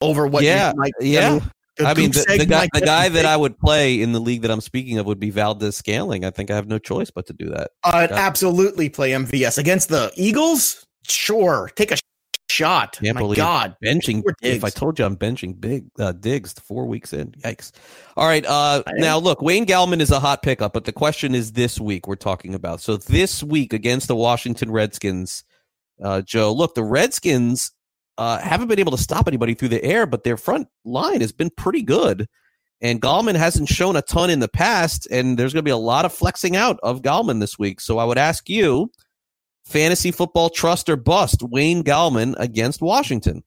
over 0.00 0.26
what? 0.26 0.42
you 0.42 0.48
yeah, 0.48 0.72
might- 0.76 0.92
yeah. 1.00 1.38
the 1.76 1.86
I 1.86 1.94
mean, 1.94 2.10
the, 2.10 2.24
the 2.38 2.46
guy, 2.46 2.68
the 2.74 2.80
guy 2.80 3.08
that. 3.08 3.24
I 3.24 3.36
would 3.36 3.58
play 3.58 4.02
in 4.02 4.12
the 4.12 4.20
league 4.20 4.42
that 4.42 4.50
I'm 4.50 4.60
speaking 4.60 4.98
of 4.98 5.06
would 5.06 5.20
be 5.20 5.30
Valdes-Scantling. 5.30 6.24
I 6.24 6.30
think 6.30 6.50
I 6.50 6.56
have 6.56 6.66
no 6.66 6.78
choice 6.78 7.10
but 7.10 7.26
to 7.28 7.32
do 7.32 7.48
that. 7.50 7.70
I'd 7.84 8.10
Yeah. 8.10 8.16
absolutely 8.16 8.88
play 8.90 9.12
MVS 9.12 9.56
against 9.56 9.88
the 9.88 10.12
Eagles. 10.16 10.84
Sure, 11.08 11.70
take 11.76 11.90
a 11.92 11.96
shot. 12.60 12.98
Can't 13.02 13.14
My 13.14 13.20
believe 13.20 13.36
God, 13.36 13.76
benching. 13.84 14.22
If 14.42 14.64
I 14.64 14.70
told 14.70 14.98
you 14.98 15.04
I'm 15.04 15.16
benching 15.16 15.60
big 15.60 15.86
uh, 15.98 16.12
Diggs 16.12 16.52
four 16.52 16.86
weeks 16.86 17.12
in, 17.12 17.32
yikes! 17.32 17.72
All 18.16 18.26
right, 18.26 18.44
uh, 18.46 18.82
now 18.96 19.18
look, 19.18 19.42
Wayne 19.42 19.66
Gallman 19.66 20.00
is 20.00 20.10
a 20.10 20.20
hot 20.20 20.42
pickup, 20.42 20.72
but 20.72 20.84
the 20.84 20.92
question 20.92 21.34
is 21.34 21.52
this 21.52 21.80
week 21.80 22.06
we're 22.06 22.16
talking 22.16 22.54
about. 22.54 22.80
So 22.80 22.96
this 22.96 23.42
week 23.42 23.72
against 23.72 24.08
the 24.08 24.16
Washington 24.16 24.70
Redskins, 24.70 25.44
uh, 26.02 26.22
Joe, 26.22 26.52
look, 26.52 26.74
the 26.74 26.84
Redskins 26.84 27.72
uh, 28.18 28.38
haven't 28.38 28.68
been 28.68 28.78
able 28.78 28.92
to 28.92 29.02
stop 29.02 29.26
anybody 29.26 29.54
through 29.54 29.68
the 29.68 29.82
air, 29.82 30.06
but 30.06 30.24
their 30.24 30.36
front 30.36 30.68
line 30.84 31.20
has 31.20 31.32
been 31.32 31.50
pretty 31.50 31.82
good. 31.82 32.28
And 32.82 33.00
Gallman 33.00 33.34
hasn't 33.34 33.68
shown 33.68 33.96
a 33.96 34.02
ton 34.02 34.30
in 34.30 34.40
the 34.40 34.48
past, 34.48 35.06
and 35.10 35.38
there's 35.38 35.52
going 35.52 35.62
to 35.62 35.68
be 35.68 35.70
a 35.70 35.76
lot 35.76 36.06
of 36.06 36.14
flexing 36.14 36.56
out 36.56 36.78
of 36.82 37.02
Gallman 37.02 37.40
this 37.40 37.58
week. 37.58 37.80
So 37.80 37.98
I 37.98 38.04
would 38.04 38.16
ask 38.16 38.48
you, 38.48 38.90
fantasy 39.70 40.10
football 40.10 40.50
trust 40.50 40.88
or 40.88 40.96
bust 40.96 41.42
Wayne 41.42 41.82
Gallman 41.82 42.34
against 42.38 42.82
Washington. 42.82 43.42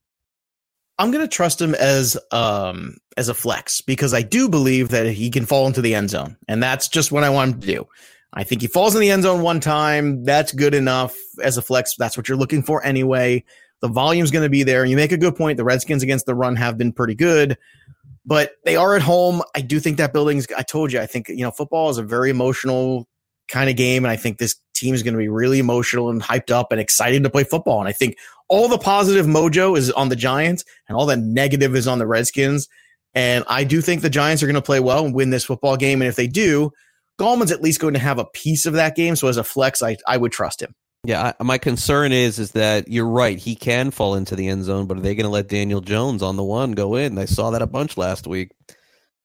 I'm 0.97 1.11
going 1.11 1.23
to 1.23 1.35
trust 1.35 1.61
him 1.61 1.75
as 1.75 2.17
um 2.31 2.97
as 3.17 3.29
a 3.29 3.33
flex 3.33 3.81
because 3.81 4.13
I 4.13 4.21
do 4.21 4.47
believe 4.49 4.89
that 4.89 5.07
he 5.07 5.29
can 5.29 5.45
fall 5.45 5.67
into 5.67 5.81
the 5.81 5.95
end 5.95 6.09
zone, 6.09 6.37
and 6.47 6.61
that's 6.61 6.87
just 6.87 7.11
what 7.11 7.23
I 7.23 7.29
want 7.29 7.55
him 7.55 7.61
to 7.61 7.67
do. 7.67 7.87
I 8.33 8.43
think 8.43 8.61
he 8.61 8.67
falls 8.67 8.95
in 8.95 9.01
the 9.01 9.11
end 9.11 9.23
zone 9.23 9.41
one 9.41 9.59
time. 9.59 10.23
That's 10.23 10.51
good 10.51 10.73
enough 10.73 11.15
as 11.43 11.57
a 11.57 11.61
flex. 11.61 11.95
That's 11.97 12.17
what 12.17 12.27
you're 12.27 12.37
looking 12.37 12.63
for 12.63 12.83
anyway. 12.83 13.43
The 13.81 13.89
volume's 13.89 14.31
going 14.31 14.43
to 14.43 14.49
be 14.49 14.63
there. 14.63 14.85
You 14.85 14.95
make 14.95 15.11
a 15.11 15.17
good 15.17 15.35
point. 15.35 15.57
The 15.57 15.63
Redskins 15.63 16.03
against 16.03 16.25
the 16.25 16.33
run 16.33 16.55
have 16.55 16.77
been 16.77 16.93
pretty 16.93 17.15
good, 17.15 17.57
but 18.25 18.53
they 18.65 18.75
are 18.75 18.95
at 18.95 19.01
home. 19.01 19.43
I 19.55 19.61
do 19.61 19.79
think 19.79 19.97
that 19.97 20.13
building's, 20.13 20.47
I 20.57 20.63
told 20.63 20.91
you, 20.91 20.99
I 20.99 21.05
think, 21.05 21.27
you 21.27 21.43
know, 21.43 21.51
football 21.51 21.89
is 21.89 21.97
a 21.97 22.03
very 22.03 22.29
emotional 22.29 23.07
kind 23.47 23.69
of 23.69 23.75
game. 23.75 24.05
And 24.05 24.11
I 24.11 24.15
think 24.15 24.37
this 24.37 24.55
team 24.73 24.93
is 24.93 25.03
going 25.03 25.13
to 25.13 25.19
be 25.19 25.29
really 25.29 25.59
emotional 25.59 26.09
and 26.09 26.21
hyped 26.21 26.51
up 26.51 26.71
and 26.71 26.79
excited 26.79 27.23
to 27.23 27.29
play 27.29 27.43
football. 27.43 27.79
And 27.79 27.87
I 27.87 27.91
think 27.91 28.17
all 28.47 28.67
the 28.67 28.77
positive 28.77 29.25
mojo 29.25 29.77
is 29.77 29.91
on 29.91 30.09
the 30.09 30.15
Giants 30.15 30.63
and 30.87 30.97
all 30.97 31.05
the 31.05 31.17
negative 31.17 31.75
is 31.75 31.87
on 31.87 31.99
the 31.99 32.07
Redskins. 32.07 32.67
And 33.13 33.43
I 33.47 33.63
do 33.63 33.81
think 33.81 34.01
the 34.01 34.09
Giants 34.09 34.41
are 34.41 34.47
going 34.47 34.55
to 34.55 34.61
play 34.61 34.79
well 34.79 35.05
and 35.05 35.13
win 35.13 35.29
this 35.29 35.45
football 35.45 35.77
game. 35.77 36.01
And 36.01 36.09
if 36.09 36.15
they 36.15 36.27
do, 36.27 36.71
Gallman's 37.19 37.51
at 37.51 37.61
least 37.61 37.79
going 37.79 37.93
to 37.93 37.99
have 37.99 38.19
a 38.19 38.25
piece 38.25 38.65
of 38.65 38.73
that 38.73 38.95
game. 38.95 39.15
So 39.15 39.27
as 39.27 39.37
a 39.37 39.43
flex, 39.43 39.83
I, 39.83 39.97
I 40.07 40.17
would 40.17 40.31
trust 40.31 40.61
him. 40.61 40.73
Yeah, 41.05 41.33
I, 41.39 41.43
my 41.43 41.57
concern 41.57 42.13
is 42.13 42.39
is 42.39 42.51
that 42.51 42.87
you're 42.87 43.07
right. 43.07 43.37
He 43.37 43.55
can 43.55 43.91
fall 43.91 44.15
into 44.15 44.35
the 44.35 44.47
end 44.47 44.63
zone, 44.63 44.87
but 44.87 44.97
are 44.97 45.01
they 45.01 45.15
going 45.15 45.25
to 45.25 45.29
let 45.29 45.49
Daniel 45.49 45.81
Jones 45.81 46.23
on 46.23 46.37
the 46.37 46.43
one 46.43 46.71
go 46.71 46.95
in? 46.95 47.17
I 47.17 47.25
saw 47.25 47.51
that 47.51 47.61
a 47.61 47.67
bunch 47.67 47.97
last 47.97 48.25
week. 48.25 48.51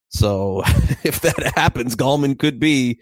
So 0.08 0.62
if 1.04 1.20
that 1.20 1.52
happens, 1.54 1.94
Gallman 1.94 2.38
could 2.38 2.58
be, 2.58 2.98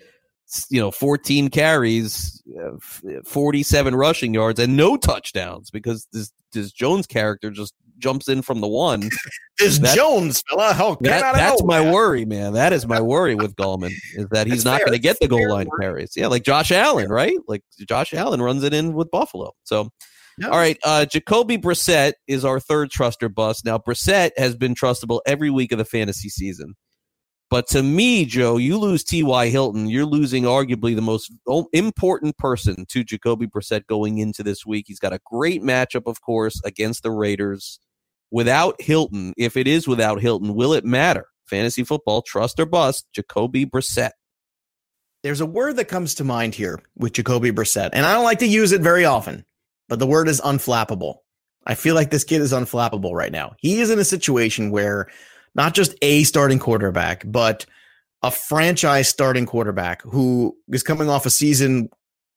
you 0.70 0.80
know, 0.80 0.90
14 0.90 1.48
carries, 1.48 2.42
uh, 2.60 2.76
47 3.24 3.94
rushing 3.94 4.34
yards, 4.34 4.60
and 4.60 4.76
no 4.76 4.96
touchdowns 4.96 5.70
because 5.70 6.06
this 6.12 6.32
this 6.52 6.72
Jones 6.72 7.06
character 7.06 7.50
just 7.50 7.74
jumps 7.98 8.28
in 8.28 8.42
from 8.42 8.60
the 8.60 8.68
one. 8.68 9.10
this 9.58 9.78
that, 9.78 9.96
Jones 9.96 10.42
fella, 10.48 10.72
how 10.72 10.96
that, 11.00 11.34
that's 11.34 11.64
my 11.64 11.80
worry, 11.80 12.24
man. 12.24 12.52
That 12.52 12.72
is 12.72 12.86
my 12.86 13.00
worry 13.00 13.34
with 13.34 13.56
Gallman 13.56 13.92
is 14.14 14.28
that 14.30 14.46
he's 14.46 14.64
not 14.64 14.80
going 14.80 14.92
to 14.92 14.98
get 14.98 15.18
the 15.20 15.28
goal 15.28 15.50
line 15.50 15.68
carries. 15.80 16.12
Yeah, 16.16 16.28
like 16.28 16.44
Josh 16.44 16.70
Allen, 16.70 17.10
right? 17.10 17.38
Like 17.48 17.62
Josh 17.88 18.14
Allen 18.14 18.40
runs 18.40 18.62
it 18.62 18.74
in 18.74 18.94
with 18.94 19.10
Buffalo. 19.10 19.52
So. 19.64 19.90
All 20.44 20.50
right, 20.50 20.76
uh, 20.84 21.06
Jacoby 21.06 21.56
Brissett 21.56 22.12
is 22.28 22.44
our 22.44 22.60
third 22.60 22.90
truster 22.90 23.34
bus. 23.34 23.64
Now, 23.64 23.78
Brissett 23.78 24.32
has 24.36 24.54
been 24.54 24.74
trustable 24.74 25.20
every 25.24 25.48
week 25.48 25.72
of 25.72 25.78
the 25.78 25.84
fantasy 25.86 26.28
season. 26.28 26.74
But 27.48 27.68
to 27.68 27.82
me, 27.82 28.24
Joe, 28.24 28.56
you 28.56 28.76
lose 28.76 29.04
T.Y. 29.04 29.48
Hilton, 29.50 29.88
you're 29.88 30.04
losing 30.04 30.44
arguably 30.44 30.96
the 30.96 31.02
most 31.02 31.30
important 31.72 32.36
person 32.38 32.86
to 32.88 33.04
Jacoby 33.04 33.46
Brissett 33.46 33.86
going 33.86 34.18
into 34.18 34.42
this 34.42 34.66
week. 34.66 34.86
He's 34.88 34.98
got 34.98 35.12
a 35.12 35.20
great 35.24 35.62
matchup, 35.62 36.06
of 36.06 36.20
course, 36.22 36.60
against 36.64 37.04
the 37.04 37.12
Raiders. 37.12 37.78
Without 38.32 38.80
Hilton, 38.80 39.32
if 39.36 39.56
it 39.56 39.68
is 39.68 39.86
without 39.86 40.20
Hilton, 40.20 40.54
will 40.54 40.72
it 40.72 40.84
matter? 40.84 41.26
Fantasy 41.46 41.84
football, 41.84 42.22
trust 42.22 42.58
or 42.58 42.66
bust, 42.66 43.06
Jacoby 43.12 43.64
Brissett. 43.64 44.10
There's 45.22 45.40
a 45.40 45.46
word 45.46 45.76
that 45.76 45.86
comes 45.86 46.14
to 46.16 46.24
mind 46.24 46.56
here 46.56 46.80
with 46.96 47.12
Jacoby 47.12 47.52
Brissett, 47.52 47.90
and 47.92 48.04
I 48.04 48.14
don't 48.14 48.24
like 48.24 48.40
to 48.40 48.46
use 48.46 48.72
it 48.72 48.80
very 48.80 49.04
often, 49.04 49.44
but 49.88 50.00
the 50.00 50.06
word 50.06 50.26
is 50.26 50.40
unflappable. 50.40 51.18
I 51.64 51.76
feel 51.76 51.94
like 51.94 52.10
this 52.10 52.24
kid 52.24 52.40
is 52.40 52.52
unflappable 52.52 53.12
right 53.12 53.32
now. 53.32 53.54
He 53.58 53.80
is 53.80 53.90
in 53.90 54.00
a 54.00 54.04
situation 54.04 54.70
where 54.70 55.08
not 55.56 55.74
just 55.74 55.94
a 56.02 56.22
starting 56.24 56.58
quarterback, 56.58 57.24
but 57.26 57.66
a 58.22 58.30
franchise 58.30 59.08
starting 59.08 59.46
quarterback 59.46 60.02
who 60.02 60.56
is 60.68 60.82
coming 60.82 61.08
off 61.08 61.26
a 61.26 61.30
season 61.30 61.88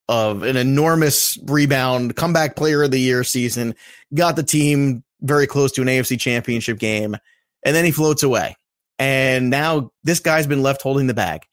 of 0.08 0.42
an 0.44 0.58
enormous 0.58 1.38
rebound, 1.46 2.16
comeback 2.16 2.56
player 2.56 2.84
of 2.84 2.92
the 2.92 3.00
year 3.00 3.24
season, 3.24 3.76
got 4.14 4.36
the 4.36 4.44
team 4.44 5.04
very 5.22 5.46
close 5.46 5.72
to 5.74 5.82
an 5.82 5.88
AFC 5.88 6.20
championship 6.20 6.80
game, 6.80 7.16
and 7.64 7.76
then 7.76 7.86
he 7.86 7.92
floats 7.92 8.24
away. 8.24 8.56
And 8.98 9.50
now 9.50 9.92
this 10.04 10.20
guy's 10.20 10.48
been 10.48 10.64
left 10.64 10.82
holding 10.82 11.08
the 11.08 11.14
bag. 11.14 11.44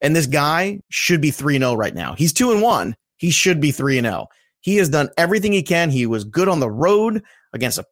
And 0.00 0.14
this 0.14 0.26
guy 0.26 0.80
should 0.88 1.20
be 1.20 1.30
3 1.30 1.58
0 1.58 1.74
right 1.74 1.94
now. 1.94 2.14
He's 2.14 2.32
2 2.32 2.52
and 2.52 2.62
1. 2.62 2.96
He 3.16 3.30
should 3.30 3.60
be 3.60 3.72
3 3.72 4.00
0. 4.00 4.26
He 4.60 4.76
has 4.76 4.88
done 4.88 5.08
everything 5.16 5.52
he 5.52 5.62
can. 5.62 5.90
He 5.90 6.06
was 6.06 6.24
good 6.24 6.48
on 6.48 6.60
the 6.60 6.70
road 6.70 7.22
against 7.52 7.78
a 7.78 7.84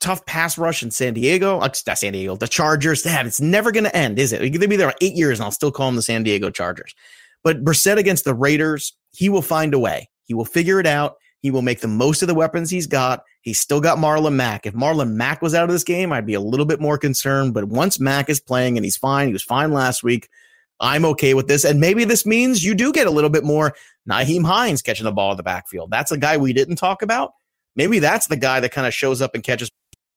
tough 0.00 0.24
pass 0.26 0.58
rush 0.58 0.82
in 0.82 0.90
San 0.90 1.14
Diego. 1.14 1.60
Not 1.60 1.76
San 1.76 2.12
Diego, 2.12 2.36
the 2.36 2.48
Chargers. 2.48 3.02
Damn, 3.02 3.26
it's 3.26 3.40
never 3.40 3.70
going 3.70 3.84
to 3.84 3.96
end, 3.96 4.18
is 4.18 4.32
it? 4.32 4.40
They'll 4.40 4.68
be 4.68 4.76
there 4.76 4.94
eight 5.00 5.14
years, 5.14 5.38
and 5.38 5.44
I'll 5.44 5.52
still 5.52 5.70
call 5.70 5.86
them 5.86 5.96
the 5.96 6.02
San 6.02 6.22
Diego 6.22 6.50
Chargers. 6.50 6.94
But 7.42 7.64
Brissett 7.64 7.96
against 7.96 8.24
the 8.24 8.34
Raiders, 8.34 8.94
he 9.12 9.28
will 9.28 9.42
find 9.42 9.72
a 9.74 9.78
way. 9.78 10.10
He 10.24 10.34
will 10.34 10.44
figure 10.44 10.80
it 10.80 10.86
out. 10.86 11.16
He 11.40 11.50
will 11.50 11.62
make 11.62 11.80
the 11.80 11.88
most 11.88 12.20
of 12.22 12.28
the 12.28 12.34
weapons 12.34 12.70
he's 12.70 12.86
got. 12.86 13.22
He's 13.40 13.58
still 13.58 13.80
got 13.80 13.98
Marlon 13.98 14.34
Mack. 14.34 14.66
If 14.66 14.74
Marlon 14.74 15.12
Mack 15.12 15.40
was 15.40 15.54
out 15.54 15.64
of 15.64 15.70
this 15.70 15.84
game, 15.84 16.12
I'd 16.12 16.26
be 16.26 16.34
a 16.34 16.40
little 16.40 16.66
bit 16.66 16.80
more 16.80 16.98
concerned. 16.98 17.54
But 17.54 17.64
once 17.64 17.98
Mack 17.98 18.28
is 18.28 18.40
playing 18.40 18.76
and 18.76 18.84
he's 18.84 18.98
fine, 18.98 19.28
he 19.28 19.32
was 19.32 19.42
fine 19.42 19.72
last 19.72 20.02
week. 20.02 20.28
I'm 20.80 21.04
okay 21.06 21.34
with 21.34 21.48
this. 21.48 21.64
And 21.64 21.80
maybe 21.80 22.04
this 22.04 22.26
means 22.26 22.64
you 22.64 22.74
do 22.74 22.92
get 22.92 23.06
a 23.06 23.10
little 23.10 23.30
bit 23.30 23.44
more 23.44 23.74
Nyheim 24.08 24.44
Hines 24.44 24.82
catching 24.82 25.04
the 25.04 25.12
ball 25.12 25.30
in 25.30 25.36
the 25.38 25.42
backfield. 25.42 25.90
That's 25.90 26.12
a 26.12 26.18
guy 26.18 26.36
we 26.36 26.52
didn't 26.52 26.76
talk 26.76 27.00
about. 27.00 27.32
Maybe 27.76 27.98
that's 27.98 28.26
the 28.26 28.36
guy 28.36 28.60
that 28.60 28.72
kind 28.72 28.86
of 28.86 28.92
shows 28.92 29.22
up 29.22 29.34
and 29.34 29.42
catches 29.42 29.70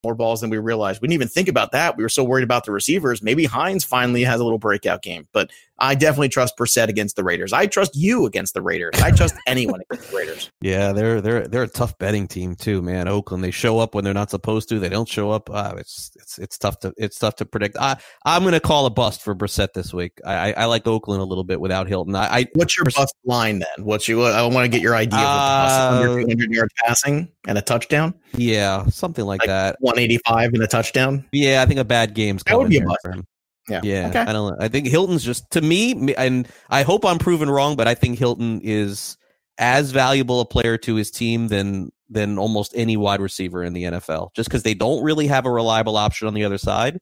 more 0.03 0.15
balls 0.15 0.41
than 0.41 0.49
we 0.49 0.57
realized. 0.57 1.01
We 1.01 1.07
didn't 1.07 1.15
even 1.15 1.27
think 1.29 1.47
about 1.47 1.71
that. 1.71 1.95
We 1.97 2.03
were 2.03 2.09
so 2.09 2.23
worried 2.23 2.43
about 2.43 2.65
the 2.65 2.71
receivers. 2.71 3.21
Maybe 3.21 3.45
Hines 3.45 3.83
finally 3.83 4.23
has 4.23 4.39
a 4.39 4.43
little 4.43 4.59
breakout 4.59 5.01
game, 5.01 5.27
but 5.31 5.49
I 5.79 5.95
definitely 5.95 6.29
trust 6.29 6.57
Brissett 6.57 6.87
against 6.87 7.15
the 7.15 7.23
Raiders. 7.23 7.51
I 7.51 7.65
trust 7.65 7.95
you 7.95 8.25
against 8.25 8.53
the 8.53 8.61
Raiders. 8.61 8.93
I 9.01 9.11
trust 9.11 9.35
anyone 9.47 9.81
against 9.81 10.11
the 10.11 10.17
Raiders. 10.17 10.51
Yeah, 10.61 10.93
they're 10.93 11.19
they're 11.21 11.47
they're 11.47 11.63
a 11.63 11.67
tough 11.67 11.97
betting 11.97 12.27
team 12.27 12.55
too, 12.55 12.81
man. 12.81 13.07
Oakland, 13.07 13.43
they 13.43 13.51
show 13.51 13.79
up 13.79 13.95
when 13.95 14.03
they're 14.03 14.13
not 14.13 14.29
supposed 14.29 14.69
to. 14.69 14.79
They 14.79 14.89
don't 14.89 15.07
show 15.07 15.31
up. 15.31 15.49
Uh, 15.49 15.73
it's 15.77 16.11
it's 16.15 16.37
it's 16.39 16.57
tough 16.57 16.79
to 16.79 16.93
it's 16.97 17.17
tough 17.17 17.35
to 17.37 17.45
predict. 17.45 17.77
I 17.79 17.97
I'm 18.25 18.43
going 18.43 18.53
to 18.53 18.59
call 18.59 18.85
a 18.85 18.89
bust 18.89 19.21
for 19.21 19.35
Brissett 19.35 19.73
this 19.73 19.93
week. 19.93 20.19
I, 20.25 20.33
I, 20.33 20.51
I 20.51 20.65
like 20.65 20.87
Oakland 20.87 21.21
a 21.21 21.25
little 21.25 21.43
bit 21.43 21.59
without 21.59 21.87
Hilton. 21.87 22.15
I, 22.15 22.39
I 22.39 22.47
what's 22.53 22.77
your 22.77 22.85
bust 22.85 23.15
line 23.25 23.59
then? 23.59 23.85
What's 23.85 24.07
you? 24.07 24.23
I 24.23 24.43
want 24.43 24.65
to 24.65 24.69
get 24.69 24.81
your 24.81 24.95
idea. 24.95 25.19
Uh, 25.19 25.99
under 26.01 26.21
200 26.21 26.51
yard 26.51 26.69
passing 26.77 27.29
and 27.47 27.57
a 27.57 27.61
touchdown. 27.61 28.13
Yeah, 28.35 28.85
something 28.87 29.25
like, 29.25 29.41
like 29.41 29.47
that. 29.47 29.77
185 29.79 30.53
and 30.53 30.63
a 30.63 30.67
touchdown. 30.67 31.25
Yeah, 31.31 31.61
I 31.61 31.65
think 31.65 31.79
a 31.79 31.85
bad 31.85 32.13
game's. 32.13 32.43
That 32.43 32.57
would 32.57 32.69
be 32.69 32.77
a 32.77 32.85
bust. 32.85 33.25
Yeah. 33.69 33.81
Yeah. 33.83 34.07
Okay. 34.09 34.19
I 34.19 34.33
don't 34.33 34.51
know. 34.51 34.57
I 34.59 34.67
think 34.67 34.87
Hilton's 34.87 35.23
just 35.23 35.49
to 35.51 35.61
me, 35.61 36.13
and 36.15 36.47
I 36.69 36.83
hope 36.83 37.05
I'm 37.05 37.19
proven 37.19 37.49
wrong, 37.49 37.75
but 37.75 37.87
I 37.87 37.95
think 37.95 38.19
Hilton 38.19 38.61
is 38.63 39.17
as 39.57 39.91
valuable 39.91 40.41
a 40.41 40.45
player 40.45 40.77
to 40.79 40.95
his 40.95 41.11
team 41.11 41.47
than 41.47 41.91
than 42.09 42.37
almost 42.37 42.73
any 42.75 42.97
wide 42.97 43.21
receiver 43.21 43.63
in 43.63 43.73
the 43.73 43.83
NFL. 43.83 44.33
Just 44.35 44.49
because 44.49 44.63
they 44.63 44.73
don't 44.73 45.03
really 45.03 45.27
have 45.27 45.45
a 45.45 45.51
reliable 45.51 45.97
option 45.97 46.27
on 46.27 46.33
the 46.33 46.43
other 46.43 46.57
side. 46.57 46.99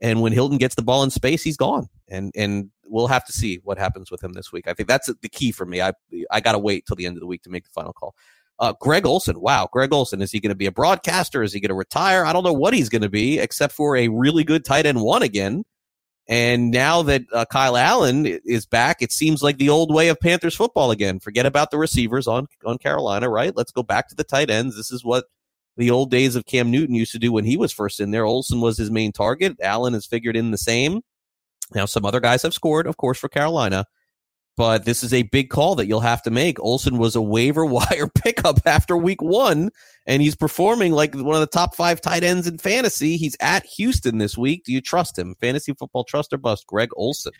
And 0.00 0.22
when 0.22 0.32
Hilton 0.32 0.58
gets 0.58 0.74
the 0.74 0.82
ball 0.82 1.02
in 1.02 1.10
space, 1.10 1.42
he's 1.42 1.56
gone. 1.56 1.88
And 2.08 2.32
and 2.34 2.70
we'll 2.84 3.06
have 3.06 3.24
to 3.26 3.32
see 3.32 3.60
what 3.62 3.78
happens 3.78 4.10
with 4.10 4.22
him 4.22 4.32
this 4.32 4.52
week. 4.52 4.66
I 4.66 4.74
think 4.74 4.88
that's 4.88 5.12
the 5.22 5.28
key 5.28 5.52
for 5.52 5.66
me. 5.66 5.80
I 5.80 5.92
I 6.30 6.40
gotta 6.40 6.58
wait 6.58 6.86
till 6.86 6.96
the 6.96 7.06
end 7.06 7.16
of 7.16 7.20
the 7.20 7.26
week 7.26 7.42
to 7.42 7.50
make 7.50 7.64
the 7.64 7.70
final 7.70 7.92
call. 7.92 8.14
Uh, 8.60 8.74
Greg 8.78 9.06
Olsen, 9.06 9.40
wow, 9.40 9.66
Greg 9.72 9.90
Olsen, 9.90 10.20
is 10.20 10.30
he 10.30 10.38
going 10.38 10.50
to 10.50 10.54
be 10.54 10.66
a 10.66 10.72
broadcaster? 10.72 11.42
Is 11.42 11.54
he 11.54 11.60
going 11.60 11.70
to 11.70 11.74
retire? 11.74 12.26
I 12.26 12.34
don't 12.34 12.44
know 12.44 12.52
what 12.52 12.74
he's 12.74 12.90
going 12.90 13.00
to 13.00 13.08
be, 13.08 13.38
except 13.38 13.72
for 13.72 13.96
a 13.96 14.08
really 14.08 14.44
good 14.44 14.66
tight 14.66 14.84
end 14.84 15.00
one 15.00 15.22
again. 15.22 15.64
And 16.30 16.70
now 16.70 17.02
that 17.02 17.22
uh, 17.32 17.44
Kyle 17.46 17.76
Allen 17.76 18.24
is 18.24 18.64
back, 18.64 19.02
it 19.02 19.10
seems 19.10 19.42
like 19.42 19.58
the 19.58 19.68
old 19.68 19.92
way 19.92 20.08
of 20.08 20.20
Panthers 20.20 20.54
football 20.54 20.92
again. 20.92 21.18
Forget 21.18 21.44
about 21.44 21.72
the 21.72 21.76
receivers 21.76 22.28
on 22.28 22.46
on 22.64 22.78
Carolina, 22.78 23.28
right? 23.28 23.54
Let's 23.54 23.72
go 23.72 23.82
back 23.82 24.08
to 24.08 24.14
the 24.14 24.22
tight 24.22 24.48
ends. 24.48 24.76
This 24.76 24.92
is 24.92 25.04
what 25.04 25.24
the 25.76 25.90
old 25.90 26.08
days 26.08 26.36
of 26.36 26.46
Cam 26.46 26.70
Newton 26.70 26.94
used 26.94 27.10
to 27.12 27.18
do 27.18 27.32
when 27.32 27.44
he 27.44 27.56
was 27.56 27.72
first 27.72 27.98
in 27.98 28.12
there. 28.12 28.24
Olsen 28.24 28.60
was 28.60 28.78
his 28.78 28.92
main 28.92 29.10
target. 29.10 29.56
Allen 29.60 29.92
has 29.92 30.06
figured 30.06 30.36
in 30.36 30.52
the 30.52 30.58
same. 30.58 31.00
Now 31.74 31.84
some 31.84 32.04
other 32.04 32.20
guys 32.20 32.42
have 32.42 32.54
scored, 32.54 32.86
of 32.86 32.96
course, 32.96 33.18
for 33.18 33.28
Carolina, 33.28 33.86
but 34.60 34.84
this 34.84 35.02
is 35.02 35.14
a 35.14 35.22
big 35.22 35.48
call 35.48 35.74
that 35.76 35.86
you'll 35.86 36.00
have 36.00 36.20
to 36.20 36.30
make. 36.30 36.60
Olsen 36.60 36.98
was 36.98 37.16
a 37.16 37.22
waiver 37.22 37.64
wire 37.64 38.08
pickup 38.14 38.60
after 38.66 38.94
week 38.94 39.22
one, 39.22 39.70
and 40.04 40.20
he's 40.20 40.36
performing 40.36 40.92
like 40.92 41.14
one 41.14 41.34
of 41.34 41.40
the 41.40 41.46
top 41.46 41.74
five 41.74 41.98
tight 41.98 42.22
ends 42.22 42.46
in 42.46 42.58
fantasy. 42.58 43.16
He's 43.16 43.38
at 43.40 43.64
Houston 43.64 44.18
this 44.18 44.36
week. 44.36 44.64
Do 44.64 44.72
you 44.74 44.82
trust 44.82 45.18
him? 45.18 45.34
Fantasy 45.40 45.72
football 45.72 46.04
trust 46.04 46.34
or 46.34 46.36
bust? 46.36 46.66
Greg 46.66 46.90
Olsen. 46.96 47.32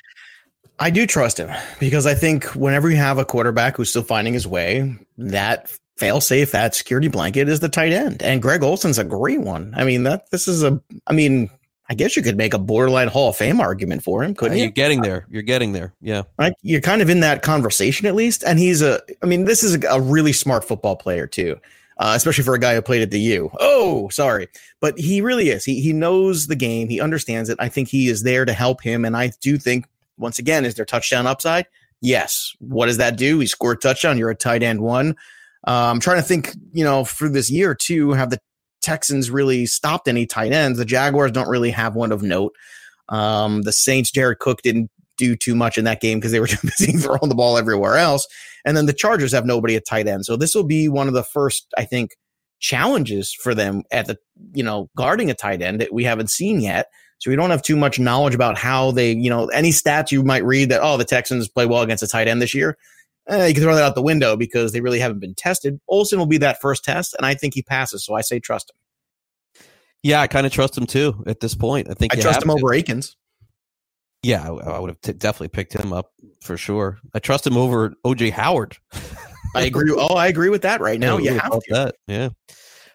I 0.78 0.88
do 0.88 1.06
trust 1.06 1.36
him 1.36 1.54
because 1.78 2.06
I 2.06 2.14
think 2.14 2.44
whenever 2.54 2.88
you 2.88 2.96
have 2.96 3.18
a 3.18 3.26
quarterback 3.26 3.76
who's 3.76 3.90
still 3.90 4.02
finding 4.02 4.32
his 4.32 4.46
way, 4.46 4.96
that 5.18 5.70
fail 5.98 6.22
safe, 6.22 6.52
that 6.52 6.74
security 6.74 7.08
blanket 7.08 7.50
is 7.50 7.60
the 7.60 7.68
tight 7.68 7.92
end. 7.92 8.22
And 8.22 8.40
Greg 8.40 8.62
Olsen's 8.62 8.96
a 8.96 9.04
great 9.04 9.42
one. 9.42 9.74
I 9.76 9.84
mean, 9.84 10.04
that 10.04 10.30
this 10.30 10.48
is 10.48 10.62
a 10.62 10.80
I 11.06 11.12
mean, 11.12 11.50
I 11.90 11.94
guess 11.94 12.16
you 12.16 12.22
could 12.22 12.36
make 12.36 12.54
a 12.54 12.58
borderline 12.58 13.08
Hall 13.08 13.30
of 13.30 13.36
Fame 13.36 13.60
argument 13.60 14.04
for 14.04 14.22
him, 14.22 14.32
couldn't 14.32 14.56
you? 14.56 14.62
You're 14.62 14.72
getting 14.72 15.02
there. 15.02 15.26
You're 15.28 15.42
getting 15.42 15.72
there. 15.72 15.92
Yeah. 16.00 16.22
Right. 16.38 16.52
You're 16.62 16.80
kind 16.80 17.02
of 17.02 17.10
in 17.10 17.18
that 17.20 17.42
conversation 17.42 18.06
at 18.06 18.14
least. 18.14 18.44
And 18.44 18.60
he's 18.60 18.80
a, 18.80 19.02
I 19.24 19.26
mean, 19.26 19.44
this 19.44 19.64
is 19.64 19.82
a, 19.84 20.00
really 20.00 20.32
smart 20.32 20.62
football 20.62 20.94
player 20.94 21.26
too, 21.26 21.58
uh, 21.98 22.12
especially 22.14 22.44
for 22.44 22.54
a 22.54 22.60
guy 22.60 22.76
who 22.76 22.80
played 22.80 23.02
at 23.02 23.10
the 23.10 23.18
U. 23.18 23.50
Oh, 23.58 24.08
sorry. 24.10 24.46
But 24.78 24.96
he 25.00 25.20
really 25.20 25.48
is. 25.48 25.64
He, 25.64 25.80
he 25.80 25.92
knows 25.92 26.46
the 26.46 26.54
game. 26.54 26.88
He 26.88 27.00
understands 27.00 27.48
it. 27.48 27.58
I 27.60 27.68
think 27.68 27.88
he 27.88 28.08
is 28.08 28.22
there 28.22 28.44
to 28.44 28.52
help 28.52 28.80
him. 28.82 29.04
And 29.04 29.16
I 29.16 29.32
do 29.40 29.58
think, 29.58 29.86
once 30.16 30.38
again, 30.38 30.64
is 30.64 30.76
there 30.76 30.84
touchdown 30.84 31.26
upside? 31.26 31.66
Yes. 32.00 32.54
What 32.60 32.86
does 32.86 32.98
that 32.98 33.16
do? 33.16 33.40
He 33.40 33.48
scored 33.48 33.78
a 33.78 33.80
touchdown. 33.80 34.16
You're 34.16 34.30
a 34.30 34.36
tight 34.36 34.62
end 34.62 34.80
one. 34.80 35.16
Uh, 35.66 35.90
I'm 35.90 35.98
trying 35.98 36.18
to 36.18 36.22
think, 36.22 36.54
you 36.72 36.84
know, 36.84 37.02
for 37.04 37.28
this 37.28 37.50
year 37.50 37.74
too, 37.74 38.12
have 38.12 38.30
the 38.30 38.38
Texans 38.80 39.30
really 39.30 39.66
stopped 39.66 40.08
any 40.08 40.26
tight 40.26 40.52
ends. 40.52 40.78
The 40.78 40.84
Jaguars 40.84 41.32
don't 41.32 41.48
really 41.48 41.70
have 41.70 41.94
one 41.94 42.12
of 42.12 42.22
note. 42.22 42.54
Um, 43.08 43.62
the 43.62 43.72
Saints, 43.72 44.10
Jared 44.10 44.38
Cook 44.38 44.62
didn't 44.62 44.90
do 45.18 45.36
too 45.36 45.54
much 45.54 45.76
in 45.76 45.84
that 45.84 46.00
game 46.00 46.18
because 46.18 46.32
they 46.32 46.40
were 46.40 46.46
too 46.48 46.58
busy 46.62 46.92
throwing 46.92 47.28
the 47.28 47.34
ball 47.34 47.58
everywhere 47.58 47.96
else. 47.96 48.26
And 48.64 48.76
then 48.76 48.86
the 48.86 48.92
Chargers 48.92 49.32
have 49.32 49.46
nobody 49.46 49.76
at 49.76 49.86
tight 49.86 50.08
end. 50.08 50.26
So 50.26 50.36
this 50.36 50.54
will 50.54 50.64
be 50.64 50.88
one 50.88 51.08
of 51.08 51.14
the 51.14 51.22
first, 51.22 51.66
I 51.76 51.84
think, 51.84 52.16
challenges 52.58 53.32
for 53.32 53.54
them 53.54 53.84
at 53.90 54.06
the, 54.06 54.18
you 54.52 54.62
know, 54.62 54.90
guarding 54.96 55.30
a 55.30 55.34
tight 55.34 55.62
end 55.62 55.80
that 55.80 55.92
we 55.92 56.04
haven't 56.04 56.30
seen 56.30 56.60
yet. 56.60 56.86
So 57.18 57.30
we 57.30 57.36
don't 57.36 57.50
have 57.50 57.62
too 57.62 57.76
much 57.76 57.98
knowledge 57.98 58.34
about 58.34 58.56
how 58.56 58.92
they, 58.92 59.12
you 59.12 59.28
know, 59.28 59.46
any 59.48 59.70
stats 59.70 60.10
you 60.10 60.22
might 60.22 60.44
read 60.44 60.70
that, 60.70 60.80
oh, 60.82 60.96
the 60.96 61.04
Texans 61.04 61.48
play 61.48 61.66
well 61.66 61.82
against 61.82 62.02
a 62.02 62.08
tight 62.08 62.28
end 62.28 62.40
this 62.40 62.54
year. 62.54 62.76
Eh, 63.30 63.46
you 63.46 63.54
can 63.54 63.62
throw 63.62 63.74
that 63.74 63.84
out 63.84 63.94
the 63.94 64.02
window 64.02 64.36
because 64.36 64.72
they 64.72 64.80
really 64.80 64.98
haven't 64.98 65.20
been 65.20 65.34
tested. 65.34 65.80
Olsen 65.88 66.18
will 66.18 66.26
be 66.26 66.38
that 66.38 66.60
first 66.60 66.84
test, 66.84 67.14
and 67.16 67.24
I 67.24 67.34
think 67.34 67.54
he 67.54 67.62
passes. 67.62 68.04
So 68.04 68.14
I 68.14 68.22
say 68.22 68.40
trust 68.40 68.70
him. 68.70 69.64
Yeah, 70.02 70.20
I 70.20 70.26
kind 70.26 70.46
of 70.46 70.52
trust 70.52 70.76
him 70.76 70.86
too 70.86 71.22
at 71.26 71.40
this 71.40 71.54
point. 71.54 71.88
I 71.90 71.94
think 71.94 72.14
I 72.14 72.20
trust 72.20 72.42
him 72.42 72.48
to. 72.48 72.54
over 72.54 72.74
Akins. 72.74 73.16
Yeah, 74.22 74.42
I, 74.50 74.72
I 74.72 74.78
would 74.78 74.90
have 74.90 75.00
t- 75.00 75.12
definitely 75.12 75.48
picked 75.48 75.74
him 75.74 75.92
up 75.92 76.12
for 76.42 76.56
sure. 76.56 76.98
I 77.14 77.20
trust 77.20 77.46
him 77.46 77.56
over 77.56 77.94
OJ 78.04 78.32
Howard. 78.32 78.76
I 79.54 79.62
agree. 79.62 79.92
Oh, 79.96 80.14
I 80.14 80.26
agree 80.26 80.48
with 80.48 80.62
that 80.62 80.80
right 80.80 80.98
now. 80.98 81.18
Yeah, 81.18 81.32
you 81.32 81.38
have 81.38 81.52
to. 81.52 81.62
that. 81.70 81.94
Yeah. 82.06 82.30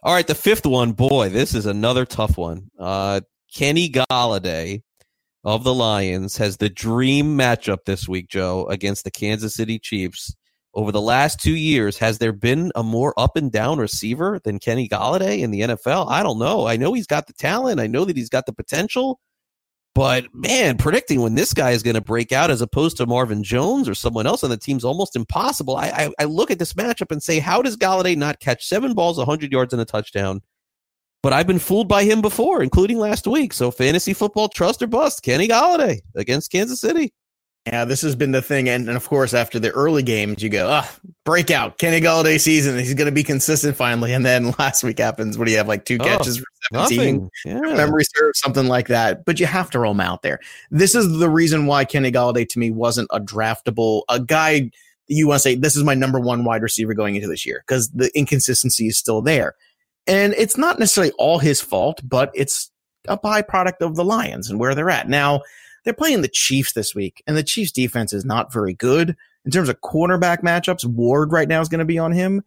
All 0.04 0.13
right, 0.13 0.28
the 0.28 0.36
fifth 0.36 0.65
one, 0.65 0.91
boy, 0.91 1.30
this 1.30 1.56
is 1.56 1.65
another 1.65 2.06
tough 2.06 2.38
one. 2.38 2.69
Uh, 2.79 3.21
Kenny 3.54 3.90
Golladay 3.90 4.83
of 5.46 5.63
the 5.63 5.73
Lions 5.73 6.37
has 6.37 6.58
the 6.58 6.69
dream 6.69 7.37
matchup 7.37 7.85
this 7.85 8.08
week, 8.08 8.27
Joe, 8.27 8.65
against 8.65 9.04
the 9.04 9.12
Kansas 9.12 9.54
City 9.54 9.77
Chiefs. 9.77 10.35
Over 10.73 10.91
the 10.91 11.00
last 11.00 11.39
two 11.39 11.56
years, 11.56 11.98
has 12.00 12.17
there 12.17 12.33
been 12.33 12.71
a 12.75 12.83
more 12.83 13.13
up 13.17 13.37
and 13.37 13.50
down 13.50 13.77
receiver 13.77 14.41
than 14.43 14.60
Kenny 14.60 14.89
Golladay 14.89 15.39
in 15.39 15.52
the 15.52 15.62
NFL? 15.62 16.10
I 16.10 16.21
don't 16.21 16.39
know. 16.39 16.67
I 16.67 16.75
know 16.75 16.91
he's 16.91 17.08
got 17.08 17.27
the 17.27 17.33
talent. 17.33 17.79
I 17.79 17.87
know 17.87 18.04
that 18.04 18.17
he's 18.17 18.27
got 18.27 18.46
the 18.46 18.52
potential. 18.52 19.21
But 19.93 20.25
man, 20.33 20.77
predicting 20.77 21.21
when 21.21 21.35
this 21.35 21.54
guy 21.54 21.71
is 21.71 21.81
going 21.81 21.93
to 21.96 22.02
break 22.02 22.33
out 22.33 22.52
as 22.52 22.60
opposed 22.60 22.98
to 22.98 23.06
Marvin 23.06 23.41
Jones 23.43 23.87
or 23.87 23.96
someone 23.96 24.27
else 24.27 24.43
on 24.43 24.50
the 24.50 24.58
team's 24.58 24.83
almost 24.83 25.15
impossible. 25.15 25.77
I, 25.77 25.87
I, 25.87 26.10
I 26.19 26.23
look 26.25 26.52
at 26.52 26.60
this 26.60 26.73
matchup 26.73 27.12
and 27.12 27.23
say, 27.23 27.39
how 27.39 27.62
does 27.62 27.77
Golladay 27.77 28.17
not 28.17 28.41
catch 28.41 28.67
seven 28.67 28.93
balls, 28.93 29.17
100 29.17 29.54
yards, 29.54 29.71
and 29.71 29.81
a 29.81 29.85
touchdown? 29.85 30.41
But 31.26 31.34
I've 31.34 31.48
been 31.48 31.58
fooled 31.58 31.88
by 31.88 32.04
him 32.04 32.21
before, 32.21 32.62
including 32.62 33.00
last 33.00 33.26
week. 33.26 33.52
So 33.52 33.71
fantasy 33.71 34.13
football, 34.13 34.48
trust 34.48 34.84
or 34.84 34.86
bust, 34.86 35.23
Kenny 35.23 35.48
Golladay 35.48 36.02
against 36.13 36.52
Kansas 36.52 36.80
City. 36.80 37.15
Yeah, 37.65 37.84
this 37.84 38.04
has 38.04 38.15
been 38.15 38.32
the 38.32 38.44
thing, 38.44 38.69
and, 38.69 38.88
and 38.88 38.96
of 38.96 39.10
course, 39.10 39.34
after 39.34 39.58
the 39.58 39.71
early 39.71 40.04
games, 40.04 40.44
you 40.44 40.50
go, 40.50 40.69
ah, 40.69 40.88
breakout, 41.23 41.80
Kenny 41.80 42.00
Golladay 42.00 42.40
season. 42.40 42.78
He's 42.78 42.94
going 42.94 43.08
to 43.08 43.12
be 43.12 43.23
consistent 43.23 43.76
finally. 43.76 44.13
And 44.13 44.23
then 44.23 44.54
last 44.60 44.84
week 44.84 45.00
happens. 45.00 45.36
What 45.36 45.46
do 45.46 45.52
you 45.52 45.58
have? 45.58 45.67
Like 45.67 45.86
two 45.86 45.98
catches 45.98 46.38
for 46.38 46.46
seventeen. 46.71 47.32
nothing. 47.44 47.63
Yeah. 47.65 47.76
Memory 47.76 48.04
serves 48.15 48.40
something 48.40 48.67
like 48.67 48.88
that. 48.90 49.26
But 49.26 49.40
you 49.40 49.48
have 49.48 49.71
to 49.71 49.80
roll 49.80 49.94
him 49.94 50.02
out 50.02 50.21
there. 50.21 50.40
This 50.69 50.94
is 50.94 51.17
the 51.17 51.28
reason 51.28 51.65
why 51.65 51.86
Kenny 51.86 52.12
Golladay 52.12 52.48
to 52.50 52.60
me 52.60 52.69
wasn't 52.69 53.08
a 53.12 53.19
draftable, 53.19 54.04
a 54.10 54.19
guy 54.19 54.69
you 55.08 55.28
want 55.28 55.38
to 55.38 55.42
say 55.42 55.56
this 55.56 55.76
is 55.76 55.84
my 55.84 55.96
number 55.96 56.19
one 56.19 56.44
wide 56.44 56.62
receiver 56.62 56.94
going 56.94 57.15
into 57.15 57.28
this 57.28 57.48
year 57.48 57.63
because 57.65 57.90
the 57.90 58.15
inconsistency 58.15 58.88
is 58.88 58.98
still 58.98 59.23
there, 59.23 59.56
and 60.08 60.33
it's 60.33 60.58
not 60.58 60.79
necessarily 60.79 61.13
all 61.17 61.39
his 61.39 61.62
fault, 61.62 62.01
but 62.03 62.31
it's 62.33 62.71
a 63.08 63.17
byproduct 63.17 63.81
of 63.81 63.95
the 63.95 64.06
Lions 64.06 64.49
and 64.49 64.60
where 64.60 64.75
they're 64.75 64.89
at 64.89 65.08
now 65.08 65.41
they're 65.85 65.93
playing 65.93 66.21
the 66.21 66.27
Chiefs 66.27 66.73
this 66.73 66.93
week, 66.93 67.23
and 67.25 67.37
the 67.37 67.43
Chiefs 67.43 67.71
defense 67.71 68.12
is 68.12 68.25
not 68.25 68.51
very 68.51 68.73
good 68.73 69.15
in 69.45 69.51
terms 69.51 69.69
of 69.69 69.79
cornerback 69.81 70.41
matchups. 70.41 70.83
Ward 70.83 71.31
right 71.31 71.47
now 71.47 71.62
is 71.62 71.69
going 71.69 71.79
to 71.79 71.85
be 71.85 71.99
on 71.99 72.12
him. 72.12 72.43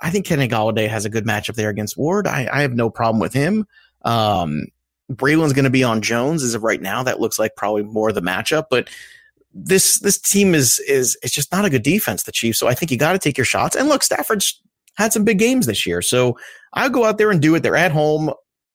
I 0.00 0.10
think 0.10 0.26
Kenny 0.26 0.46
Golladay 0.46 0.88
has 0.88 1.04
a 1.04 1.10
good 1.10 1.24
matchup 1.24 1.54
there 1.54 1.70
against 1.70 1.96
Ward. 1.96 2.26
I, 2.26 2.48
I 2.52 2.60
have 2.60 2.74
no 2.74 2.90
problem 2.90 3.18
with 3.18 3.32
him. 3.32 3.66
Um, 4.02 4.66
Breeland's 5.10 5.54
going 5.54 5.64
to 5.64 5.70
be 5.70 5.84
on 5.84 6.02
Jones 6.02 6.42
as 6.42 6.54
of 6.54 6.62
right 6.62 6.80
now. 6.80 7.02
That 7.02 7.20
looks 7.20 7.38
like 7.38 7.56
probably 7.56 7.82
more 7.82 8.10
of 8.10 8.14
the 8.14 8.20
matchup, 8.20 8.66
but 8.70 8.90
this 9.54 9.98
this 10.00 10.18
team 10.18 10.54
is 10.54 10.78
is 10.80 11.16
it's 11.22 11.34
just 11.34 11.52
not 11.52 11.64
a 11.64 11.70
good 11.70 11.82
defense. 11.82 12.24
The 12.24 12.32
Chiefs, 12.32 12.58
so 12.58 12.68
I 12.68 12.74
think 12.74 12.90
you 12.90 12.98
got 12.98 13.12
to 13.12 13.18
take 13.18 13.38
your 13.38 13.44
shots. 13.44 13.74
And 13.74 13.88
look, 13.88 14.02
Stafford's 14.02 14.60
had 15.02 15.12
some 15.12 15.24
big 15.24 15.38
games 15.38 15.66
this 15.66 15.86
year, 15.86 16.02
so 16.02 16.36
I'll 16.72 16.90
go 16.90 17.04
out 17.04 17.18
there 17.18 17.30
and 17.30 17.40
do 17.40 17.54
it. 17.54 17.62
They're 17.62 17.76
at 17.76 17.92
home. 17.92 18.32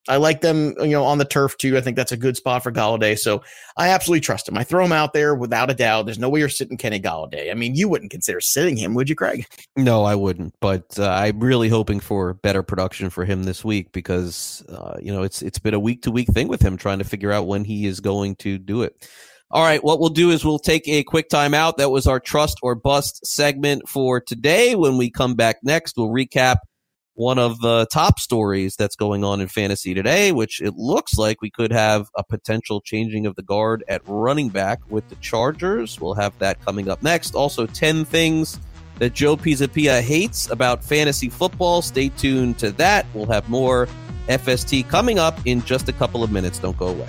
I 0.09 0.17
like 0.17 0.41
them, 0.41 0.73
you 0.80 0.91
know, 0.91 1.03
on 1.03 1.17
the 1.17 1.25
turf 1.25 1.57
too. 1.57 1.78
I 1.78 1.82
think 1.82 1.97
that's 1.97 2.13
a 2.13 2.17
good 2.17 2.38
spot 2.38 2.63
for 2.63 2.71
Golladay. 2.71 3.17
So 3.17 3.43
I 3.75 3.89
absolutely 3.89 4.21
trust 4.21 4.47
him. 4.47 4.57
I 4.57 4.63
throw 4.63 4.86
him 4.86 4.93
out 4.93 5.11
there 5.11 5.36
without 5.36 5.69
a 5.69 5.73
doubt. 5.73 6.05
There's 6.05 6.19
no 6.19 6.30
way 6.30 6.39
you're 6.39 6.49
sitting 6.49 6.78
Kenny 6.78 6.99
Golladay. 6.99 7.51
I 7.51 7.55
mean, 7.55 7.75
you 7.75 7.89
wouldn't 7.89 8.11
consider 8.11 8.39
sitting 8.39 8.78
him, 8.78 8.93
would 8.93 9.09
you, 9.09 9.15
Craig? 9.15 9.45
No, 9.75 10.05
I 10.05 10.15
wouldn't. 10.15 10.53
But 10.61 10.97
uh, 10.97 11.09
I'm 11.09 11.39
really 11.39 11.69
hoping 11.69 11.99
for 11.99 12.36
better 12.36 12.63
production 12.63 13.09
for 13.09 13.25
him 13.25 13.43
this 13.43 13.65
week 13.65 13.91
because 13.91 14.63
uh, 14.69 14.97
you 15.01 15.11
know 15.11 15.23
it's 15.23 15.41
it's 15.41 15.59
been 15.59 15.73
a 15.73 15.80
week 15.80 16.03
to 16.03 16.11
week 16.11 16.30
thing 16.30 16.47
with 16.47 16.61
him 16.61 16.78
trying 16.78 16.99
to 16.99 17.05
figure 17.05 17.32
out 17.32 17.47
when 17.47 17.65
he 17.65 17.86
is 17.86 17.99
going 17.99 18.38
to 18.38 18.57
do 18.57 18.84
it. 18.84 19.09
All 19.50 19.64
right, 19.64 19.82
what 19.82 20.02
we'll 20.02 20.10
do 20.10 20.32
is 20.32 20.43
we'll 20.43 20.60
take 20.60 20.86
a 20.89 21.04
quick 21.04 21.30
time 21.30 21.54
out. 21.54 21.78
That 21.78 21.89
was 21.89 22.06
our 22.06 22.20
trust 22.20 22.58
or 22.62 22.76
bust 22.76 23.26
segment 23.26 23.88
for 23.88 24.20
today. 24.20 24.76
When 24.76 24.98
we 24.98 25.10
come 25.10 25.36
back 25.36 25.60
next, 25.64 25.95
we'll 25.95 26.10
recap 26.10 26.58
one 27.14 27.39
of 27.39 27.62
the 27.62 27.88
top 27.91 28.20
stories 28.20 28.76
that's 28.76 28.98
going 28.98 29.24
on 29.24 29.39
in 29.39 29.48
fantasy 29.48 29.93
today, 29.93 30.34
which 30.34 30.62
it 30.62 30.74
looks 30.76 31.18
like 31.18 31.41
we 31.41 31.50
could 31.50 31.72
have 31.72 32.10
a 32.18 32.26
potential 32.26 32.82
changing 32.82 33.26
of 33.26 33.38
the 33.38 33.41
guard 33.41 33.86
at 33.88 34.02
running 34.06 34.50
back 34.50 34.80
with 34.89 35.08
the 35.08 35.16
Chargers. 35.16 36.00
We'll 36.02 36.16
have 36.16 36.38
that 36.39 36.64
coming 36.66 36.89
up 36.89 37.02
next. 37.02 37.34
Also, 37.34 37.68
10 37.68 38.04
things 38.04 38.60
that 39.00 39.14
Joe 39.14 39.38
Pisapia 39.38 40.02
hates 40.02 40.50
about 40.50 40.84
fantasy 40.84 41.30
football. 41.30 41.82
Stay 41.82 42.10
tuned 42.10 42.60
to 42.60 42.72
that. 42.72 43.06
We'll 43.14 43.28
have 43.28 43.48
more 43.48 43.88
FST 44.28 44.89
coming 44.89 45.20
up 45.20 45.39
in 45.45 45.64
just 45.64 45.88
a 45.88 45.93
couple 45.93 46.22
of 46.22 46.34
minutes. 46.34 46.60
Don't 46.60 46.78
go 46.78 46.88
away. 46.88 47.08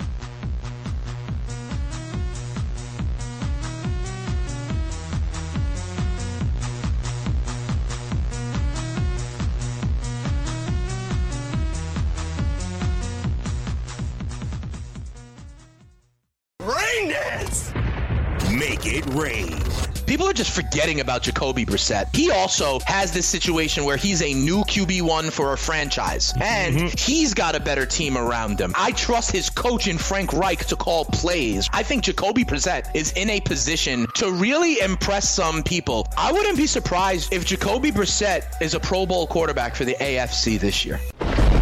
Make 18.83 18.93
it 18.93 19.05
rain. 19.13 19.59
People 20.05 20.27
are 20.27 20.33
just 20.33 20.51
forgetting 20.51 21.01
about 21.01 21.21
Jacoby 21.21 21.65
Brissett. 21.65 22.15
He 22.15 22.31
also 22.31 22.79
has 22.85 23.11
this 23.11 23.27
situation 23.27 23.83
where 23.83 23.97
he's 23.97 24.21
a 24.21 24.33
new 24.33 24.63
QB1 24.63 25.31
for 25.31 25.53
a 25.53 25.57
franchise, 25.57 26.33
and 26.39 26.75
mm-hmm. 26.75 26.87
he's 26.97 27.33
got 27.33 27.55
a 27.55 27.59
better 27.59 27.85
team 27.85 28.17
around 28.17 28.59
him. 28.59 28.73
I 28.75 28.91
trust 28.91 29.31
his 29.31 29.49
coach 29.49 29.87
in 29.87 29.97
Frank 29.97 30.31
Reich 30.33 30.65
to 30.67 30.75
call 30.75 31.05
plays. 31.05 31.69
I 31.73 31.83
think 31.83 32.03
Jacoby 32.03 32.45
Brissett 32.45 32.95
is 32.95 33.11
in 33.13 33.29
a 33.29 33.41
position 33.41 34.07
to 34.15 34.31
really 34.31 34.79
impress 34.79 35.29
some 35.29 35.61
people. 35.61 36.07
I 36.17 36.31
wouldn't 36.31 36.57
be 36.57 36.67
surprised 36.67 37.33
if 37.33 37.45
Jacoby 37.45 37.91
Brissett 37.91 38.61
is 38.61 38.75
a 38.75 38.79
Pro 38.79 39.05
Bowl 39.05 39.27
quarterback 39.27 39.75
for 39.75 39.83
the 39.83 39.95
AFC 39.99 40.57
this 40.59 40.85
year. 40.85 40.99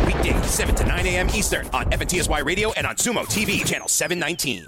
Weekdays, 0.06 0.46
7 0.46 0.76
to 0.76 0.86
9 0.86 1.06
a.m. 1.08 1.30
Eastern 1.32 1.68
on 1.74 1.86
FNTSY 1.90 2.46
Radio 2.46 2.72
and 2.74 2.86
on 2.86 2.96
Xumo 2.96 3.26
TV, 3.26 3.66
channel 3.66 3.88
719. 3.88 4.68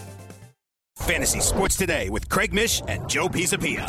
Fantasy 1.01 1.39
Sports 1.39 1.75
Today 1.75 2.09
with 2.09 2.29
Craig 2.29 2.53
Mish 2.53 2.81
and 2.87 3.09
Joe 3.09 3.27
Pisapia. 3.27 3.85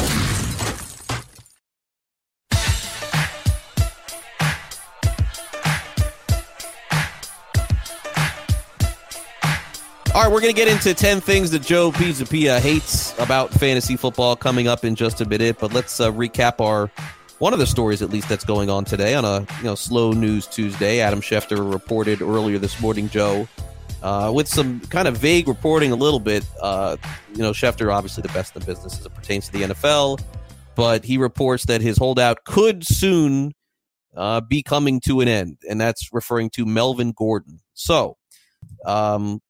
All 10.14 10.22
right, 10.22 10.30
we're 10.30 10.40
going 10.42 10.54
to 10.54 10.58
get 10.58 10.68
into 10.68 10.92
10 10.92 11.22
things 11.22 11.50
that 11.52 11.62
Joe 11.62 11.90
Pisapia 11.90 12.60
hates 12.60 13.18
about 13.18 13.50
fantasy 13.50 13.96
football 13.96 14.36
coming 14.36 14.68
up 14.68 14.84
in 14.84 14.94
just 14.94 15.22
a 15.22 15.24
minute, 15.24 15.56
but 15.58 15.72
let's 15.72 16.00
uh, 16.00 16.12
recap 16.12 16.60
our 16.60 16.90
one 17.38 17.52
of 17.52 17.58
the 17.58 17.66
stories 17.66 18.02
at 18.02 18.10
least 18.10 18.28
that's 18.28 18.44
going 18.44 18.70
on 18.70 18.84
today 18.84 19.14
on 19.14 19.24
a 19.24 19.40
you 19.40 19.64
know 19.64 19.74
slow 19.74 20.12
news 20.12 20.46
Tuesday. 20.46 21.00
Adam 21.00 21.20
Schefter 21.20 21.72
reported 21.72 22.22
earlier 22.22 22.58
this 22.58 22.80
morning, 22.80 23.08
Joe, 23.08 23.48
uh, 24.02 24.30
with 24.34 24.48
some 24.48 24.80
kind 24.80 25.08
of 25.08 25.16
vague 25.16 25.48
reporting 25.48 25.92
a 25.92 25.96
little 25.96 26.20
bit. 26.20 26.44
Uh, 26.60 26.96
you 27.32 27.38
know, 27.38 27.52
Schefter 27.52 27.92
obviously 27.92 28.22
the 28.22 28.32
best 28.32 28.54
in 28.54 28.60
the 28.60 28.66
business 28.66 28.98
as 28.98 29.06
it 29.06 29.14
pertains 29.14 29.46
to 29.46 29.52
the 29.52 29.62
NFL, 29.62 30.20
but 30.74 31.04
he 31.04 31.18
reports 31.18 31.66
that 31.66 31.80
his 31.80 31.98
holdout 31.98 32.44
could 32.44 32.84
soon 32.84 33.52
uh, 34.16 34.40
be 34.40 34.62
coming 34.62 35.00
to 35.00 35.20
an 35.20 35.28
end, 35.28 35.58
and 35.68 35.80
that's 35.80 36.12
referring 36.12 36.50
to 36.50 36.66
Melvin 36.66 37.12
Gordon. 37.16 37.60
So, 37.74 38.16
um, 38.84 39.40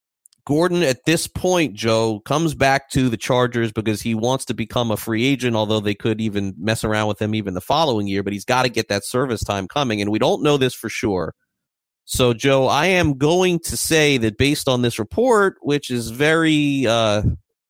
Gordon 0.45 0.83
at 0.83 1.05
this 1.05 1.27
point, 1.29 1.75
Joe, 1.75 2.21
comes 2.21 2.55
back 2.55 2.91
to 2.91 3.09
the 3.09 3.17
Chargers 3.17 3.71
because 3.71 4.03
he 4.03 4.15
wants 4.15 4.45
to 4.47 4.55
become 4.55 4.91
a 4.91 4.97
free 4.97 5.25
agent, 5.25 5.55
although 5.55 5.81
they 5.81 5.95
could 5.95 6.21
even 6.21 6.55
mess 6.59 6.83
around 6.83 7.07
with 7.07 7.23
him 7.23 7.35
even 7.35 7.55
the 7.55 7.61
following 7.61 8.09
year, 8.09 8.23
but 8.23 8.33
he's 8.33 8.45
got 8.45 8.63
to 8.63 8.69
get 8.69 8.89
that 8.89 9.05
service 9.05 9.43
time 9.43 9.69
coming, 9.69 10.01
and 10.01 10.11
we 10.11 10.19
don't 10.19 10.43
know 10.43 10.57
this 10.57 10.75
for 10.75 10.89
sure. 10.89 11.35
So, 12.05 12.35
Joe, 12.35 12.67
I 12.67 12.87
am 12.87 13.17
going 13.17 13.61
to 13.61 13.77
say 13.77 14.19
that 14.19 14.37
based 14.37 14.69
on 14.69 14.83
this 14.83 14.99
report, 14.99 15.57
which 15.63 15.91
is 15.91 16.11
very 16.11 16.87
uh, 16.87 17.23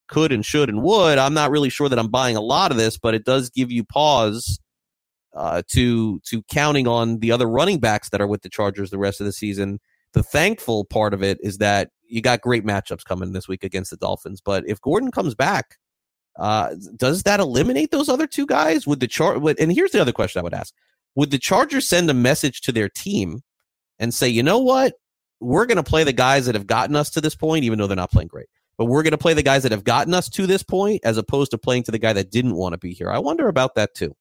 could 0.08 0.32
and 0.32 0.44
should 0.44 0.68
and 0.68 0.82
would, 0.82 1.18
I'm 1.18 1.34
not 1.34 1.50
really 1.50 1.68
sure 1.68 1.88
that 1.88 1.98
I'm 1.98 2.08
buying 2.08 2.36
a 2.36 2.40
lot 2.40 2.70
of 2.70 2.76
this, 2.76 2.98
but 2.98 3.14
it 3.14 3.24
does 3.24 3.50
give 3.50 3.70
you 3.70 3.84
pause 3.84 4.58
uh, 5.34 5.62
to 5.68 6.20
to 6.20 6.42
counting 6.50 6.86
on 6.86 7.18
the 7.18 7.32
other 7.32 7.46
running 7.46 7.78
backs 7.78 8.10
that 8.10 8.20
are 8.20 8.26
with 8.26 8.42
the 8.42 8.48
Chargers 8.48 8.90
the 8.90 8.98
rest 8.98 9.20
of 9.20 9.26
the 9.26 9.32
season. 9.32 9.80
The 10.12 10.22
thankful 10.22 10.84
part 10.84 11.14
of 11.14 11.22
it 11.22 11.38
is 11.42 11.58
that 11.58 11.90
you 12.06 12.20
got 12.20 12.42
great 12.42 12.64
matchups 12.64 13.04
coming 13.04 13.32
this 13.32 13.48
week 13.48 13.64
against 13.64 13.90
the 13.90 13.96
Dolphins. 13.96 14.42
But 14.42 14.64
if 14.68 14.80
Gordon 14.80 15.10
comes 15.10 15.34
back, 15.34 15.78
uh, 16.38 16.74
does 16.96 17.22
that 17.22 17.40
eliminate 17.40 17.90
those 17.90 18.10
other 18.10 18.26
two 18.26 18.46
guys? 18.46 18.86
Would 18.86 19.00
the 19.00 19.08
char? 19.08 19.36
And 19.58 19.72
here's 19.72 19.92
the 19.92 20.00
other 20.00 20.12
question 20.12 20.40
I 20.40 20.42
would 20.42 20.54
ask: 20.54 20.74
Would 21.14 21.30
the 21.30 21.38
Chargers 21.38 21.88
send 21.88 22.10
a 22.10 22.14
message 22.14 22.60
to 22.62 22.72
their 22.72 22.88
team 22.88 23.42
and 23.98 24.12
say, 24.12 24.28
you 24.28 24.42
know 24.42 24.58
what, 24.58 24.94
we're 25.40 25.66
going 25.66 25.76
to 25.76 25.82
play 25.82 26.04
the 26.04 26.12
guys 26.12 26.46
that 26.46 26.54
have 26.54 26.66
gotten 26.66 26.96
us 26.96 27.10
to 27.10 27.20
this 27.20 27.34
point, 27.34 27.64
even 27.64 27.78
though 27.78 27.86
they're 27.86 27.96
not 27.96 28.10
playing 28.10 28.28
great, 28.28 28.46
but 28.78 28.86
we're 28.86 29.02
going 29.02 29.12
to 29.12 29.18
play 29.18 29.34
the 29.34 29.42
guys 29.42 29.62
that 29.64 29.72
have 29.72 29.84
gotten 29.84 30.14
us 30.14 30.28
to 30.30 30.46
this 30.46 30.62
point, 30.62 31.00
as 31.04 31.16
opposed 31.16 31.50
to 31.50 31.58
playing 31.58 31.82
to 31.84 31.90
the 31.90 31.98
guy 31.98 32.12
that 32.12 32.30
didn't 32.30 32.54
want 32.54 32.72
to 32.72 32.78
be 32.78 32.92
here. 32.92 33.10
I 33.10 33.18
wonder 33.18 33.48
about 33.48 33.74
that 33.74 33.94
too. 33.94 34.14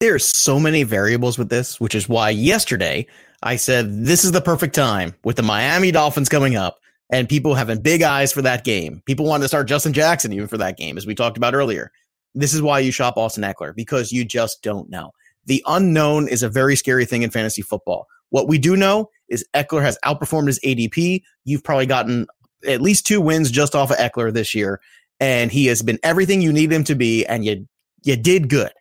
There's 0.00 0.26
so 0.26 0.60
many 0.60 0.82
variables 0.82 1.38
with 1.38 1.48
this, 1.48 1.80
which 1.80 1.94
is 1.94 2.08
why 2.08 2.30
yesterday 2.30 3.06
I 3.42 3.56
said 3.56 4.04
this 4.04 4.24
is 4.24 4.32
the 4.32 4.42
perfect 4.42 4.74
time 4.74 5.14
with 5.24 5.36
the 5.36 5.42
Miami 5.42 5.90
Dolphins 5.90 6.28
coming 6.28 6.56
up 6.56 6.78
and 7.10 7.28
people 7.28 7.54
having 7.54 7.80
big 7.80 8.02
eyes 8.02 8.32
for 8.32 8.42
that 8.42 8.64
game. 8.64 9.02
People 9.06 9.26
wanted 9.26 9.44
to 9.44 9.48
start 9.48 9.68
Justin 9.68 9.92
Jackson 9.92 10.32
even 10.32 10.48
for 10.48 10.58
that 10.58 10.76
game, 10.76 10.98
as 10.98 11.06
we 11.06 11.14
talked 11.14 11.36
about 11.36 11.54
earlier. 11.54 11.92
This 12.34 12.52
is 12.52 12.60
why 12.60 12.80
you 12.80 12.92
shop 12.92 13.16
Austin 13.16 13.44
Ekeler 13.44 13.74
because 13.74 14.12
you 14.12 14.24
just 14.24 14.62
don't 14.62 14.90
know. 14.90 15.12
The 15.46 15.62
unknown 15.66 16.28
is 16.28 16.42
a 16.42 16.48
very 16.50 16.76
scary 16.76 17.06
thing 17.06 17.22
in 17.22 17.30
fantasy 17.30 17.62
football. 17.62 18.06
What 18.30 18.48
we 18.48 18.58
do 18.58 18.76
know 18.76 19.10
is 19.28 19.46
Ekeler 19.54 19.82
has 19.82 19.98
outperformed 20.04 20.46
his 20.46 20.60
ADP. 20.60 21.22
You've 21.44 21.64
probably 21.64 21.86
gotten 21.86 22.26
at 22.66 22.80
least 22.80 23.06
two 23.06 23.20
wins 23.20 23.50
just 23.50 23.74
off 23.74 23.90
of 23.90 23.96
Ekeler 23.98 24.32
this 24.32 24.54
year, 24.54 24.80
and 25.20 25.50
he 25.50 25.66
has 25.66 25.82
been 25.82 25.98
everything 26.02 26.42
you 26.42 26.52
need 26.52 26.72
him 26.72 26.84
to 26.84 26.94
be, 26.94 27.24
and 27.26 27.44
you 27.44 27.66
you 28.02 28.16
did 28.16 28.48
good. 28.48 28.72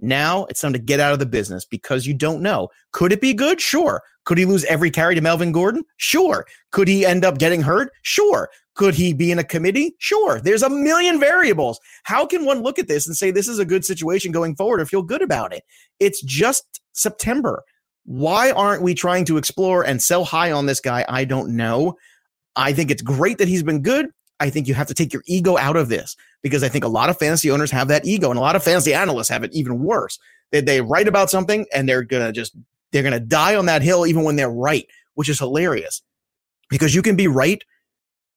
Now 0.00 0.44
it's 0.46 0.60
time 0.60 0.72
to 0.72 0.78
get 0.78 1.00
out 1.00 1.12
of 1.12 1.18
the 1.18 1.26
business 1.26 1.64
because 1.64 2.06
you 2.06 2.14
don't 2.14 2.42
know. 2.42 2.68
Could 2.92 3.12
it 3.12 3.20
be 3.20 3.32
good? 3.32 3.60
Sure. 3.60 4.02
Could 4.24 4.38
he 4.38 4.44
lose 4.44 4.64
every 4.64 4.90
carry 4.90 5.14
to 5.14 5.20
Melvin 5.20 5.52
Gordon? 5.52 5.84
Sure. 5.96 6.46
Could 6.72 6.88
he 6.88 7.06
end 7.06 7.24
up 7.24 7.38
getting 7.38 7.62
hurt? 7.62 7.90
Sure. 8.02 8.48
Could 8.74 8.94
he 8.94 9.12
be 9.12 9.30
in 9.30 9.38
a 9.38 9.44
committee? 9.44 9.94
Sure. 9.98 10.40
There's 10.40 10.62
a 10.62 10.70
million 10.70 11.20
variables. 11.20 11.78
How 12.02 12.26
can 12.26 12.44
one 12.44 12.62
look 12.62 12.78
at 12.78 12.88
this 12.88 13.06
and 13.06 13.16
say 13.16 13.30
this 13.30 13.48
is 13.48 13.58
a 13.58 13.64
good 13.64 13.84
situation 13.84 14.32
going 14.32 14.56
forward 14.56 14.80
or 14.80 14.86
feel 14.86 15.02
good 15.02 15.22
about 15.22 15.54
it? 15.54 15.62
It's 16.00 16.20
just 16.22 16.80
September. 16.92 17.62
Why 18.04 18.50
aren't 18.50 18.82
we 18.82 18.94
trying 18.94 19.24
to 19.26 19.36
explore 19.38 19.84
and 19.84 20.02
sell 20.02 20.24
high 20.24 20.52
on 20.52 20.66
this 20.66 20.80
guy? 20.80 21.04
I 21.08 21.24
don't 21.24 21.56
know. 21.56 21.96
I 22.56 22.72
think 22.72 22.90
it's 22.90 23.02
great 23.02 23.38
that 23.38 23.48
he's 23.48 23.62
been 23.62 23.82
good. 23.82 24.10
I 24.40 24.50
think 24.50 24.68
you 24.68 24.74
have 24.74 24.88
to 24.88 24.94
take 24.94 25.12
your 25.12 25.22
ego 25.26 25.56
out 25.56 25.76
of 25.76 25.88
this 25.88 26.16
because 26.42 26.62
I 26.62 26.68
think 26.68 26.84
a 26.84 26.88
lot 26.88 27.08
of 27.08 27.18
fantasy 27.18 27.50
owners 27.50 27.70
have 27.70 27.88
that 27.88 28.04
ego 28.04 28.30
and 28.30 28.38
a 28.38 28.42
lot 28.42 28.56
of 28.56 28.62
fantasy 28.62 28.92
analysts 28.92 29.28
have 29.28 29.42
it 29.42 29.52
even 29.54 29.82
worse. 29.82 30.18
They, 30.50 30.60
they 30.60 30.80
write 30.80 31.08
about 31.08 31.30
something 31.30 31.66
and 31.72 31.88
they're 31.88 32.02
going 32.02 32.26
to 32.26 32.32
just, 32.32 32.56
they're 32.92 33.02
going 33.02 33.12
to 33.14 33.20
die 33.20 33.56
on 33.56 33.66
that 33.66 33.82
hill 33.82 34.06
even 34.06 34.24
when 34.24 34.36
they're 34.36 34.50
right, 34.50 34.86
which 35.14 35.28
is 35.28 35.38
hilarious 35.38 36.02
because 36.68 36.94
you 36.94 37.02
can 37.02 37.16
be 37.16 37.28
right 37.28 37.62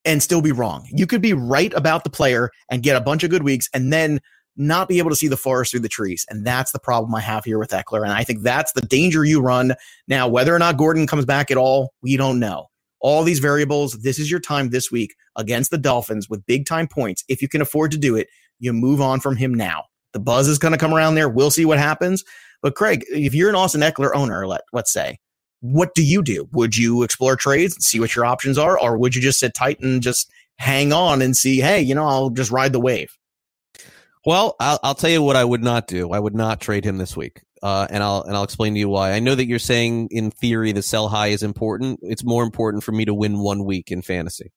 and 0.05 0.23
still 0.23 0.41
be 0.41 0.51
wrong. 0.51 0.87
You 0.91 1.07
could 1.07 1.21
be 1.21 1.33
right 1.33 1.73
about 1.73 2.03
the 2.03 2.09
player 2.09 2.51
and 2.71 2.83
get 2.83 2.95
a 2.95 3.01
bunch 3.01 3.23
of 3.23 3.29
good 3.29 3.43
weeks 3.43 3.69
and 3.73 3.91
then 3.91 4.21
not 4.57 4.89
be 4.89 4.99
able 4.99 5.09
to 5.09 5.15
see 5.15 5.27
the 5.27 5.37
forest 5.37 5.71
through 5.71 5.81
the 5.81 5.89
trees. 5.89 6.25
And 6.29 6.45
that's 6.45 6.71
the 6.71 6.79
problem 6.79 7.13
I 7.15 7.21
have 7.21 7.45
here 7.45 7.59
with 7.59 7.69
Ekeler. 7.69 8.03
And 8.03 8.11
I 8.11 8.23
think 8.23 8.41
that's 8.41 8.73
the 8.73 8.81
danger 8.81 9.23
you 9.23 9.41
run. 9.41 9.75
Now, 10.07 10.27
whether 10.27 10.53
or 10.53 10.59
not 10.59 10.77
Gordon 10.77 11.07
comes 11.07 11.25
back 11.25 11.51
at 11.51 11.57
all, 11.57 11.93
we 12.01 12.17
don't 12.17 12.39
know 12.39 12.67
all 12.99 13.23
these 13.23 13.39
variables. 13.39 13.93
This 13.99 14.19
is 14.19 14.29
your 14.31 14.39
time 14.39 14.69
this 14.69 14.91
week 14.91 15.15
against 15.35 15.71
the 15.71 15.77
Dolphins 15.77 16.29
with 16.29 16.45
big 16.45 16.65
time 16.65 16.87
points. 16.87 17.23
If 17.27 17.41
you 17.41 17.47
can 17.47 17.61
afford 17.61 17.91
to 17.91 17.97
do 17.97 18.15
it, 18.15 18.27
you 18.59 18.73
move 18.73 19.01
on 19.01 19.19
from 19.19 19.35
him 19.35 19.53
now. 19.53 19.83
The 20.13 20.19
buzz 20.19 20.47
is 20.47 20.57
going 20.57 20.71
to 20.71 20.77
come 20.77 20.93
around 20.93 21.15
there. 21.15 21.29
We'll 21.29 21.51
see 21.51 21.65
what 21.65 21.77
happens. 21.77 22.23
But 22.61 22.75
Craig, 22.75 23.05
if 23.09 23.35
you're 23.35 23.49
an 23.49 23.55
Austin 23.55 23.81
Ekeler 23.81 24.15
owner, 24.15 24.47
let, 24.47 24.61
let's 24.73 24.91
say, 24.91 25.19
what 25.59 25.93
do 25.93 26.03
you 26.03 26.23
do? 26.23 26.47
Would 26.53 26.75
you 26.75 27.03
explore 27.03 27.35
trades 27.35 27.75
and 27.75 27.83
see 27.83 27.99
what 27.99 28.15
your 28.15 28.25
options 28.25 28.57
are? 28.57 28.79
Or 28.79 28.97
would 28.97 29.15
you 29.15 29.21
just 29.21 29.39
sit 29.39 29.53
tight 29.53 29.79
and 29.79 30.01
just 30.01 30.31
hang 30.57 30.91
on 30.91 31.21
and 31.21 31.37
see, 31.37 31.59
hey, 31.59 31.81
you 31.81 31.93
know, 31.93 32.07
I'll 32.07 32.29
just 32.29 32.51
ride 32.51 32.73
the 32.73 32.79
wave? 32.79 33.15
Well, 34.25 34.55
I'll, 34.59 34.79
I'll 34.83 34.95
tell 34.95 35.09
you 35.09 35.21
what 35.21 35.35
I 35.35 35.45
would 35.45 35.63
not 35.63 35.87
do. 35.87 36.11
I 36.11 36.19
would 36.19 36.35
not 36.35 36.59
trade 36.59 36.85
him 36.85 36.97
this 36.97 37.15
week 37.15 37.41
uh, 37.63 37.87
and 37.89 38.03
I'll 38.03 38.21
and 38.23 38.35
I'll 38.35 38.43
explain 38.43 38.73
to 38.73 38.79
you 38.79 38.89
why. 38.89 39.11
I 39.11 39.19
know 39.19 39.35
that 39.35 39.47
you're 39.47 39.59
saying 39.59 40.09
in 40.11 40.31
theory 40.31 40.71
the 40.71 40.81
sell 40.81 41.09
high 41.09 41.27
is 41.27 41.43
important. 41.43 41.99
It's 42.03 42.23
more 42.23 42.43
important 42.43 42.83
for 42.83 42.91
me 42.91 43.05
to 43.05 43.13
win 43.13 43.39
one 43.39 43.65
week 43.65 43.91
in 43.91 44.01
fantasy, 44.01 44.51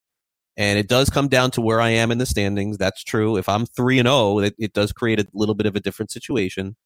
and 0.56 0.78
it 0.78 0.88
does 0.88 1.10
come 1.10 1.28
down 1.28 1.50
to 1.52 1.60
where 1.60 1.80
I 1.80 1.90
am 1.90 2.10
in 2.10 2.18
the 2.18 2.26
standings. 2.26 2.78
That's 2.78 3.02
true. 3.02 3.36
If 3.36 3.48
I'm 3.48 3.66
three 3.66 3.98
and 3.98 4.06
zero, 4.06 4.16
oh, 4.16 4.38
it, 4.40 4.54
it 4.58 4.72
does 4.72 4.92
create 4.92 5.20
a 5.20 5.26
little 5.32 5.54
bit 5.54 5.66
of 5.66 5.76
a 5.76 5.80
different 5.80 6.10
situation. 6.10 6.76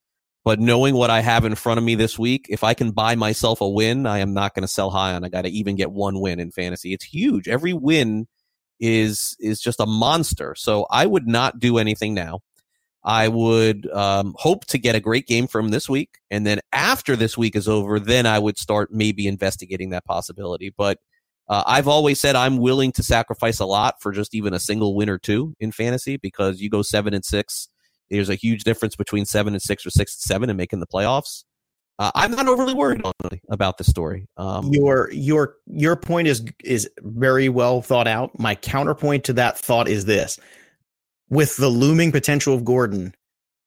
But 0.44 0.60
knowing 0.60 0.94
what 0.94 1.08
I 1.08 1.20
have 1.20 1.46
in 1.46 1.54
front 1.54 1.78
of 1.78 1.84
me 1.84 1.94
this 1.94 2.18
week, 2.18 2.46
if 2.50 2.64
I 2.64 2.74
can 2.74 2.90
buy 2.90 3.14
myself 3.14 3.62
a 3.62 3.68
win, 3.68 4.06
I 4.06 4.18
am 4.18 4.34
not 4.34 4.54
going 4.54 4.62
to 4.62 4.68
sell 4.68 4.90
high 4.90 5.14
on. 5.14 5.24
I 5.24 5.30
got 5.30 5.42
to 5.42 5.50
even 5.50 5.74
get 5.74 5.90
one 5.90 6.20
win 6.20 6.38
in 6.38 6.50
fantasy. 6.50 6.92
It's 6.92 7.04
huge. 7.04 7.48
Every 7.48 7.72
win 7.72 8.26
is 8.78 9.36
is 9.40 9.60
just 9.60 9.80
a 9.80 9.86
monster. 9.86 10.54
So 10.56 10.86
I 10.90 11.06
would 11.06 11.26
not 11.26 11.58
do 11.58 11.78
anything 11.78 12.14
now. 12.14 12.40
I 13.04 13.28
would 13.28 13.90
um, 13.92 14.34
hope 14.38 14.64
to 14.66 14.78
get 14.78 14.94
a 14.94 15.00
great 15.00 15.26
game 15.26 15.46
from 15.46 15.68
this 15.68 15.88
week. 15.88 16.18
And 16.30 16.46
then 16.46 16.60
after 16.72 17.16
this 17.16 17.36
week 17.36 17.54
is 17.54 17.68
over, 17.68 18.00
then 18.00 18.24
I 18.26 18.38
would 18.38 18.58
start 18.58 18.92
maybe 18.92 19.26
investigating 19.26 19.90
that 19.90 20.06
possibility. 20.06 20.72
But 20.76 20.98
uh, 21.48 21.62
I've 21.66 21.88
always 21.88 22.18
said 22.18 22.34
I'm 22.34 22.56
willing 22.56 22.92
to 22.92 23.02
sacrifice 23.02 23.60
a 23.60 23.66
lot 23.66 23.96
for 24.00 24.12
just 24.12 24.34
even 24.34 24.54
a 24.54 24.58
single 24.58 24.94
win 24.94 25.10
or 25.10 25.18
two 25.18 25.54
in 25.60 25.72
fantasy 25.72 26.16
because 26.16 26.60
you 26.60 26.70
go 26.70 26.80
seven 26.80 27.12
and 27.12 27.24
six. 27.24 27.68
There's 28.10 28.30
a 28.30 28.34
huge 28.34 28.64
difference 28.64 28.96
between 28.96 29.26
seven 29.26 29.52
and 29.52 29.62
six 29.62 29.84
or 29.84 29.90
six 29.90 30.14
and 30.14 30.22
seven 30.22 30.48
and 30.48 30.56
making 30.56 30.80
the 30.80 30.86
playoffs. 30.86 31.44
Uh, 31.98 32.10
I'm 32.14 32.32
not 32.32 32.48
overly 32.48 32.74
worried 32.74 33.02
about 33.50 33.78
the 33.78 33.84
story. 33.84 34.26
Um, 34.36 34.70
your 34.72 35.10
your 35.12 35.56
your 35.66 35.94
point 35.94 36.26
is 36.26 36.44
is 36.64 36.90
very 37.00 37.48
well 37.48 37.82
thought 37.82 38.08
out. 38.08 38.36
My 38.38 38.56
counterpoint 38.56 39.24
to 39.24 39.32
that 39.34 39.56
thought 39.58 39.88
is 39.88 40.04
this: 40.04 40.40
with 41.30 41.56
the 41.56 41.68
looming 41.68 42.12
potential 42.12 42.54
of 42.54 42.64
Gordon, 42.64 43.14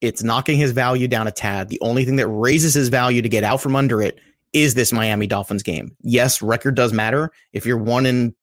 it's 0.01 0.23
knocking 0.23 0.57
his 0.57 0.71
value 0.71 1.07
down 1.07 1.27
a 1.27 1.31
tad. 1.31 1.69
The 1.69 1.79
only 1.81 2.05
thing 2.05 2.17
that 2.17 2.27
raises 2.27 2.73
his 2.73 2.89
value 2.89 3.21
to 3.21 3.29
get 3.29 3.43
out 3.43 3.61
from 3.61 3.75
under 3.75 4.01
it 4.01 4.19
is 4.53 4.73
this 4.73 4.93
Miami 4.93 5.27
Dolphins 5.27 5.63
game. 5.63 5.95
Yes, 6.01 6.41
record 6.41 6.75
does 6.75 6.93
matter. 6.93 7.31
If 7.53 7.65
you're 7.65 7.77
one 7.77 8.05
and 8.05 8.33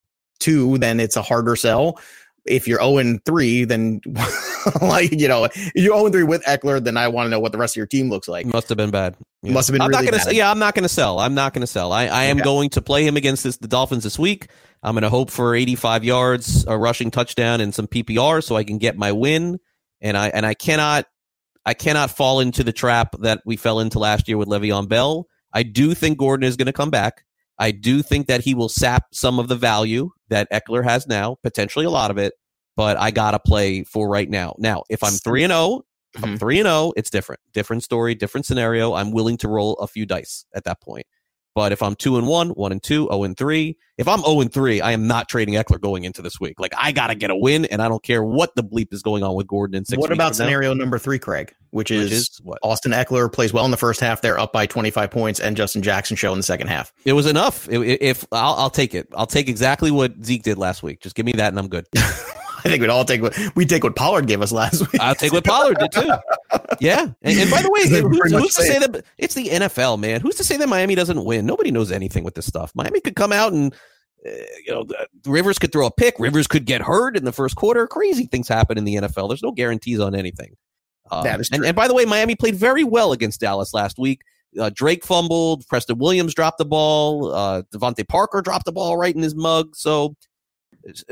two, 0.41 0.79
then 0.79 1.01
it's 1.01 1.17
a 1.17 1.23
harder 1.23 1.57
sell. 1.57 1.99
If 2.47 2.68
you're 2.68 2.78
0 2.78 2.99
and 2.99 3.24
3, 3.24 3.64
then 3.64 4.01
like, 4.82 5.12
you 5.12 5.28
know, 5.28 5.45
if 5.45 5.72
you're 5.74 5.95
0 5.95 6.07
and 6.07 6.14
3 6.14 6.22
with 6.24 6.42
Ekeler, 6.45 6.82
then 6.82 6.97
I 6.97 7.09
want 7.09 7.26
to 7.26 7.30
know 7.30 7.40
what 7.40 7.53
the 7.53 7.59
rest 7.59 7.74
of 7.74 7.78
your 7.78 7.86
team 7.86 8.11
looks 8.11 8.28
like. 8.28 8.47
Must 8.47 8.68
have 8.68 8.76
been 8.78 8.90
bad. 8.90 9.16
Yeah. 9.42 9.53
Must 9.53 9.68
have 9.68 9.72
been 9.72 9.82
I'm 9.82 9.88
really 9.90 10.05
not 10.07 10.12
gonna 10.12 10.24
bad. 10.24 10.34
Yeah, 10.34 10.51
I'm 10.51 10.59
not 10.59 10.74
going 10.74 10.82
to 10.84 10.88
sell. 10.88 11.18
I'm 11.18 11.34
not 11.34 11.55
going 11.55 11.61
to 11.62 11.66
sell. 11.66 11.92
I, 11.92 12.07
I 12.07 12.24
am 12.24 12.36
Okay. 12.38 12.45
going 12.45 12.70
to 12.70 12.82
play 12.82 13.07
him 13.07 13.16
against 13.16 13.45
this, 13.45 13.57
the 13.57 13.68
Dolphins 13.68 14.05
this 14.05 14.18
week. 14.18 14.49
I'm 14.82 14.95
going 14.95 15.03
to 15.03 15.09
hope 15.11 15.30
for 15.30 15.55
85 15.55 16.05
yards, 16.05 16.66
a 16.66 16.76
rushing 16.76 17.11
touchdown, 17.11 17.61
and 17.62 17.74
some 17.74 17.86
PPR 17.86 18.45
so 18.45 18.57
I 18.57 18.64
can 18.64 18.78
get 18.78 18.97
my 18.99 19.12
win. 19.12 19.59
And 20.01 20.16
I 20.16 20.28
and 20.28 20.45
I 20.45 20.53
cannot 20.55 21.07
I 21.64 21.72
cannot 21.72 22.11
fall 22.11 22.40
into 22.40 22.62
the 22.62 22.72
trap 22.72 23.14
that 23.20 23.40
we 23.47 23.57
fell 23.57 23.80
into 23.80 23.99
last 23.99 24.28
year 24.28 24.36
with 24.36 24.49
Le'Veon 24.49 24.86
Bell. 24.88 25.26
I 25.55 25.62
do 25.62 25.95
think 25.95 26.18
Gordon 26.18 26.45
is 26.47 26.57
going 26.57 26.66
to 26.66 26.72
come 26.74 26.90
back. 26.90 27.24
I 27.59 27.70
do 27.70 28.02
think 28.02 28.26
that 28.26 28.42
he 28.42 28.55
will 28.55 28.68
sap 28.68 29.07
some 29.12 29.38
of 29.38 29.48
the 29.48 29.57
value 29.57 30.11
that 30.28 30.50
Ekeler 30.50 30.84
has 30.84 31.07
now, 31.07 31.36
potentially 31.42 31.84
a 31.84 31.90
lot 31.90 32.11
of 32.11 32.18
it. 32.18 32.34
But 32.76 32.96
I 32.96 33.11
gotta 33.12 33.38
play 33.38 33.84
for 33.84 34.09
right 34.09 34.28
now. 34.28 34.57
Now, 34.59 34.82
if 34.90 35.02
I'm 35.05 35.12
three 35.12 35.44
and 35.44 35.52
zero, 35.52 35.82
if 36.14 36.20
Mm-hmm. 36.20 36.24
I'm 36.24 36.38
three 36.38 36.61
and 36.61 36.66
zero, 36.66 36.92
it's 36.96 37.11
different, 37.11 37.40
different 37.52 37.82
story, 37.82 38.14
different 38.14 38.46
scenario. 38.46 38.94
I'm 38.94 39.11
willing 39.11 39.36
to 39.38 39.48
roll 39.48 39.74
a 39.74 39.88
few 39.88 40.07
dice 40.07 40.44
at 40.55 40.64
that 40.64 40.80
point. 40.80 41.07
But 41.55 41.72
if 41.72 41.82
I'm 41.82 41.94
two 41.94 42.16
and 42.16 42.26
one, 42.26 42.50
one 42.50 42.72
and 42.72 42.82
two, 42.82 43.07
zero 43.11 43.22
and 43.22 43.36
three, 43.36 43.76
if 43.96 44.09
I'm 44.09 44.20
zero 44.20 44.40
and 44.40 44.52
three, 44.52 44.80
I 44.80 44.92
am 44.92 45.07
not 45.07 45.28
trading 45.28 45.55
Ekeler 45.55 45.80
going 45.80 46.05
into 46.05 46.20
this 46.20 46.40
week. 46.40 46.59
Like 46.59 46.72
I 46.76 46.90
gotta 46.90 47.14
get 47.14 47.30
a 47.30 47.36
win, 47.36 47.64
and 47.66 47.80
I 47.80 47.88
don't 47.88 48.02
care 48.02 48.24
what 48.24 48.55
the 48.57 48.64
bleep 48.64 48.92
is 48.92 49.02
going 49.02 49.22
on 49.22 49.34
with 49.34 49.46
Gordon 49.46 49.76
and 49.76 49.86
six. 49.86 50.00
What 50.00 50.11
about 50.11 50.34
from 50.34 50.44
now. 50.44 50.46
scenario 50.46 50.74
number 50.74 50.98
three, 50.98 51.18
Craig? 51.18 51.55
Which 51.70 51.90
is, 51.90 52.05
Which 52.05 52.12
is 52.12 52.40
what? 52.42 52.59
Austin 52.62 52.92
Ekeler 52.92 53.32
plays 53.32 53.52
well 53.52 53.64
in 53.64 53.70
the 53.70 53.76
first 53.76 54.00
half. 54.00 54.20
They're 54.20 54.38
up 54.38 54.52
by 54.52 54.66
25 54.66 55.11
points, 55.11 55.40
and 55.40 55.57
Justin 55.57 55.82
Jackson 55.82 56.16
show 56.16 56.32
in 56.32 56.38
the 56.38 56.44
second 56.44 56.68
half. 56.68 56.92
It 57.05 57.12
was 57.12 57.26
enough. 57.26 57.68
If, 57.68 57.82
if 58.00 58.26
I'll, 58.32 58.55
I'll 58.55 58.70
take 58.70 58.94
it, 58.94 59.09
I'll 59.16 59.26
take 59.26 59.48
exactly 59.48 59.90
what 59.90 60.24
Zeke 60.24 60.42
did 60.42 60.59
last 60.59 60.82
week. 60.82 61.00
Just 61.00 61.14
give 61.14 61.26
me 61.26 61.32
that, 61.32 61.48
and 61.48 61.59
I'm 61.59 61.68
good. 61.68 61.86
I 62.65 62.69
think 62.71 62.81
we'd 62.81 62.91
all 62.91 63.05
take 63.05 63.23
what 63.23 63.39
we 63.55 63.67
take 63.67 63.85
what 63.85 63.95
Pollard 63.97 64.27
gave 64.27 64.41
us 64.41 64.53
last 64.53 64.81
week. 64.81 65.01
I'll 65.01 65.15
take 65.15 65.33
what 65.33 65.45
Pollard 65.45 65.79
did 65.79 65.93
too. 65.93 66.11
Yeah, 66.81 67.03
and, 67.23 67.39
and 67.39 67.51
by 67.51 67.62
the 67.62 67.71
way, 67.71 67.89
who's, 67.89 68.33
who's 68.33 68.55
to 68.55 68.62
say 68.62 68.79
that 68.81 69.05
it's 69.17 69.35
the 69.35 69.47
NFL, 69.49 69.99
man? 70.01 70.21
Who's 70.21 70.35
to 70.37 70.45
say 70.45 70.57
that 70.57 70.69
Miami 70.69 70.95
doesn't 70.97 71.25
win? 71.25 71.47
Nobody 71.47 71.71
knows 71.71 71.93
anything 71.93 72.25
with 72.25 72.35
this 72.35 72.47
stuff. 72.47 72.73
Miami 72.75 73.01
could 73.01 73.15
come 73.17 73.33
out 73.33 73.53
and 73.53 73.73
uh, 74.27 74.31
you 74.65 74.73
know 74.73 74.83
the- 74.85 75.07
Rivers 75.27 75.59
could 75.59 75.73
throw 75.73 75.87
a 75.87 75.91
pick. 75.91 76.17
Rivers 76.19 76.47
could 76.47 76.65
get 76.65 76.81
hurt 76.81 77.17
in 77.17 77.25
the 77.25 77.33
first 77.33 77.55
quarter. 77.57 77.87
Crazy 77.87 78.27
things 78.27 78.49
happen 78.49 78.77
in 78.77 78.85
the 78.85 78.97
NFL. 78.97 79.29
There's 79.29 79.43
no 79.43 79.53
guarantees 79.53 80.01
on 80.01 80.15
anything. 80.15 80.57
Um, 81.11 81.23
That 81.25 81.41
is 81.41 81.49
and, 81.51 81.61
true. 81.61 81.67
and 81.69 81.77
by 81.77 81.87
the 81.87 81.95
way, 81.95 82.05
Miami 82.07 82.35
played 82.35 82.57
very 82.57 82.83
well 82.85 83.12
against 83.12 83.41
Dallas 83.41 83.73
last 83.75 83.99
week. 83.99 84.23
Uh, 84.59 84.71
Drake 84.75 85.05
fumbled. 85.05 85.67
Preston 85.69 85.99
Williams 85.99 86.35
dropped 86.35 86.59
the 86.59 86.65
ball. 86.65 87.33
Uh, 87.33 87.62
DeVante 87.73 88.07
Parker 88.09 88.41
dropped 88.41 88.65
the 88.65 88.73
ball 88.73 88.97
right 88.97 89.15
in 89.15 89.23
his 89.23 89.35
mug. 89.35 89.77
So 89.77 90.17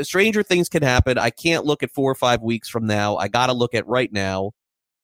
stranger 0.03 0.43
things 0.43 0.69
can 0.69 0.83
happen. 0.83 1.19
I 1.19 1.31
can't 1.31 1.65
look 1.65 1.83
at 1.83 1.91
four 1.91 2.11
or 2.11 2.15
five 2.15 2.43
weeks 2.43 2.69
from 2.69 2.87
now. 2.87 3.17
I 3.17 3.29
got 3.29 3.47
to 3.47 3.53
look 3.53 3.75
at 3.75 3.87
right 3.87 4.13
now. 4.13 4.53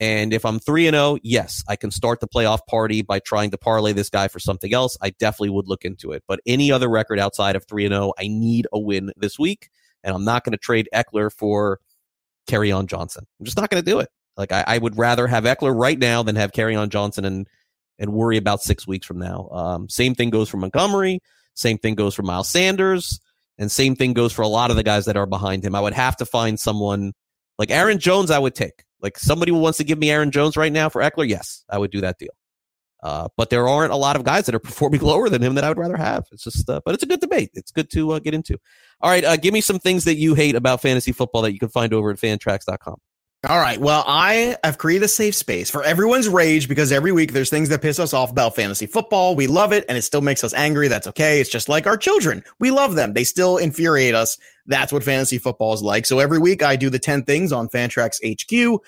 And 0.01 0.33
if 0.33 0.45
I'm 0.45 0.61
three 0.61 0.87
and 0.87 0.95
zero, 0.95 1.19
yes, 1.23 1.65
I 1.69 1.75
can 1.75 1.91
start 1.91 2.21
the 2.21 2.29
playoff 2.29 2.61
party 2.69 3.03
by 3.03 3.19
trying 3.19 3.51
to 3.51 3.59
parlay 3.59 3.93
this 3.93 4.11
guy 4.11 4.29
for 4.29 4.39
something 4.39 4.73
else. 4.73 4.97
I 5.03 5.11
definitely 5.11 5.51
would 5.51 5.67
look 5.67 5.85
into 5.85 6.13
it. 6.13 6.23
But 6.29 6.41
any 6.47 6.71
other 6.71 6.89
record 6.89 7.19
outside 7.19 7.57
of 7.57 7.67
three 7.67 7.85
and 7.85 7.93
zero, 7.93 8.13
I 8.19 8.29
need 8.29 8.69
a 8.73 8.79
win 8.79 9.13
this 9.17 9.39
week, 9.39 9.71
and 10.05 10.15
I'm 10.15 10.25
not 10.25 10.45
going 10.45 10.53
to 10.53 10.59
trade 10.59 10.89
Ekeler 10.95 11.33
for 11.33 11.81
Kerryon 12.49 12.87
Johnson. 12.87 13.27
I'm 13.41 13.45
just 13.45 13.57
not 13.57 13.71
going 13.71 13.83
to 13.83 13.91
do 13.91 13.99
it. 13.99 14.09
Like 14.37 14.53
I, 14.53 14.65
I 14.69 14.79
would 14.79 14.97
rather 14.97 15.27
have 15.27 15.43
Ekeler 15.43 15.77
right 15.77 15.99
now 15.99 16.23
than 16.23 16.37
have 16.37 16.53
Kerryon 16.53 16.91
Johnson 16.91 17.25
and 17.25 17.49
and 17.99 18.13
worry 18.13 18.37
about 18.37 18.63
six 18.63 18.87
weeks 18.87 19.05
from 19.05 19.19
now. 19.19 19.49
Um, 19.51 19.89
same 19.89 20.15
thing 20.15 20.31
goes 20.31 20.49
for 20.49 20.59
Montgomery. 20.59 21.19
Same 21.55 21.79
thing 21.79 21.97
goes 21.97 22.15
for 22.15 22.23
Miles 22.23 22.49
Sanders. 22.49 23.21
And 23.59 23.71
same 23.71 23.97
thing 23.97 24.13
goes 24.13 24.33
for 24.33 24.43
a 24.43 24.49
lot 24.49 24.71
of 24.71 24.77
the 24.77 24.83
guys 24.83 25.05
that 25.07 25.17
are 25.17 25.27
behind 25.27 25.65
him. 25.65 25.75
I 25.75 25.81
would 25.81 25.93
have 25.93 26.17
to 26.19 26.27
find 26.27 26.59
someone 26.59 27.13
like 27.59 27.71
Aaron 27.71 27.99
Jones. 27.99 28.31
I 28.31 28.39
would 28.39 28.55
take 28.55 28.85
like 29.01 29.19
somebody 29.19 29.53
who 29.53 29.59
wants 29.59 29.79
to 29.79 29.85
give 29.85 29.99
me 29.99 30.11
Aaron 30.11 30.31
Jones 30.31 30.57
right 30.57 30.73
now 30.73 30.89
for 30.89 31.03
Ekeler. 31.03 31.29
Yes, 31.29 31.65
I 31.69 31.79
would 31.79 31.91
do 31.91 32.01
that 32.01 32.19
deal. 32.19 32.31
Uh, 33.03 33.29
but 33.37 33.49
there 33.51 33.69
aren't 33.69 33.93
a 33.93 33.97
lot 33.97 34.17
of 34.17 34.25
guys 34.25 34.47
that 34.47 34.55
are 34.55 34.59
performing 34.69 35.01
lower 35.01 35.29
than 35.29 35.43
him 35.43 35.55
that 35.55 35.65
I 35.65 35.69
would 35.69 35.79
rather 35.79 35.97
have. 35.97 36.27
It's 36.33 36.45
just, 36.45 36.69
uh, 36.69 36.81
but 36.85 36.95
it's 36.95 37.03
a 37.03 37.07
good 37.07 37.21
debate. 37.21 37.51
It's 37.55 37.71
good 37.71 37.91
to 37.91 38.13
uh, 38.13 38.19
get 38.19 38.35
into. 38.35 38.59
All 39.01 39.11
right, 39.11 39.25
uh, 39.25 39.37
give 39.37 39.55
me 39.55 39.61
some 39.61 39.79
things 39.79 40.05
that 40.05 40.17
you 40.17 40.35
hate 40.35 40.57
about 40.57 40.83
fantasy 40.83 41.13
football 41.13 41.43
that 41.43 41.53
you 41.53 41.59
can 41.59 41.69
find 41.69 41.93
over 41.93 42.11
at 42.11 42.17
fantrax.com. 42.17 42.97
All 43.47 43.61
right. 43.61 43.81
Well, 43.81 44.03
I 44.05 44.57
have 44.65 44.79
created 44.79 45.05
a 45.05 45.09
safe 45.09 45.37
space 45.37 45.71
for 45.71 45.85
everyone's 45.85 46.29
rage 46.29 46.69
because 46.69 46.91
every 46.91 47.13
week 47.13 47.33
there's 47.33 47.51
things 47.51 47.69
that 47.69 47.81
piss 47.81 48.01
us 48.01 48.13
off 48.13 48.33
about 48.33 48.57
fantasy 48.57 48.87
football. 48.87 49.37
We 49.37 49.47
love 49.47 49.73
it 49.73 49.85
and 49.89 49.97
it 49.97 50.03
still 50.03 50.23
makes 50.23 50.43
us 50.43 50.53
angry. 50.55 50.89
That's 50.89 51.07
okay. 51.07 51.41
It's 51.41 51.49
just 51.49 51.69
like 51.69 51.87
our 51.87 51.97
children. 51.97 52.43
We 52.59 52.73
love 52.73 52.97
them. 52.97 53.13
They 53.13 53.23
still 53.23 53.57
infuriate 53.57 54.17
us. 54.17 54.39
That's 54.67 54.93
what 54.93 55.05
fantasy 55.05 55.39
football 55.39 55.73
is 55.73 55.83
like. 55.83 56.05
So 56.05 56.19
every 56.19 56.41
week 56.41 56.65
I 56.65 56.75
do 56.75 56.91
the 56.91 56.99
10 56.99 57.23
things 57.23 57.53
on 57.53 57.69
Fantrax 57.69 58.19
HQ 58.25 58.81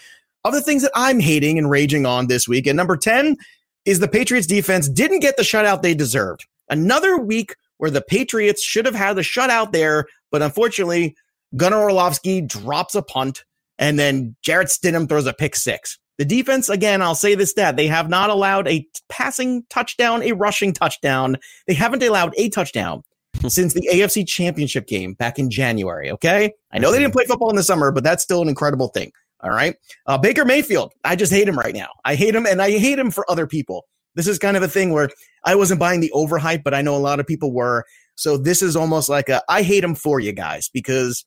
of 0.45 0.53
the 0.53 0.63
things 0.63 0.83
that 0.83 0.93
I'm 0.97 1.21
hating 1.21 1.57
and 1.57 1.71
raging 1.71 2.05
on 2.05 2.27
this 2.27 2.49
week. 2.49 2.67
And 2.67 2.77
number 2.77 2.97
10 2.97 3.37
is 3.85 4.01
the 4.01 4.09
Patriots 4.09 4.49
defense 4.49 4.89
didn't 4.89 5.21
get 5.21 5.37
the 5.37 5.45
shutout 5.45 5.83
they 5.83 5.95
deserved. 5.95 6.45
Another 6.69 7.19
week 7.19 7.55
where 7.79 7.91
the 7.91 8.03
Patriots 8.03 8.65
should 8.65 8.85
have 8.85 8.97
had 8.97 9.15
the 9.15 9.23
shutout 9.23 9.71
there, 9.71 10.07
but 10.33 10.43
unfortunately, 10.43 11.15
Gunner 11.55 11.77
Olszewski 11.77 12.47
drops 12.47 12.97
a 12.97 13.03
punt 13.03 13.45
and 13.81 13.99
then 13.99 14.37
Jarrett 14.43 14.69
Stidham 14.69 15.09
throws 15.09 15.27
a 15.27 15.33
pick 15.33 15.57
six. 15.57 15.99
The 16.19 16.25
defense, 16.27 16.69
again, 16.69 17.01
I'll 17.01 17.15
say 17.15 17.35
this 17.35 17.51
stat, 17.51 17.77
they 17.77 17.87
have 17.87 18.11
not 18.11 18.29
allowed 18.29 18.69
a 18.69 18.87
passing 19.09 19.65
touchdown, 19.71 20.23
a 20.23 20.33
rushing 20.33 20.75
touchdown. 20.75 21.39
They 21.67 21.73
haven't 21.73 22.03
allowed 22.03 22.35
a 22.37 22.51
touchdown 22.51 23.03
since 23.49 23.73
the 23.73 23.89
AFC 23.91 24.29
championship 24.29 24.87
game 24.87 25.15
back 25.15 25.39
in 25.39 25.51
January. 25.51 26.11
Okay. 26.11 26.53
I 26.71 26.79
know 26.79 26.93
they 26.93 26.99
didn't 26.99 27.15
play 27.15 27.25
football 27.25 27.49
in 27.49 27.57
the 27.57 27.63
summer, 27.63 27.91
but 27.91 28.05
that's 28.05 28.23
still 28.23 28.43
an 28.43 28.49
incredible 28.49 28.89
thing. 28.89 29.13
All 29.43 29.51
right. 29.51 29.77
Uh, 30.07 30.19
Baker 30.19 30.45
Mayfield, 30.45 30.93
I 31.03 31.17
just 31.17 31.33
hate 31.33 31.49
him 31.49 31.59
right 31.59 31.75
now. 31.75 31.89
I 32.05 32.17
hate 32.17 32.35
him 32.35 32.45
and 32.45 32.61
I 32.61 32.73
hate 32.73 32.99
him 32.99 33.11
for 33.11 33.29
other 33.31 33.47
people. 33.47 33.87
This 34.15 34.27
is 34.27 34.39
kind 34.39 34.59
of 34.59 34.63
a 34.63 34.69
thing 34.69 34.93
where 34.93 35.09
I 35.45 35.55
wasn't 35.55 35.81
buying 35.81 36.01
the 36.01 36.13
overhype, 36.15 36.63
but 36.63 36.75
I 36.75 36.83
know 36.83 36.95
a 36.95 36.99
lot 36.99 37.19
of 37.21 37.27
people 37.27 37.51
were. 37.51 37.87
So 38.17 38.37
this 38.37 38.61
is 38.61 38.77
almost 38.77 39.09
like 39.09 39.31
a 39.31 39.43
I 39.49 39.63
hate 39.63 39.83
him 39.83 39.95
for 39.95 40.21
you 40.21 40.33
guys 40.33 40.69
because 40.69 41.25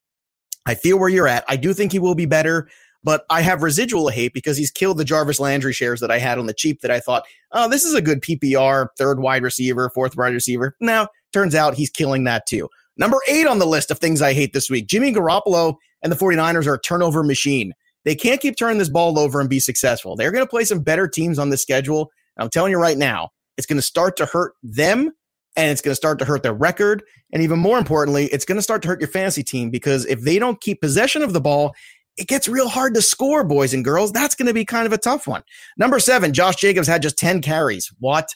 I 0.65 0.75
feel 0.75 0.99
where 0.99 1.09
you're 1.09 1.27
at. 1.27 1.43
I 1.47 1.55
do 1.55 1.73
think 1.73 1.91
he 1.91 1.99
will 1.99 2.15
be 2.15 2.25
better, 2.25 2.69
but 3.03 3.25
I 3.29 3.41
have 3.41 3.63
residual 3.63 4.09
hate 4.09 4.33
because 4.33 4.57
he's 4.57 4.71
killed 4.71 4.97
the 4.97 5.05
Jarvis 5.05 5.39
Landry 5.39 5.73
shares 5.73 5.99
that 5.99 6.11
I 6.11 6.19
had 6.19 6.39
on 6.39 6.45
the 6.45 6.53
cheap 6.53 6.81
that 6.81 6.91
I 6.91 6.99
thought, 6.99 7.25
oh, 7.51 7.69
this 7.69 7.83
is 7.83 7.93
a 7.93 8.01
good 8.01 8.21
PPR, 8.21 8.87
third 8.97 9.19
wide 9.19 9.43
receiver, 9.43 9.89
fourth 9.89 10.15
wide 10.15 10.33
receiver. 10.33 10.75
Now, 10.79 11.07
turns 11.33 11.55
out 11.55 11.75
he's 11.75 11.89
killing 11.89 12.23
that 12.25 12.45
too. 12.45 12.69
Number 12.97 13.17
eight 13.27 13.47
on 13.47 13.59
the 13.59 13.65
list 13.65 13.91
of 13.91 13.99
things 13.99 14.21
I 14.21 14.33
hate 14.33 14.53
this 14.53 14.69
week 14.69 14.87
Jimmy 14.87 15.11
Garoppolo 15.11 15.75
and 16.01 16.11
the 16.11 16.17
49ers 16.17 16.67
are 16.67 16.75
a 16.75 16.81
turnover 16.81 17.23
machine. 17.23 17.73
They 18.05 18.15
can't 18.15 18.41
keep 18.41 18.57
turning 18.57 18.77
this 18.77 18.89
ball 18.89 19.17
over 19.17 19.39
and 19.39 19.49
be 19.49 19.59
successful. 19.59 20.15
They're 20.15 20.31
going 20.31 20.43
to 20.43 20.49
play 20.49 20.65
some 20.65 20.79
better 20.79 21.07
teams 21.07 21.39
on 21.39 21.49
the 21.49 21.57
schedule. 21.57 22.11
I'm 22.37 22.49
telling 22.49 22.71
you 22.71 22.77
right 22.77 22.97
now, 22.97 23.29
it's 23.57 23.67
going 23.67 23.77
to 23.77 23.83
start 23.83 24.17
to 24.17 24.25
hurt 24.25 24.53
them 24.61 25.11
and 25.55 25.71
it's 25.71 25.81
going 25.81 25.91
to 25.91 25.95
start 25.95 26.19
to 26.19 26.25
hurt 26.25 26.43
their 26.43 26.53
record. 26.53 27.03
And 27.31 27.43
even 27.43 27.59
more 27.59 27.77
importantly, 27.77 28.25
it's 28.27 28.45
going 28.45 28.57
to 28.57 28.61
start 28.61 28.81
to 28.83 28.87
hurt 28.87 28.99
your 28.99 29.09
fantasy 29.09 29.43
team 29.43 29.69
because 29.69 30.05
if 30.05 30.21
they 30.21 30.39
don't 30.39 30.59
keep 30.61 30.81
possession 30.81 31.23
of 31.23 31.33
the 31.33 31.41
ball, 31.41 31.73
it 32.17 32.27
gets 32.27 32.47
real 32.47 32.67
hard 32.67 32.93
to 32.93 33.01
score, 33.01 33.43
boys 33.43 33.73
and 33.73 33.83
girls. 33.83 34.11
That's 34.11 34.35
going 34.35 34.47
to 34.47 34.53
be 34.53 34.65
kind 34.65 34.85
of 34.85 34.93
a 34.93 34.97
tough 34.97 35.27
one. 35.27 35.43
Number 35.77 35.99
seven, 35.99 36.33
Josh 36.33 36.57
Jacobs 36.57 36.87
had 36.87 37.01
just 37.01 37.17
10 37.17 37.41
carries. 37.41 37.91
What? 37.99 38.29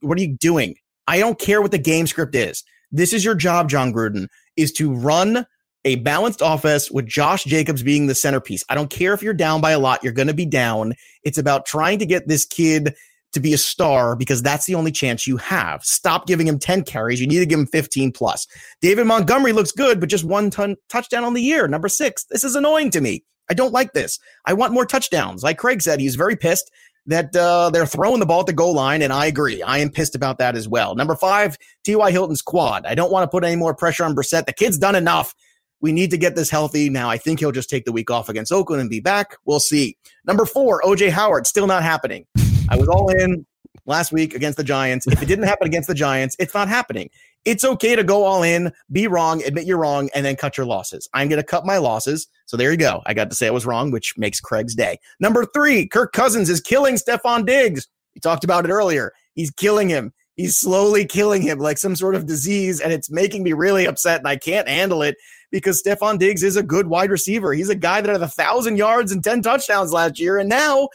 What 0.00 0.18
are 0.18 0.22
you 0.22 0.36
doing? 0.36 0.76
I 1.06 1.18
don't 1.18 1.38
care 1.38 1.60
what 1.60 1.70
the 1.70 1.78
game 1.78 2.06
script 2.06 2.34
is. 2.34 2.64
This 2.90 3.12
is 3.12 3.24
your 3.24 3.34
job, 3.34 3.68
Jon 3.68 3.92
Gruden, 3.92 4.28
is 4.56 4.72
to 4.72 4.92
run 4.92 5.46
a 5.84 5.96
balanced 5.96 6.40
offense 6.42 6.90
with 6.90 7.06
Josh 7.06 7.44
Jacobs 7.44 7.82
being 7.82 8.06
the 8.06 8.14
centerpiece. 8.14 8.64
I 8.68 8.74
don't 8.74 8.90
care 8.90 9.14
if 9.14 9.22
you're 9.22 9.34
down 9.34 9.60
by 9.60 9.72
a 9.72 9.78
lot, 9.78 10.02
you're 10.02 10.12
going 10.12 10.28
to 10.28 10.34
be 10.34 10.46
down. 10.46 10.94
It's 11.24 11.38
about 11.38 11.66
trying 11.66 11.98
to 11.98 12.06
get 12.06 12.28
this 12.28 12.44
kid 12.44 12.94
to 13.32 13.40
be 13.40 13.52
a 13.52 13.58
star 13.58 14.14
because 14.14 14.42
that's 14.42 14.66
the 14.66 14.74
only 14.74 14.92
chance 14.92 15.26
you 15.26 15.36
have. 15.38 15.84
Stop 15.84 16.26
giving 16.26 16.46
him 16.46 16.58
10 16.58 16.84
carries. 16.84 17.20
You 17.20 17.26
need 17.26 17.40
to 17.40 17.46
give 17.46 17.58
him 17.58 17.66
15 17.66 18.12
plus. 18.12 18.46
David 18.80 19.06
Montgomery 19.06 19.52
looks 19.52 19.72
good, 19.72 20.00
but 20.00 20.08
just 20.08 20.24
one 20.24 20.50
ton 20.50 20.76
touchdown 20.88 21.24
on 21.24 21.34
the 21.34 21.42
year. 21.42 21.66
Number 21.68 21.88
six. 21.88 22.24
This 22.24 22.44
is 22.44 22.54
annoying 22.54 22.90
to 22.90 23.00
me. 23.00 23.24
I 23.50 23.54
don't 23.54 23.72
like 23.72 23.92
this. 23.92 24.18
I 24.46 24.52
want 24.52 24.72
more 24.72 24.86
touchdowns. 24.86 25.42
Like 25.42 25.58
Craig 25.58 25.82
said, 25.82 26.00
he's 26.00 26.14
very 26.14 26.36
pissed 26.36 26.70
that 27.06 27.34
uh, 27.34 27.70
they're 27.70 27.86
throwing 27.86 28.20
the 28.20 28.26
ball 28.26 28.40
at 28.40 28.46
the 28.46 28.52
goal 28.52 28.74
line, 28.74 29.02
and 29.02 29.12
I 29.12 29.26
agree. 29.26 29.60
I 29.62 29.78
am 29.78 29.90
pissed 29.90 30.14
about 30.14 30.38
that 30.38 30.56
as 30.56 30.68
well. 30.68 30.94
Number 30.94 31.16
five, 31.16 31.58
T.Y. 31.84 32.10
Hilton's 32.12 32.42
quad. 32.42 32.86
I 32.86 32.94
don't 32.94 33.10
want 33.10 33.24
to 33.24 33.28
put 33.28 33.44
any 33.44 33.56
more 33.56 33.74
pressure 33.74 34.04
on 34.04 34.14
Brissett. 34.14 34.46
The 34.46 34.52
kid's 34.52 34.78
done 34.78 34.94
enough. 34.94 35.34
We 35.80 35.90
need 35.90 36.12
to 36.12 36.16
get 36.16 36.36
this 36.36 36.48
healthy. 36.48 36.88
Now, 36.88 37.10
I 37.10 37.18
think 37.18 37.40
he'll 37.40 37.50
just 37.50 37.68
take 37.68 37.84
the 37.84 37.92
week 37.92 38.10
off 38.10 38.28
against 38.28 38.52
Oakland 38.52 38.80
and 38.80 38.88
be 38.88 39.00
back. 39.00 39.36
We'll 39.44 39.58
see. 39.58 39.96
Number 40.24 40.46
four, 40.46 40.80
OJ 40.82 41.10
Howard, 41.10 41.46
still 41.48 41.66
not 41.66 41.82
happening. 41.82 42.24
I 42.72 42.76
was 42.76 42.88
all 42.88 43.10
in 43.10 43.44
last 43.84 44.12
week 44.12 44.34
against 44.34 44.56
the 44.56 44.64
Giants. 44.64 45.06
If 45.06 45.20
it 45.20 45.26
didn't 45.26 45.44
happen 45.44 45.66
against 45.66 45.88
the 45.88 45.94
Giants, 45.94 46.34
it's 46.38 46.54
not 46.54 46.68
happening. 46.68 47.10
It's 47.44 47.64
okay 47.64 47.94
to 47.94 48.02
go 48.02 48.24
all 48.24 48.42
in, 48.42 48.72
be 48.90 49.06
wrong, 49.08 49.42
admit 49.42 49.66
you're 49.66 49.76
wrong, 49.76 50.08
and 50.14 50.24
then 50.24 50.36
cut 50.36 50.56
your 50.56 50.64
losses. 50.64 51.06
I'm 51.12 51.28
going 51.28 51.40
to 51.40 51.46
cut 51.46 51.66
my 51.66 51.76
losses. 51.76 52.28
So 52.46 52.56
there 52.56 52.70
you 52.70 52.78
go. 52.78 53.02
I 53.04 53.12
got 53.12 53.28
to 53.28 53.36
say 53.36 53.46
I 53.46 53.50
was 53.50 53.66
wrong, 53.66 53.90
which 53.90 54.14
makes 54.16 54.40
Craig's 54.40 54.74
day. 54.74 54.98
Number 55.20 55.44
three, 55.44 55.86
Kirk 55.86 56.14
Cousins 56.14 56.48
is 56.48 56.62
killing 56.62 56.94
Stefon 56.94 57.44
Diggs. 57.44 57.88
We 58.14 58.22
talked 58.22 58.42
about 58.42 58.64
it 58.64 58.70
earlier. 58.70 59.12
He's 59.34 59.50
killing 59.50 59.90
him. 59.90 60.14
He's 60.36 60.56
slowly 60.56 61.04
killing 61.04 61.42
him 61.42 61.58
like 61.58 61.76
some 61.76 61.94
sort 61.94 62.14
of 62.14 62.24
disease, 62.24 62.80
and 62.80 62.90
it's 62.90 63.10
making 63.10 63.42
me 63.42 63.52
really 63.52 63.84
upset, 63.84 64.20
and 64.20 64.28
I 64.28 64.36
can't 64.36 64.66
handle 64.66 65.02
it 65.02 65.16
because 65.50 65.82
Stefon 65.82 66.18
Diggs 66.18 66.42
is 66.42 66.56
a 66.56 66.62
good 66.62 66.86
wide 66.86 67.10
receiver. 67.10 67.52
He's 67.52 67.68
a 67.68 67.74
guy 67.74 68.00
that 68.00 68.10
had 68.10 68.22
a 68.22 68.28
thousand 68.28 68.78
yards 68.78 69.12
and 69.12 69.22
10 69.22 69.42
touchdowns 69.42 69.92
last 69.92 70.18
year, 70.18 70.38
and 70.38 70.48
now 70.48 70.88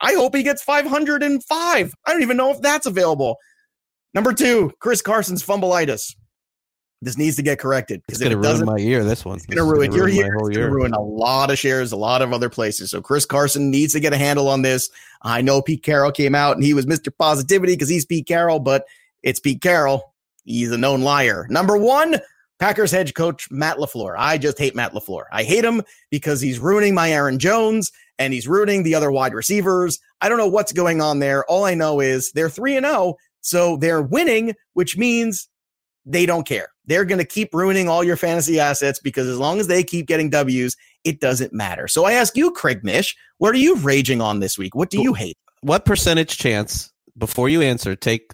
I 0.00 0.14
hope 0.14 0.34
he 0.34 0.42
gets 0.42 0.62
505. 0.62 1.94
I 2.06 2.12
don't 2.12 2.22
even 2.22 2.36
know 2.36 2.50
if 2.50 2.60
that's 2.60 2.86
available. 2.86 3.36
Number 4.14 4.32
two, 4.32 4.72
Chris 4.80 5.02
Carson's 5.02 5.44
fumbleitis. 5.44 6.14
This 7.02 7.16
needs 7.16 7.36
to 7.36 7.42
get 7.42 7.58
corrected 7.58 8.02
It's 8.08 8.18
because 8.18 8.20
going 8.20 8.32
it 8.32 8.36
ruin 8.36 8.66
my 8.66 8.76
year. 8.76 9.04
This 9.04 9.24
one's 9.24 9.46
going 9.46 9.56
to 9.56 9.64
ruin 9.64 9.90
your 9.92 10.08
year. 10.08 10.34
It's 10.34 10.56
going 10.56 10.68
to 10.68 10.70
ruin 10.70 10.92
a 10.92 11.00
lot 11.00 11.50
of 11.50 11.58
shares, 11.58 11.92
a 11.92 11.96
lot 11.96 12.20
of 12.20 12.34
other 12.34 12.50
places. 12.50 12.90
So 12.90 13.00
Chris 13.00 13.24
Carson 13.24 13.70
needs 13.70 13.94
to 13.94 14.00
get 14.00 14.12
a 14.12 14.18
handle 14.18 14.48
on 14.48 14.60
this. 14.60 14.90
I 15.22 15.40
know 15.40 15.62
Pete 15.62 15.82
Carroll 15.82 16.12
came 16.12 16.34
out 16.34 16.56
and 16.56 16.64
he 16.64 16.74
was 16.74 16.84
Mr. 16.84 17.10
Positivity 17.16 17.72
because 17.72 17.88
he's 17.88 18.04
Pete 18.04 18.26
Carroll, 18.26 18.60
but 18.60 18.84
it's 19.22 19.40
Pete 19.40 19.62
Carroll. 19.62 20.12
He's 20.44 20.72
a 20.72 20.76
known 20.76 21.00
liar. 21.00 21.46
Number 21.48 21.78
one, 21.78 22.16
Packers 22.60 22.90
head 22.90 23.14
coach 23.14 23.50
Matt 23.50 23.78
LaFleur. 23.78 24.14
I 24.18 24.36
just 24.36 24.58
hate 24.58 24.76
Matt 24.76 24.92
LaFleur. 24.92 25.24
I 25.32 25.44
hate 25.44 25.64
him 25.64 25.82
because 26.10 26.42
he's 26.42 26.58
ruining 26.58 26.94
my 26.94 27.10
Aaron 27.10 27.38
Jones 27.38 27.90
and 28.18 28.34
he's 28.34 28.46
ruining 28.46 28.82
the 28.82 28.94
other 28.94 29.10
wide 29.10 29.32
receivers. 29.32 29.98
I 30.20 30.28
don't 30.28 30.36
know 30.36 30.46
what's 30.46 30.72
going 30.72 31.00
on 31.00 31.20
there. 31.20 31.44
All 31.46 31.64
I 31.64 31.74
know 31.74 32.00
is 32.00 32.30
they're 32.32 32.50
3 32.50 32.76
and 32.76 32.86
0, 32.86 33.16
so 33.40 33.78
they're 33.78 34.02
winning, 34.02 34.54
which 34.74 34.98
means 34.98 35.48
they 36.04 36.26
don't 36.26 36.46
care. 36.46 36.68
They're 36.84 37.06
going 37.06 37.18
to 37.18 37.24
keep 37.24 37.54
ruining 37.54 37.88
all 37.88 38.04
your 38.04 38.16
fantasy 38.16 38.60
assets 38.60 39.00
because 39.00 39.26
as 39.26 39.38
long 39.38 39.58
as 39.58 39.66
they 39.66 39.82
keep 39.82 40.06
getting 40.06 40.28
W's, 40.28 40.76
it 41.02 41.18
doesn't 41.18 41.54
matter. 41.54 41.88
So 41.88 42.04
I 42.04 42.12
ask 42.12 42.36
you, 42.36 42.50
Craig 42.50 42.84
Mish, 42.84 43.16
what 43.38 43.54
are 43.54 43.58
you 43.58 43.76
raging 43.76 44.20
on 44.20 44.40
this 44.40 44.58
week? 44.58 44.74
What 44.74 44.90
do 44.90 45.00
you 45.00 45.14
hate? 45.14 45.38
What 45.62 45.86
percentage 45.86 46.36
chance, 46.36 46.92
before 47.16 47.48
you 47.48 47.62
answer, 47.62 47.96
take 47.96 48.32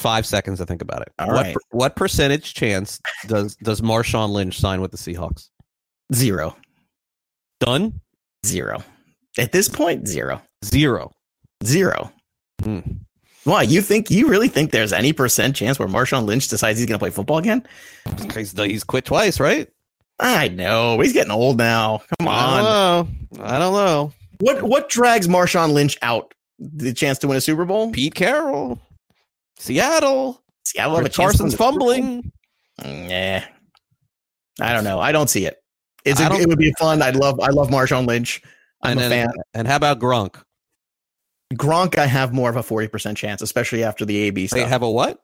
five 0.00 0.26
seconds 0.26 0.58
to 0.58 0.66
think 0.66 0.82
about 0.82 1.02
it. 1.02 1.12
All 1.18 1.28
what, 1.28 1.42
right. 1.42 1.54
per- 1.54 1.60
what 1.70 1.96
percentage 1.96 2.54
chance 2.54 3.00
does, 3.26 3.56
does 3.56 3.80
Marshawn 3.80 4.30
Lynch 4.30 4.58
sign 4.58 4.80
with 4.80 4.90
the 4.90 4.96
Seahawks? 4.96 5.50
Zero. 6.12 6.56
Done? 7.60 8.00
Zero. 8.44 8.82
At 9.38 9.52
this 9.52 9.68
point, 9.68 10.08
zero. 10.08 10.42
Zero. 10.64 11.12
Zero. 11.64 12.12
Hmm. 12.62 12.80
Why? 13.44 13.62
You 13.62 13.80
think 13.80 14.10
you 14.10 14.28
really 14.28 14.48
think 14.48 14.70
there's 14.70 14.92
any 14.92 15.12
percent 15.12 15.56
chance 15.56 15.78
where 15.78 15.88
Marshawn 15.88 16.26
Lynch 16.26 16.48
decides 16.48 16.78
he's 16.78 16.86
going 16.86 16.98
to 16.98 17.02
play 17.02 17.10
football 17.10 17.38
again? 17.38 17.66
He's, 18.34 18.52
he's 18.52 18.84
quit 18.84 19.04
twice, 19.04 19.40
right? 19.40 19.68
I 20.18 20.48
know. 20.48 21.00
He's 21.00 21.12
getting 21.14 21.30
old 21.30 21.56
now. 21.56 22.02
Come 22.18 22.28
I 22.28 22.44
on. 22.44 22.56
don't 22.56 23.38
know. 23.38 23.44
I 23.44 23.58
don't 23.58 23.72
know. 23.72 24.12
What 24.40 24.62
what 24.62 24.88
drags 24.88 25.28
Marshawn 25.28 25.72
Lynch 25.72 25.96
out? 26.02 26.34
The 26.58 26.92
chance 26.92 27.18
to 27.20 27.28
win 27.28 27.38
a 27.38 27.40
Super 27.40 27.64
Bowl? 27.64 27.90
Pete 27.90 28.14
Carroll, 28.14 28.78
Seattle. 29.60 30.42
Seattle 30.64 30.96
have 30.96 31.04
a 31.04 31.08
Chris 31.08 31.16
chance 31.16 31.36
to 31.36 31.42
win 31.44 31.50
Carson's 31.50 31.52
the 31.52 31.64
Super 31.64 31.78
Bowl? 31.78 31.88
fumbling. 31.88 32.32
Nah. 33.08 33.40
I 34.66 34.72
don't 34.72 34.84
know. 34.84 35.00
I 35.00 35.12
don't 35.12 35.28
see 35.30 35.46
it. 35.46 35.56
It's 36.04 36.20
I 36.20 36.28
a, 36.28 36.40
it 36.40 36.48
would 36.48 36.58
be 36.58 36.72
fun. 36.78 37.02
I'd 37.02 37.16
love 37.16 37.40
I 37.40 37.48
love 37.50 37.68
Marshawn 37.68 38.06
Lynch. 38.06 38.42
I'm 38.82 38.98
And 38.98 39.06
a 39.06 39.08
fan. 39.10 39.32
and 39.54 39.68
how 39.68 39.76
about 39.76 39.98
Gronk? 40.00 40.42
Gronk, 41.54 41.98
I 41.98 42.06
have 42.06 42.32
more 42.32 42.48
of 42.48 42.56
a 42.56 42.62
40% 42.62 43.16
chance, 43.16 43.42
especially 43.42 43.82
after 43.84 44.04
the 44.04 44.16
AB 44.18 44.46
They 44.46 44.64
have 44.64 44.82
a 44.82 44.90
what? 44.90 45.20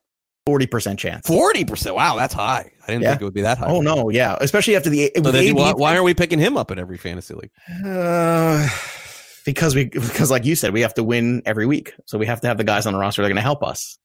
40% 0.49 0.99
chance. 0.99 1.27
Forty 1.27 1.65
percent. 1.65 1.97
Wow, 1.97 2.17
that's 2.17 2.35
high. 2.35 2.71
I 2.83 2.87
didn't 2.87 3.03
Yeah. 3.03 3.11
think 3.11 3.23
it 3.23 3.25
would 3.25 3.35
be 3.35 3.43
that 3.43 3.59
high. 3.59 3.67
Oh 3.69 3.81
no, 3.81 4.11
yeah, 4.11 4.37
especially 4.41 4.77
after 4.77 4.91
the 4.91 5.11
So 5.17 5.35
AB, 5.35 5.53
why, 5.53 5.73
why 5.73 5.97
are 5.97 6.03
we 6.05 6.15
picking 6.15 6.39
him 6.39 6.57
up 6.57 6.71
in 6.71 6.79
every 6.79 6.99
fantasy 6.99 7.35
league? 7.35 7.51
Uh, 7.85 8.69
because 9.45 9.75
we 9.75 9.87
because 9.87 10.31
like 10.31 10.45
you 10.45 10.55
said, 10.55 10.73
we 10.73 10.83
have 10.83 10.95
to 10.95 11.03
win 11.05 11.43
every 11.47 11.67
week, 11.67 11.95
so 12.05 12.17
we 12.19 12.27
have 12.27 12.41
to 12.43 12.49
have 12.49 12.59
the 12.59 12.65
guys 12.65 12.87
on 12.87 12.93
the 12.93 12.99
roster 12.99 13.23
that 13.23 13.27
are 13.27 13.29
going 13.31 13.37
to 13.37 13.43
help 13.43 13.65
us, 13.65 13.99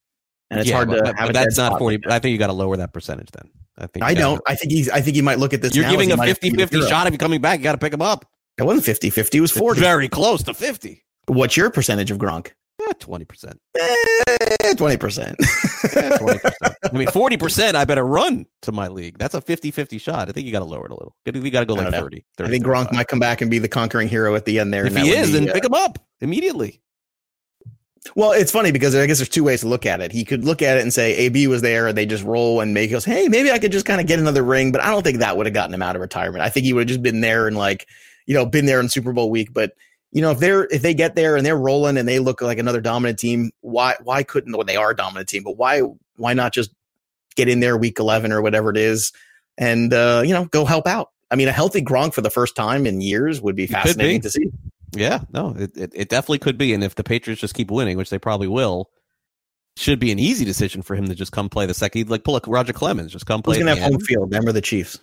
and 0.51 0.59
it's 0.59 0.69
Yeah, 0.69 0.75
hard 0.75 0.89
but, 0.89 1.05
to 1.05 1.13
but- 1.17 1.33
that's 1.33 1.57
not 1.57 1.79
forty. 1.79 1.95
like 1.97 2.03
that. 2.03 2.11
I 2.13 2.19
think 2.19 2.33
you 2.33 2.37
got 2.37 2.47
to 2.47 2.53
lower 2.53 2.77
that 2.77 2.93
percentage 2.93 3.31
then. 3.31 3.49
I 3.77 3.87
think 3.87 4.05
I 4.05 4.13
don't. 4.13 4.39
I 4.47 4.53
think 4.55 4.71
he's. 4.71 4.89
I 4.89 5.01
think 5.01 5.15
he 5.15 5.21
might 5.23 5.39
look 5.39 5.53
at 5.53 5.61
this. 5.63 5.75
You're 5.75 5.89
giving 5.89 6.11
a 6.11 6.17
might 6.17 6.27
have 6.27 6.39
to 6.39 6.41
50 6.47 6.57
be 6.57 6.61
50 6.61 6.77
zero. 6.77 6.89
shot 6.89 7.07
if 7.07 7.13
you're 7.13 7.17
coming 7.17 7.41
back. 7.41 7.59
You 7.59 7.63
got 7.63 7.71
to 7.71 7.77
pick 7.79 7.93
him 7.93 8.01
up. 8.01 8.25
It 8.59 8.63
wasn't 8.63 8.85
50 8.85 9.09
50, 9.09 9.37
it 9.37 9.41
was 9.41 9.51
40. 9.51 9.79
Very 9.79 10.07
close 10.07 10.43
to 10.43 10.53
50. 10.53 11.03
What's 11.25 11.57
your 11.57 11.71
percentage 11.71 12.11
of 12.11 12.19
Gronk? 12.19 12.51
20%. 12.99 13.53
Eh, 13.79 14.73
20%. 14.73 15.35
20%. 15.35 16.51
I 16.83 16.97
mean, 16.97 17.07
40%, 17.07 17.75
I 17.75 17.85
better 17.85 18.03
run 18.05 18.45
to 18.63 18.71
my 18.71 18.87
league. 18.87 19.17
That's 19.17 19.33
a 19.33 19.41
50 19.41 19.71
50 19.71 19.97
shot. 19.97 20.29
I 20.29 20.31
think 20.31 20.45
you 20.45 20.51
got 20.51 20.59
to 20.59 20.65
lower 20.65 20.85
it 20.85 20.91
a 20.91 20.95
little. 20.95 21.15
You 21.25 21.51
got 21.51 21.61
to 21.61 21.65
go 21.65 21.73
like 21.75 21.83
don't 21.85 21.91
know. 21.91 22.01
30. 22.01 22.25
I 22.39 22.47
think 22.47 22.65
Gronk 22.65 22.91
might 22.91 23.07
come 23.07 23.19
back 23.19 23.41
and 23.41 23.49
be 23.49 23.59
the 23.59 23.67
conquering 23.67 24.07
hero 24.07 24.35
at 24.35 24.45
the 24.45 24.59
end 24.59 24.73
there. 24.73 24.85
If 24.85 24.95
he 24.95 25.11
is, 25.11 25.27
be, 25.31 25.39
then 25.39 25.49
uh, 25.49 25.53
pick 25.53 25.63
him 25.65 25.73
up 25.73 25.99
immediately. 26.19 26.81
Well, 28.15 28.31
it's 28.31 28.51
funny 28.51 28.71
because 28.71 28.95
I 28.95 29.05
guess 29.05 29.19
there's 29.19 29.29
two 29.29 29.43
ways 29.43 29.61
to 29.61 29.67
look 29.67 29.85
at 29.85 30.01
it. 30.01 30.11
He 30.11 30.25
could 30.25 30.43
look 30.43 30.61
at 30.61 30.77
it 30.77 30.81
and 30.81 30.93
say 30.93 31.15
AB 31.15 31.47
was 31.47 31.61
there 31.61 31.87
and 31.87 31.97
they 31.97 32.05
just 32.05 32.23
roll 32.23 32.59
and 32.59 32.73
make 32.73 32.89
He 32.89 32.93
goes, 32.93 33.05
hey, 33.05 33.27
maybe 33.27 33.51
I 33.51 33.59
could 33.59 33.71
just 33.71 33.85
kind 33.85 34.01
of 34.01 34.07
get 34.07 34.19
another 34.19 34.43
ring, 34.43 34.71
but 34.71 34.81
I 34.81 34.89
don't 34.89 35.03
think 35.03 35.19
that 35.19 35.37
would 35.37 35.45
have 35.45 35.53
gotten 35.53 35.73
him 35.73 35.83
out 35.83 35.95
of 35.95 36.01
retirement. 36.01 36.43
I 36.43 36.49
think 36.49 36.65
he 36.65 36.73
would 36.73 36.81
have 36.81 36.87
just 36.87 37.03
been 37.03 37.21
there 37.21 37.47
and 37.47 37.55
like, 37.55 37.87
you 38.25 38.33
know, 38.33 38.45
been 38.45 38.65
there 38.65 38.79
in 38.79 38.89
Super 38.89 39.13
Bowl 39.13 39.29
week. 39.29 39.53
But 39.53 39.73
you 40.11 40.21
know, 40.21 40.31
if 40.31 40.39
they're 40.39 40.65
if 40.65 40.81
they 40.81 40.93
get 40.93 41.15
there 41.15 41.35
and 41.35 41.45
they're 41.45 41.57
rolling 41.57 41.97
and 41.97 42.07
they 42.07 42.19
look 42.19 42.41
like 42.41 42.57
another 42.57 42.81
dominant 42.81 43.19
team, 43.19 43.51
why 43.61 43.95
why 44.03 44.23
couldn't 44.23 44.55
well, 44.57 44.65
they 44.65 44.75
are 44.75 44.91
a 44.91 44.95
dominant 44.95 45.29
team, 45.29 45.43
but 45.43 45.57
why 45.57 45.81
why 46.17 46.33
not 46.33 46.53
just 46.53 46.71
get 47.35 47.47
in 47.47 47.59
there 47.59 47.77
week 47.77 47.99
eleven 47.99 48.31
or 48.31 48.41
whatever 48.41 48.71
it 48.71 48.77
is 48.77 49.13
and 49.57 49.93
uh, 49.93 50.21
you 50.25 50.33
know, 50.33 50.45
go 50.45 50.65
help 50.65 50.87
out? 50.87 51.11
I 51.29 51.35
mean, 51.35 51.47
a 51.47 51.53
healthy 51.53 51.81
Gronk 51.81 52.13
for 52.13 52.21
the 52.21 52.29
first 52.29 52.55
time 52.55 52.85
in 52.85 52.99
years 52.99 53.41
would 53.41 53.55
be 53.55 53.67
fascinating 53.67 54.17
be. 54.17 54.23
to 54.23 54.29
see. 54.29 54.51
Yeah, 54.93 55.21
no, 55.31 55.55
it, 55.57 55.77
it, 55.77 55.91
it 55.95 56.09
definitely 56.09 56.39
could 56.39 56.57
be. 56.57 56.73
And 56.73 56.83
if 56.83 56.95
the 56.95 57.03
Patriots 57.03 57.41
just 57.41 57.53
keep 57.53 57.71
winning, 57.71 57.97
which 57.97 58.09
they 58.09 58.19
probably 58.19 58.47
will, 58.47 58.89
should 59.77 59.99
be 59.99 60.11
an 60.11 60.19
easy 60.19 60.43
decision 60.43 60.81
for 60.81 60.95
him 60.95 61.07
to 61.07 61.15
just 61.15 61.31
come 61.31 61.47
play 61.49 61.65
the 61.65 61.73
second. 61.73 61.99
He'd 61.99 62.09
like 62.09 62.23
pull 62.25 62.35
a 62.35 62.41
Roger 62.45 62.73
Clemens, 62.73 63.11
just 63.13 63.25
come 63.25 63.41
play. 63.41 63.55
He's 63.55 63.63
gonna 63.63 63.71
have 63.71 63.79
the 63.79 63.83
home 63.85 63.93
end. 63.93 64.03
field? 64.03 64.29
Remember 64.31 64.51
the 64.51 64.61
Chiefs. 64.61 64.99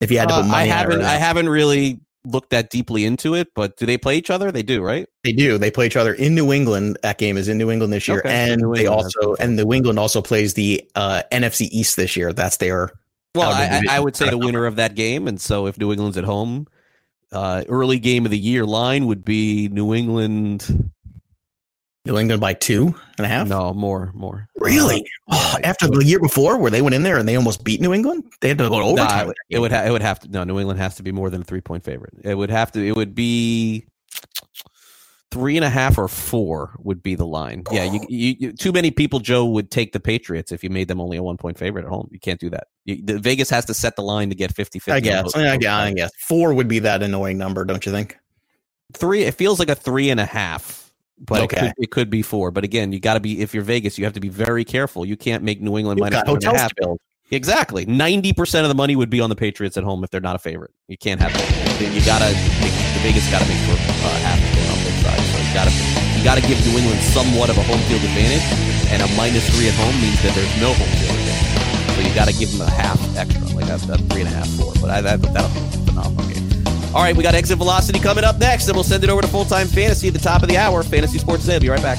If 0.00 0.10
you 0.10 0.18
had 0.18 0.28
to 0.28 0.34
Uh, 0.34 0.42
put 0.42 0.46
I 0.46 0.48
money 0.48 0.62
on 0.62 0.66
it 0.66 0.70
haven't, 0.78 1.02
I 1.02 1.14
haven't 1.16 1.48
really 1.48 2.00
looked 2.26 2.50
that 2.50 2.70
deeply 2.70 3.04
into 3.04 3.34
it, 3.34 3.48
but 3.54 3.76
do 3.76 3.86
they 3.86 3.96
play 3.98 4.16
each 4.16 4.30
other? 4.30 4.50
They 4.50 4.62
do, 4.62 4.82
right? 4.82 5.06
They 5.22 5.32
do. 5.32 5.56
They 5.58 5.70
play 5.70 5.86
each 5.86 5.96
other 5.96 6.12
in 6.14 6.34
New 6.34 6.52
England. 6.52 6.98
That 7.02 7.18
game 7.18 7.36
is 7.36 7.48
in 7.48 7.58
New 7.58 7.70
England 7.70 7.92
this 7.92 8.08
year, 8.08 8.18
Okay, 8.18 8.30
and 8.30 8.62
New 8.62 8.74
they 8.74 8.86
also 8.86 9.34
and 9.36 9.56
New 9.56 9.72
England 9.72 9.98
also 9.98 10.20
plays 10.20 10.54
the 10.54 10.82
uh, 10.94 11.22
NFC 11.30 11.68
East 11.70 11.96
this 11.96 12.16
year. 12.16 12.32
That's 12.32 12.56
their 12.56 12.90
Well, 13.34 13.50
the 13.50 13.90
I, 13.90 13.96
I- 13.96 14.00
would 14.00 14.16
say 14.16 14.28
the 14.30 14.38
winner 14.46 14.66
of 14.66 14.76
that 14.76 14.94
game, 14.94 15.28
and 15.28 15.40
so 15.40 15.66
if 15.66 15.78
New 15.78 15.92
England's 15.92 16.16
at 16.18 16.24
home, 16.24 16.66
uh, 17.34 17.64
early 17.68 17.98
game 17.98 18.24
of 18.24 18.30
the 18.30 18.38
year 18.38 18.64
line 18.64 19.06
would 19.06 19.24
be 19.24 19.68
New 19.68 19.92
England. 19.94 20.90
New 22.06 22.18
England 22.18 22.38
by 22.38 22.52
two 22.52 22.94
and 23.16 23.24
a 23.24 23.28
half. 23.28 23.48
No, 23.48 23.72
more, 23.72 24.12
more. 24.14 24.46
Really? 24.58 25.06
Uh, 25.26 25.58
After 25.64 25.86
the 25.88 26.04
year 26.04 26.20
before, 26.20 26.58
where 26.58 26.70
they 26.70 26.82
went 26.82 26.94
in 26.94 27.02
there 27.02 27.16
and 27.16 27.26
they 27.26 27.34
almost 27.34 27.64
beat 27.64 27.80
New 27.80 27.94
England, 27.94 28.24
they 28.42 28.48
had 28.48 28.58
to 28.58 28.68
go 28.68 28.78
to 28.78 28.84
overtime. 28.84 29.28
that 29.28 29.36
it 29.48 29.58
would 29.58 29.72
ha- 29.72 29.84
it 29.84 29.90
would 29.90 30.02
have 30.02 30.20
to 30.20 30.28
no 30.28 30.44
New 30.44 30.58
England 30.58 30.78
has 30.78 30.96
to 30.96 31.02
be 31.02 31.12
more 31.12 31.30
than 31.30 31.40
a 31.40 31.44
three 31.44 31.62
point 31.62 31.82
favorite. 31.82 32.12
It 32.22 32.34
would 32.34 32.50
have 32.50 32.72
to 32.72 32.86
it 32.86 32.94
would 32.94 33.14
be 33.14 33.86
three 35.34 35.56
and 35.56 35.64
a 35.64 35.70
half 35.70 35.98
or 35.98 36.08
four 36.08 36.74
would 36.78 37.02
be 37.02 37.14
the 37.14 37.26
line. 37.26 37.64
Yeah, 37.70 37.84
you, 37.84 38.00
you, 38.08 38.36
you 38.38 38.52
too 38.52 38.72
many 38.72 38.90
people 38.90 39.18
Joe 39.18 39.44
would 39.46 39.70
take 39.70 39.92
the 39.92 40.00
Patriots 40.00 40.52
if 40.52 40.64
you 40.64 40.70
made 40.70 40.88
them 40.88 41.00
only 41.00 41.16
a 41.16 41.22
one 41.22 41.36
point 41.36 41.58
favorite 41.58 41.84
at 41.84 41.90
home. 41.90 42.08
You 42.10 42.20
can't 42.20 42.40
do 42.40 42.50
that. 42.50 42.68
You, 42.84 43.02
the, 43.02 43.18
Vegas 43.18 43.50
has 43.50 43.64
to 43.66 43.74
set 43.74 43.96
the 43.96 44.02
line 44.02 44.28
to 44.30 44.34
get 44.34 44.54
50-50 44.54 44.92
I 44.92 45.00
guess. 45.00 45.36
I 45.36 45.56
guess. 45.56 45.72
I 45.72 45.92
guess 45.92 46.10
four 46.18 46.54
would 46.54 46.68
be 46.68 46.78
that 46.80 47.02
annoying 47.02 47.36
number, 47.36 47.64
don't 47.64 47.84
you 47.84 47.92
think? 47.92 48.16
three. 48.92 49.24
It 49.24 49.34
feels 49.34 49.58
like 49.58 49.68
a 49.68 49.74
three 49.74 50.10
and 50.10 50.20
a 50.20 50.24
half, 50.26 50.92
but 51.18 51.42
it, 51.42 51.50
could, 51.50 51.72
it 51.78 51.90
could 51.90 52.10
be 52.10 52.22
four. 52.22 52.50
But 52.50 52.64
again, 52.64 52.92
you 52.92 53.00
got 53.00 53.14
to 53.14 53.20
be 53.20 53.40
if 53.40 53.54
you're 53.54 53.62
Vegas, 53.62 53.98
you 53.98 54.04
have 54.04 54.14
to 54.14 54.20
be 54.20 54.28
very 54.28 54.64
careful. 54.64 55.04
You 55.04 55.16
can't 55.16 55.42
make 55.42 55.60
New 55.60 55.76
England 55.78 55.98
You've 55.98 56.10
minus 56.10 56.22
got 56.22 56.28
one 56.28 56.36
and 56.36 56.56
a 56.56 56.58
half. 56.58 56.74
build. 56.76 57.00
Exactly, 57.30 57.86
ninety 57.86 58.32
percent 58.32 58.64
of 58.64 58.68
the 58.68 58.74
money 58.74 58.96
would 58.96 59.10
be 59.10 59.20
on 59.20 59.30
the 59.30 59.36
Patriots 59.36 59.76
at 59.76 59.84
home 59.84 60.04
if 60.04 60.10
they're 60.10 60.20
not 60.20 60.36
a 60.36 60.38
favorite. 60.38 60.72
You 60.88 60.98
can't 60.98 61.20
have 61.20 61.32
you 61.80 62.04
gotta 62.04 62.32
make, 62.60 62.72
the 62.72 63.00
Vegas 63.02 63.28
got 63.30 63.42
to 63.42 63.48
make 63.48 63.58
for 63.66 63.72
uh, 63.72 64.10
half 64.20 64.53
got 65.54 65.70
to 65.70 65.74
you 66.18 66.22
got 66.26 66.34
to 66.34 66.44
give 66.44 66.58
New 66.66 66.76
England 66.76 67.00
somewhat 67.00 67.48
of 67.48 67.56
a 67.56 67.62
home 67.62 67.80
field 67.86 68.02
advantage, 68.02 68.42
and 68.90 69.00
a 69.00 69.08
minus 69.16 69.46
three 69.54 69.68
at 69.70 69.74
home 69.78 69.94
means 70.02 70.20
that 70.26 70.34
there's 70.34 70.54
no 70.60 70.74
home 70.74 70.92
field 70.98 71.14
advantage. 71.14 71.94
So 71.94 72.00
you 72.02 72.12
got 72.14 72.26
to 72.28 72.34
give 72.34 72.50
them 72.50 72.66
a 72.66 72.70
half 72.70 72.98
extra, 73.16 73.46
like 73.54 73.70
a, 73.70 73.78
a 73.78 73.98
three 74.10 74.26
and 74.26 74.30
a 74.30 74.34
half, 74.34 74.48
four. 74.58 74.74
But 74.82 74.90
I, 74.90 74.98
I 74.98 75.16
that'll, 75.16 75.50
Oh, 75.96 76.12
okay. 76.26 76.42
All 76.92 77.02
right, 77.02 77.16
we 77.16 77.22
got 77.22 77.34
exit 77.34 77.58
velocity 77.58 78.00
coming 78.00 78.24
up 78.24 78.38
next, 78.38 78.66
and 78.66 78.74
we'll 78.74 78.84
send 78.84 79.04
it 79.04 79.10
over 79.10 79.22
to 79.22 79.28
full 79.28 79.44
time 79.44 79.66
fantasy 79.66 80.08
at 80.08 80.14
the 80.14 80.20
top 80.20 80.42
of 80.42 80.48
the 80.48 80.56
hour. 80.56 80.82
Fantasy 80.82 81.18
Sports 81.18 81.44
Today. 81.44 81.58
Be 81.60 81.68
right 81.68 81.82
back. 81.82 81.98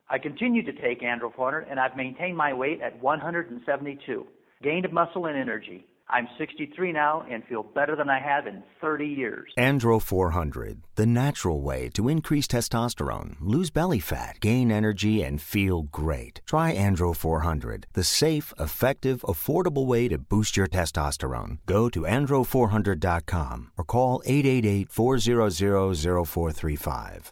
I 0.11 0.19
continue 0.19 0.61
to 0.63 0.73
take 0.73 1.01
Andro 1.01 1.33
400 1.33 1.67
and 1.69 1.79
I've 1.79 1.95
maintained 1.95 2.35
my 2.35 2.51
weight 2.51 2.81
at 2.81 3.01
172. 3.01 4.27
Gained 4.61 4.91
muscle 4.91 5.25
and 5.25 5.37
energy. 5.37 5.85
I'm 6.09 6.27
63 6.37 6.91
now 6.91 7.23
and 7.31 7.45
feel 7.45 7.63
better 7.63 7.95
than 7.95 8.09
I 8.09 8.19
have 8.19 8.45
in 8.45 8.61
30 8.81 9.05
years. 9.05 9.53
Andro 9.57 10.01
400, 10.01 10.81
the 10.95 11.05
natural 11.05 11.61
way 11.61 11.87
to 11.93 12.09
increase 12.09 12.47
testosterone, 12.47 13.37
lose 13.39 13.69
belly 13.69 14.01
fat, 14.01 14.41
gain 14.41 14.69
energy, 14.69 15.23
and 15.23 15.41
feel 15.41 15.83
great. 15.83 16.41
Try 16.45 16.75
Andro 16.75 17.15
400, 17.15 17.87
the 17.93 18.03
safe, 18.03 18.53
effective, 18.59 19.21
affordable 19.21 19.85
way 19.85 20.09
to 20.09 20.17
boost 20.17 20.57
your 20.57 20.67
testosterone. 20.67 21.59
Go 21.65 21.87
to 21.87 22.01
andro400.com 22.01 23.71
or 23.77 23.85
call 23.85 24.21
888 24.25 24.91
400 24.91 26.25
0435. 26.25 27.31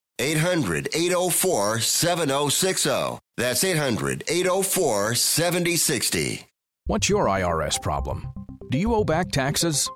800 0.21 0.89
804 0.93 1.79
7060. 1.79 3.17
That's 3.37 3.63
800 3.63 4.23
804 4.27 5.15
7060. 5.15 6.45
What's 6.85 7.09
your 7.09 7.25
IRS 7.25 7.81
problem? 7.81 8.27
Do 8.69 8.77
you 8.77 8.93
owe 8.93 9.03
back 9.03 9.31
taxes? 9.31 9.89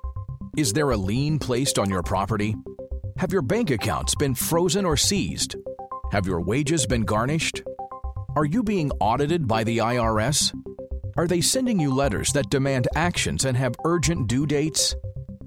Is 0.56 0.72
there 0.72 0.90
a 0.90 0.96
lien 0.96 1.38
placed 1.38 1.78
on 1.78 1.88
your 1.88 2.02
property? 2.02 2.56
Have 3.18 3.32
your 3.32 3.42
bank 3.42 3.70
accounts 3.70 4.16
been 4.16 4.34
frozen 4.34 4.84
or 4.84 4.96
seized? 4.96 5.54
Have 6.10 6.26
your 6.26 6.40
wages 6.40 6.86
been 6.86 7.02
garnished? 7.02 7.62
Are 8.34 8.44
you 8.44 8.64
being 8.64 8.90
audited 9.00 9.46
by 9.46 9.62
the 9.62 9.78
IRS? 9.78 10.52
Are 11.16 11.28
they 11.28 11.40
sending 11.40 11.78
you 11.78 11.94
letters 11.94 12.32
that 12.32 12.50
demand 12.50 12.88
actions 12.96 13.44
and 13.44 13.56
have 13.56 13.76
urgent 13.84 14.26
due 14.26 14.44
dates? 14.44 14.96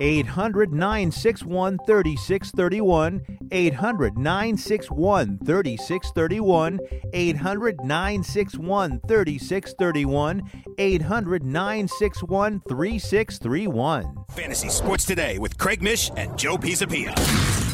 800 0.00 0.72
961 0.72 1.78
3631. 1.86 3.22
800 3.50 4.18
961 4.18 5.38
3631. 5.38 6.80
800 7.12 7.80
961 7.84 9.00
3631. 9.06 10.42
800 10.78 11.44
961 11.44 12.60
3631. 12.68 14.24
Fantasy 14.30 14.68
Sports 14.68 15.04
Today 15.04 15.38
with 15.38 15.56
Craig 15.58 15.82
Mish 15.82 16.10
and 16.16 16.36
Joe 16.38 16.56
Pisapia. 16.56 17.65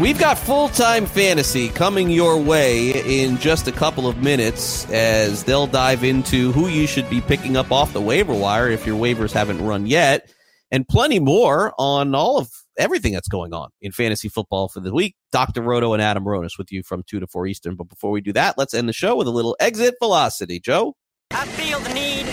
We've 0.00 0.18
got 0.18 0.38
full 0.38 0.68
time 0.68 1.04
fantasy 1.04 1.68
coming 1.68 2.08
your 2.08 2.38
way 2.38 2.90
in 3.24 3.36
just 3.38 3.68
a 3.68 3.72
couple 3.72 4.08
of 4.08 4.22
minutes 4.22 4.90
as 4.90 5.44
they'll 5.44 5.66
dive 5.66 6.02
into 6.02 6.50
who 6.52 6.68
you 6.68 6.86
should 6.86 7.08
be 7.10 7.20
picking 7.20 7.56
up 7.56 7.70
off 7.70 7.92
the 7.92 8.00
waiver 8.00 8.32
wire 8.32 8.70
if 8.70 8.86
your 8.86 8.98
waivers 8.98 9.32
haven't 9.32 9.62
run 9.64 9.86
yet, 9.86 10.32
and 10.70 10.88
plenty 10.88 11.20
more 11.20 11.74
on 11.78 12.14
all 12.14 12.38
of 12.38 12.48
everything 12.78 13.12
that's 13.12 13.28
going 13.28 13.52
on 13.52 13.68
in 13.82 13.92
fantasy 13.92 14.30
football 14.30 14.66
for 14.68 14.80
the 14.80 14.94
week. 14.94 15.14
Dr. 15.30 15.60
Roto 15.60 15.92
and 15.92 16.02
Adam 16.02 16.24
Ronis 16.24 16.56
with 16.56 16.72
you 16.72 16.82
from 16.82 17.02
2 17.06 17.20
to 17.20 17.26
4 17.26 17.46
Eastern. 17.46 17.76
But 17.76 17.90
before 17.90 18.10
we 18.10 18.22
do 18.22 18.32
that, 18.32 18.56
let's 18.56 18.72
end 18.72 18.88
the 18.88 18.94
show 18.94 19.14
with 19.14 19.26
a 19.26 19.30
little 19.30 19.56
exit 19.60 19.94
velocity. 20.00 20.58
Joe? 20.58 20.96
I 21.32 21.44
feel 21.46 21.78
the 21.80 21.92
need, 21.92 22.26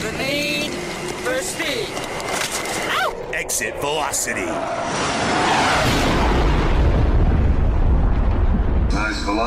the 0.00 0.12
need 0.18 0.70
for 1.24 1.36
speed. 1.42 1.88
Exit 3.34 3.74
velocity. 3.80 4.46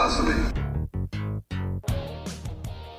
Velocity. 0.08 0.54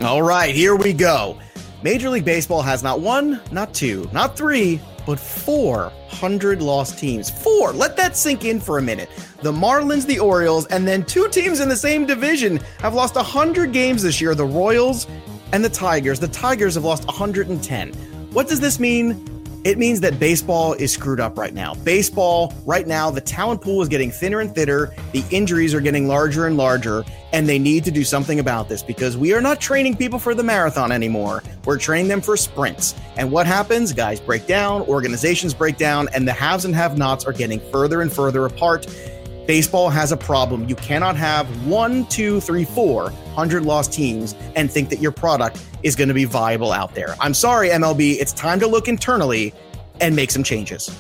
All 0.03 0.23
right, 0.23 0.55
here 0.55 0.77
we 0.77 0.93
go. 0.93 1.39
Major 1.83 2.11
League 2.11 2.25
Baseball 2.25 2.61
has 2.61 2.83
not 2.83 3.01
one, 3.01 3.41
not 3.51 3.73
two, 3.73 4.09
not 4.13 4.37
three, 4.37 4.81
but 5.07 5.19
400 5.19 6.61
lost 6.61 6.99
teams. 6.99 7.31
Four. 7.31 7.73
Let 7.73 7.97
that 7.97 8.17
sink 8.17 8.45
in 8.45 8.61
for 8.61 8.79
a 8.79 8.83
minute. 8.83 9.09
The 9.43 9.53
Marlins, 9.53 10.07
the 10.07 10.19
Orioles, 10.19 10.67
and 10.67 10.87
then 10.87 11.05
two 11.05 11.29
teams 11.29 11.61
in 11.61 11.69
the 11.69 11.77
same 11.77 12.05
division 12.05 12.59
have 12.81 12.95
lost 12.95 13.15
100 13.15 13.73
games 13.73 14.03
this 14.03 14.21
year 14.21 14.35
the 14.35 14.45
Royals 14.45 15.07
and 15.53 15.65
the 15.65 15.71
Tigers. 15.71 16.21
The 16.21 16.29
Tigers 16.29 16.75
have 16.75 16.85
lost 16.85 17.07
110. 17.07 17.93
What 18.33 18.49
does 18.49 18.61
this 18.61 18.79
mean? 18.79 19.38
It 19.69 19.77
means 19.77 20.01
that 20.01 20.19
baseball 20.19 20.73
is 20.73 20.95
screwed 20.95 21.21
up 21.21 21.37
right 21.37 21.53
now. 21.53 21.75
Baseball, 21.75 22.55
right 22.65 22.87
now, 22.87 23.11
the 23.11 23.21
talent 23.21 23.61
pool 23.61 23.83
is 23.83 23.89
getting 23.91 24.11
thinner 24.11 24.41
and 24.41 24.55
thinner. 24.55 24.95
The 25.13 25.23
injuries 25.31 25.75
are 25.75 25.81
getting 25.83 26.09
larger 26.09 26.47
and 26.47 26.57
larger, 26.57 27.05
and 27.35 27.47
they 27.47 27.59
need 27.59 27.85
to 27.85 27.91
do 27.91 28.03
something 28.03 28.41
about 28.41 28.71
this 28.71 28.83
because 28.83 29.19
we 29.19 29.35
are 29.35 29.43
not 29.43 29.61
training 29.61 29.99
people 29.99 30.19
for 30.19 30.35
the 30.35 30.43
marathon 30.43 30.91
anymore. 30.91 31.43
We're 31.67 31.77
training 31.77 32.09
them 32.09 32.23
for 32.23 32.35
sprints. 32.35 32.95
And 33.19 33.31
what 33.31 33.47
happens? 33.47 33.93
Guys 33.93 34.21
break 34.21 34.47
down, 34.47 34.81
organizations 34.85 35.53
break 35.53 35.77
down, 35.77 36.09
and 36.15 36.27
the 36.27 36.33
haves 36.33 36.65
and 36.65 36.75
have 36.75 36.97
nots 36.97 37.27
are 37.27 37.35
getting 37.35 37.61
further 37.71 38.01
and 38.01 38.11
further 38.11 38.47
apart. 38.47 38.87
Baseball 39.47 39.91
has 39.91 40.13
a 40.13 40.17
problem. 40.17 40.67
You 40.67 40.77
cannot 40.77 41.15
have 41.17 41.47
one, 41.67 42.07
two, 42.07 42.41
three, 42.41 42.65
four 42.65 43.13
hundred 43.39 43.65
lost 43.65 43.93
teams 43.93 44.35
and 44.57 44.69
think 44.69 44.89
that 44.89 44.99
your 44.99 45.13
product 45.13 45.65
is 45.85 45.95
going 45.95 46.09
to 46.09 46.15
be 46.15 46.25
viable 46.25 46.73
out 46.73 46.97
there. 46.97 47.15
I'm 47.21 47.35
sorry, 47.35 47.69
MLB. 47.69 48.17
It's 48.19 48.33
time 48.33 48.59
to 48.59 48.67
look 48.67 48.89
internally 48.89 49.55
and 50.01 50.17
make 50.17 50.33
some 50.33 50.43
changes. 50.43 50.91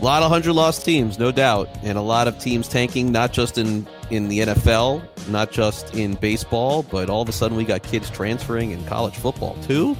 A 0.00 0.04
lot 0.04 0.22
of 0.22 0.30
hundred 0.30 0.52
lost 0.52 0.84
teams, 0.84 1.18
no 1.18 1.32
doubt, 1.32 1.68
and 1.82 1.98
a 1.98 2.00
lot 2.00 2.28
of 2.28 2.38
teams 2.38 2.68
tanking, 2.68 3.10
not 3.10 3.32
just 3.32 3.58
in 3.58 3.88
in 4.10 4.28
the 4.28 4.38
NFL, 4.38 5.02
not 5.28 5.50
just 5.50 5.92
in 5.96 6.14
baseball, 6.14 6.84
but 6.84 7.10
all 7.10 7.22
of 7.22 7.28
a 7.28 7.32
sudden 7.32 7.56
we 7.56 7.64
got 7.64 7.82
kids 7.82 8.08
transferring 8.08 8.70
in 8.70 8.84
college 8.86 9.16
football 9.16 9.56
too. 9.64 9.96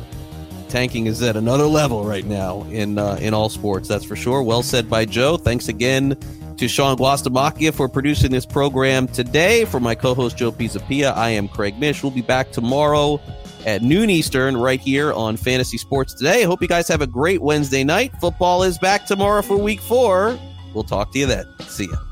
Tanking 0.68 1.06
is 1.06 1.20
at 1.22 1.34
another 1.34 1.66
level 1.66 2.04
right 2.04 2.24
now 2.24 2.62
in 2.70 2.98
uh, 2.98 3.18
in 3.20 3.34
all 3.34 3.48
sports, 3.48 3.88
that's 3.88 4.04
for 4.04 4.14
sure. 4.14 4.44
Well 4.44 4.62
said 4.62 4.88
by 4.88 5.04
Joe. 5.04 5.36
Thanks 5.36 5.66
again 5.66 6.16
to 6.58 6.68
Sean 6.68 6.96
Guastamacchia 6.96 7.72
for 7.72 7.88
producing 7.88 8.30
this 8.30 8.46
program 8.46 9.08
today. 9.08 9.64
For 9.64 9.80
my 9.80 9.94
co-host 9.94 10.36
Joe 10.36 10.52
Pisapia, 10.52 11.14
I 11.14 11.30
am 11.30 11.48
Craig 11.48 11.78
Mish. 11.78 12.02
We'll 12.02 12.12
be 12.12 12.22
back 12.22 12.52
tomorrow 12.52 13.20
at 13.66 13.82
noon 13.82 14.10
Eastern 14.10 14.56
right 14.56 14.80
here 14.80 15.12
on 15.12 15.36
Fantasy 15.36 15.78
Sports 15.78 16.14
Today. 16.14 16.42
Hope 16.42 16.62
you 16.62 16.68
guys 16.68 16.88
have 16.88 17.02
a 17.02 17.06
great 17.06 17.42
Wednesday 17.42 17.84
night. 17.84 18.12
Football 18.20 18.62
is 18.62 18.78
back 18.78 19.06
tomorrow 19.06 19.42
for 19.42 19.56
week 19.56 19.80
four. 19.80 20.38
We'll 20.74 20.84
talk 20.84 21.12
to 21.12 21.18
you 21.18 21.26
then. 21.26 21.46
See 21.60 21.86
ya. 21.86 22.07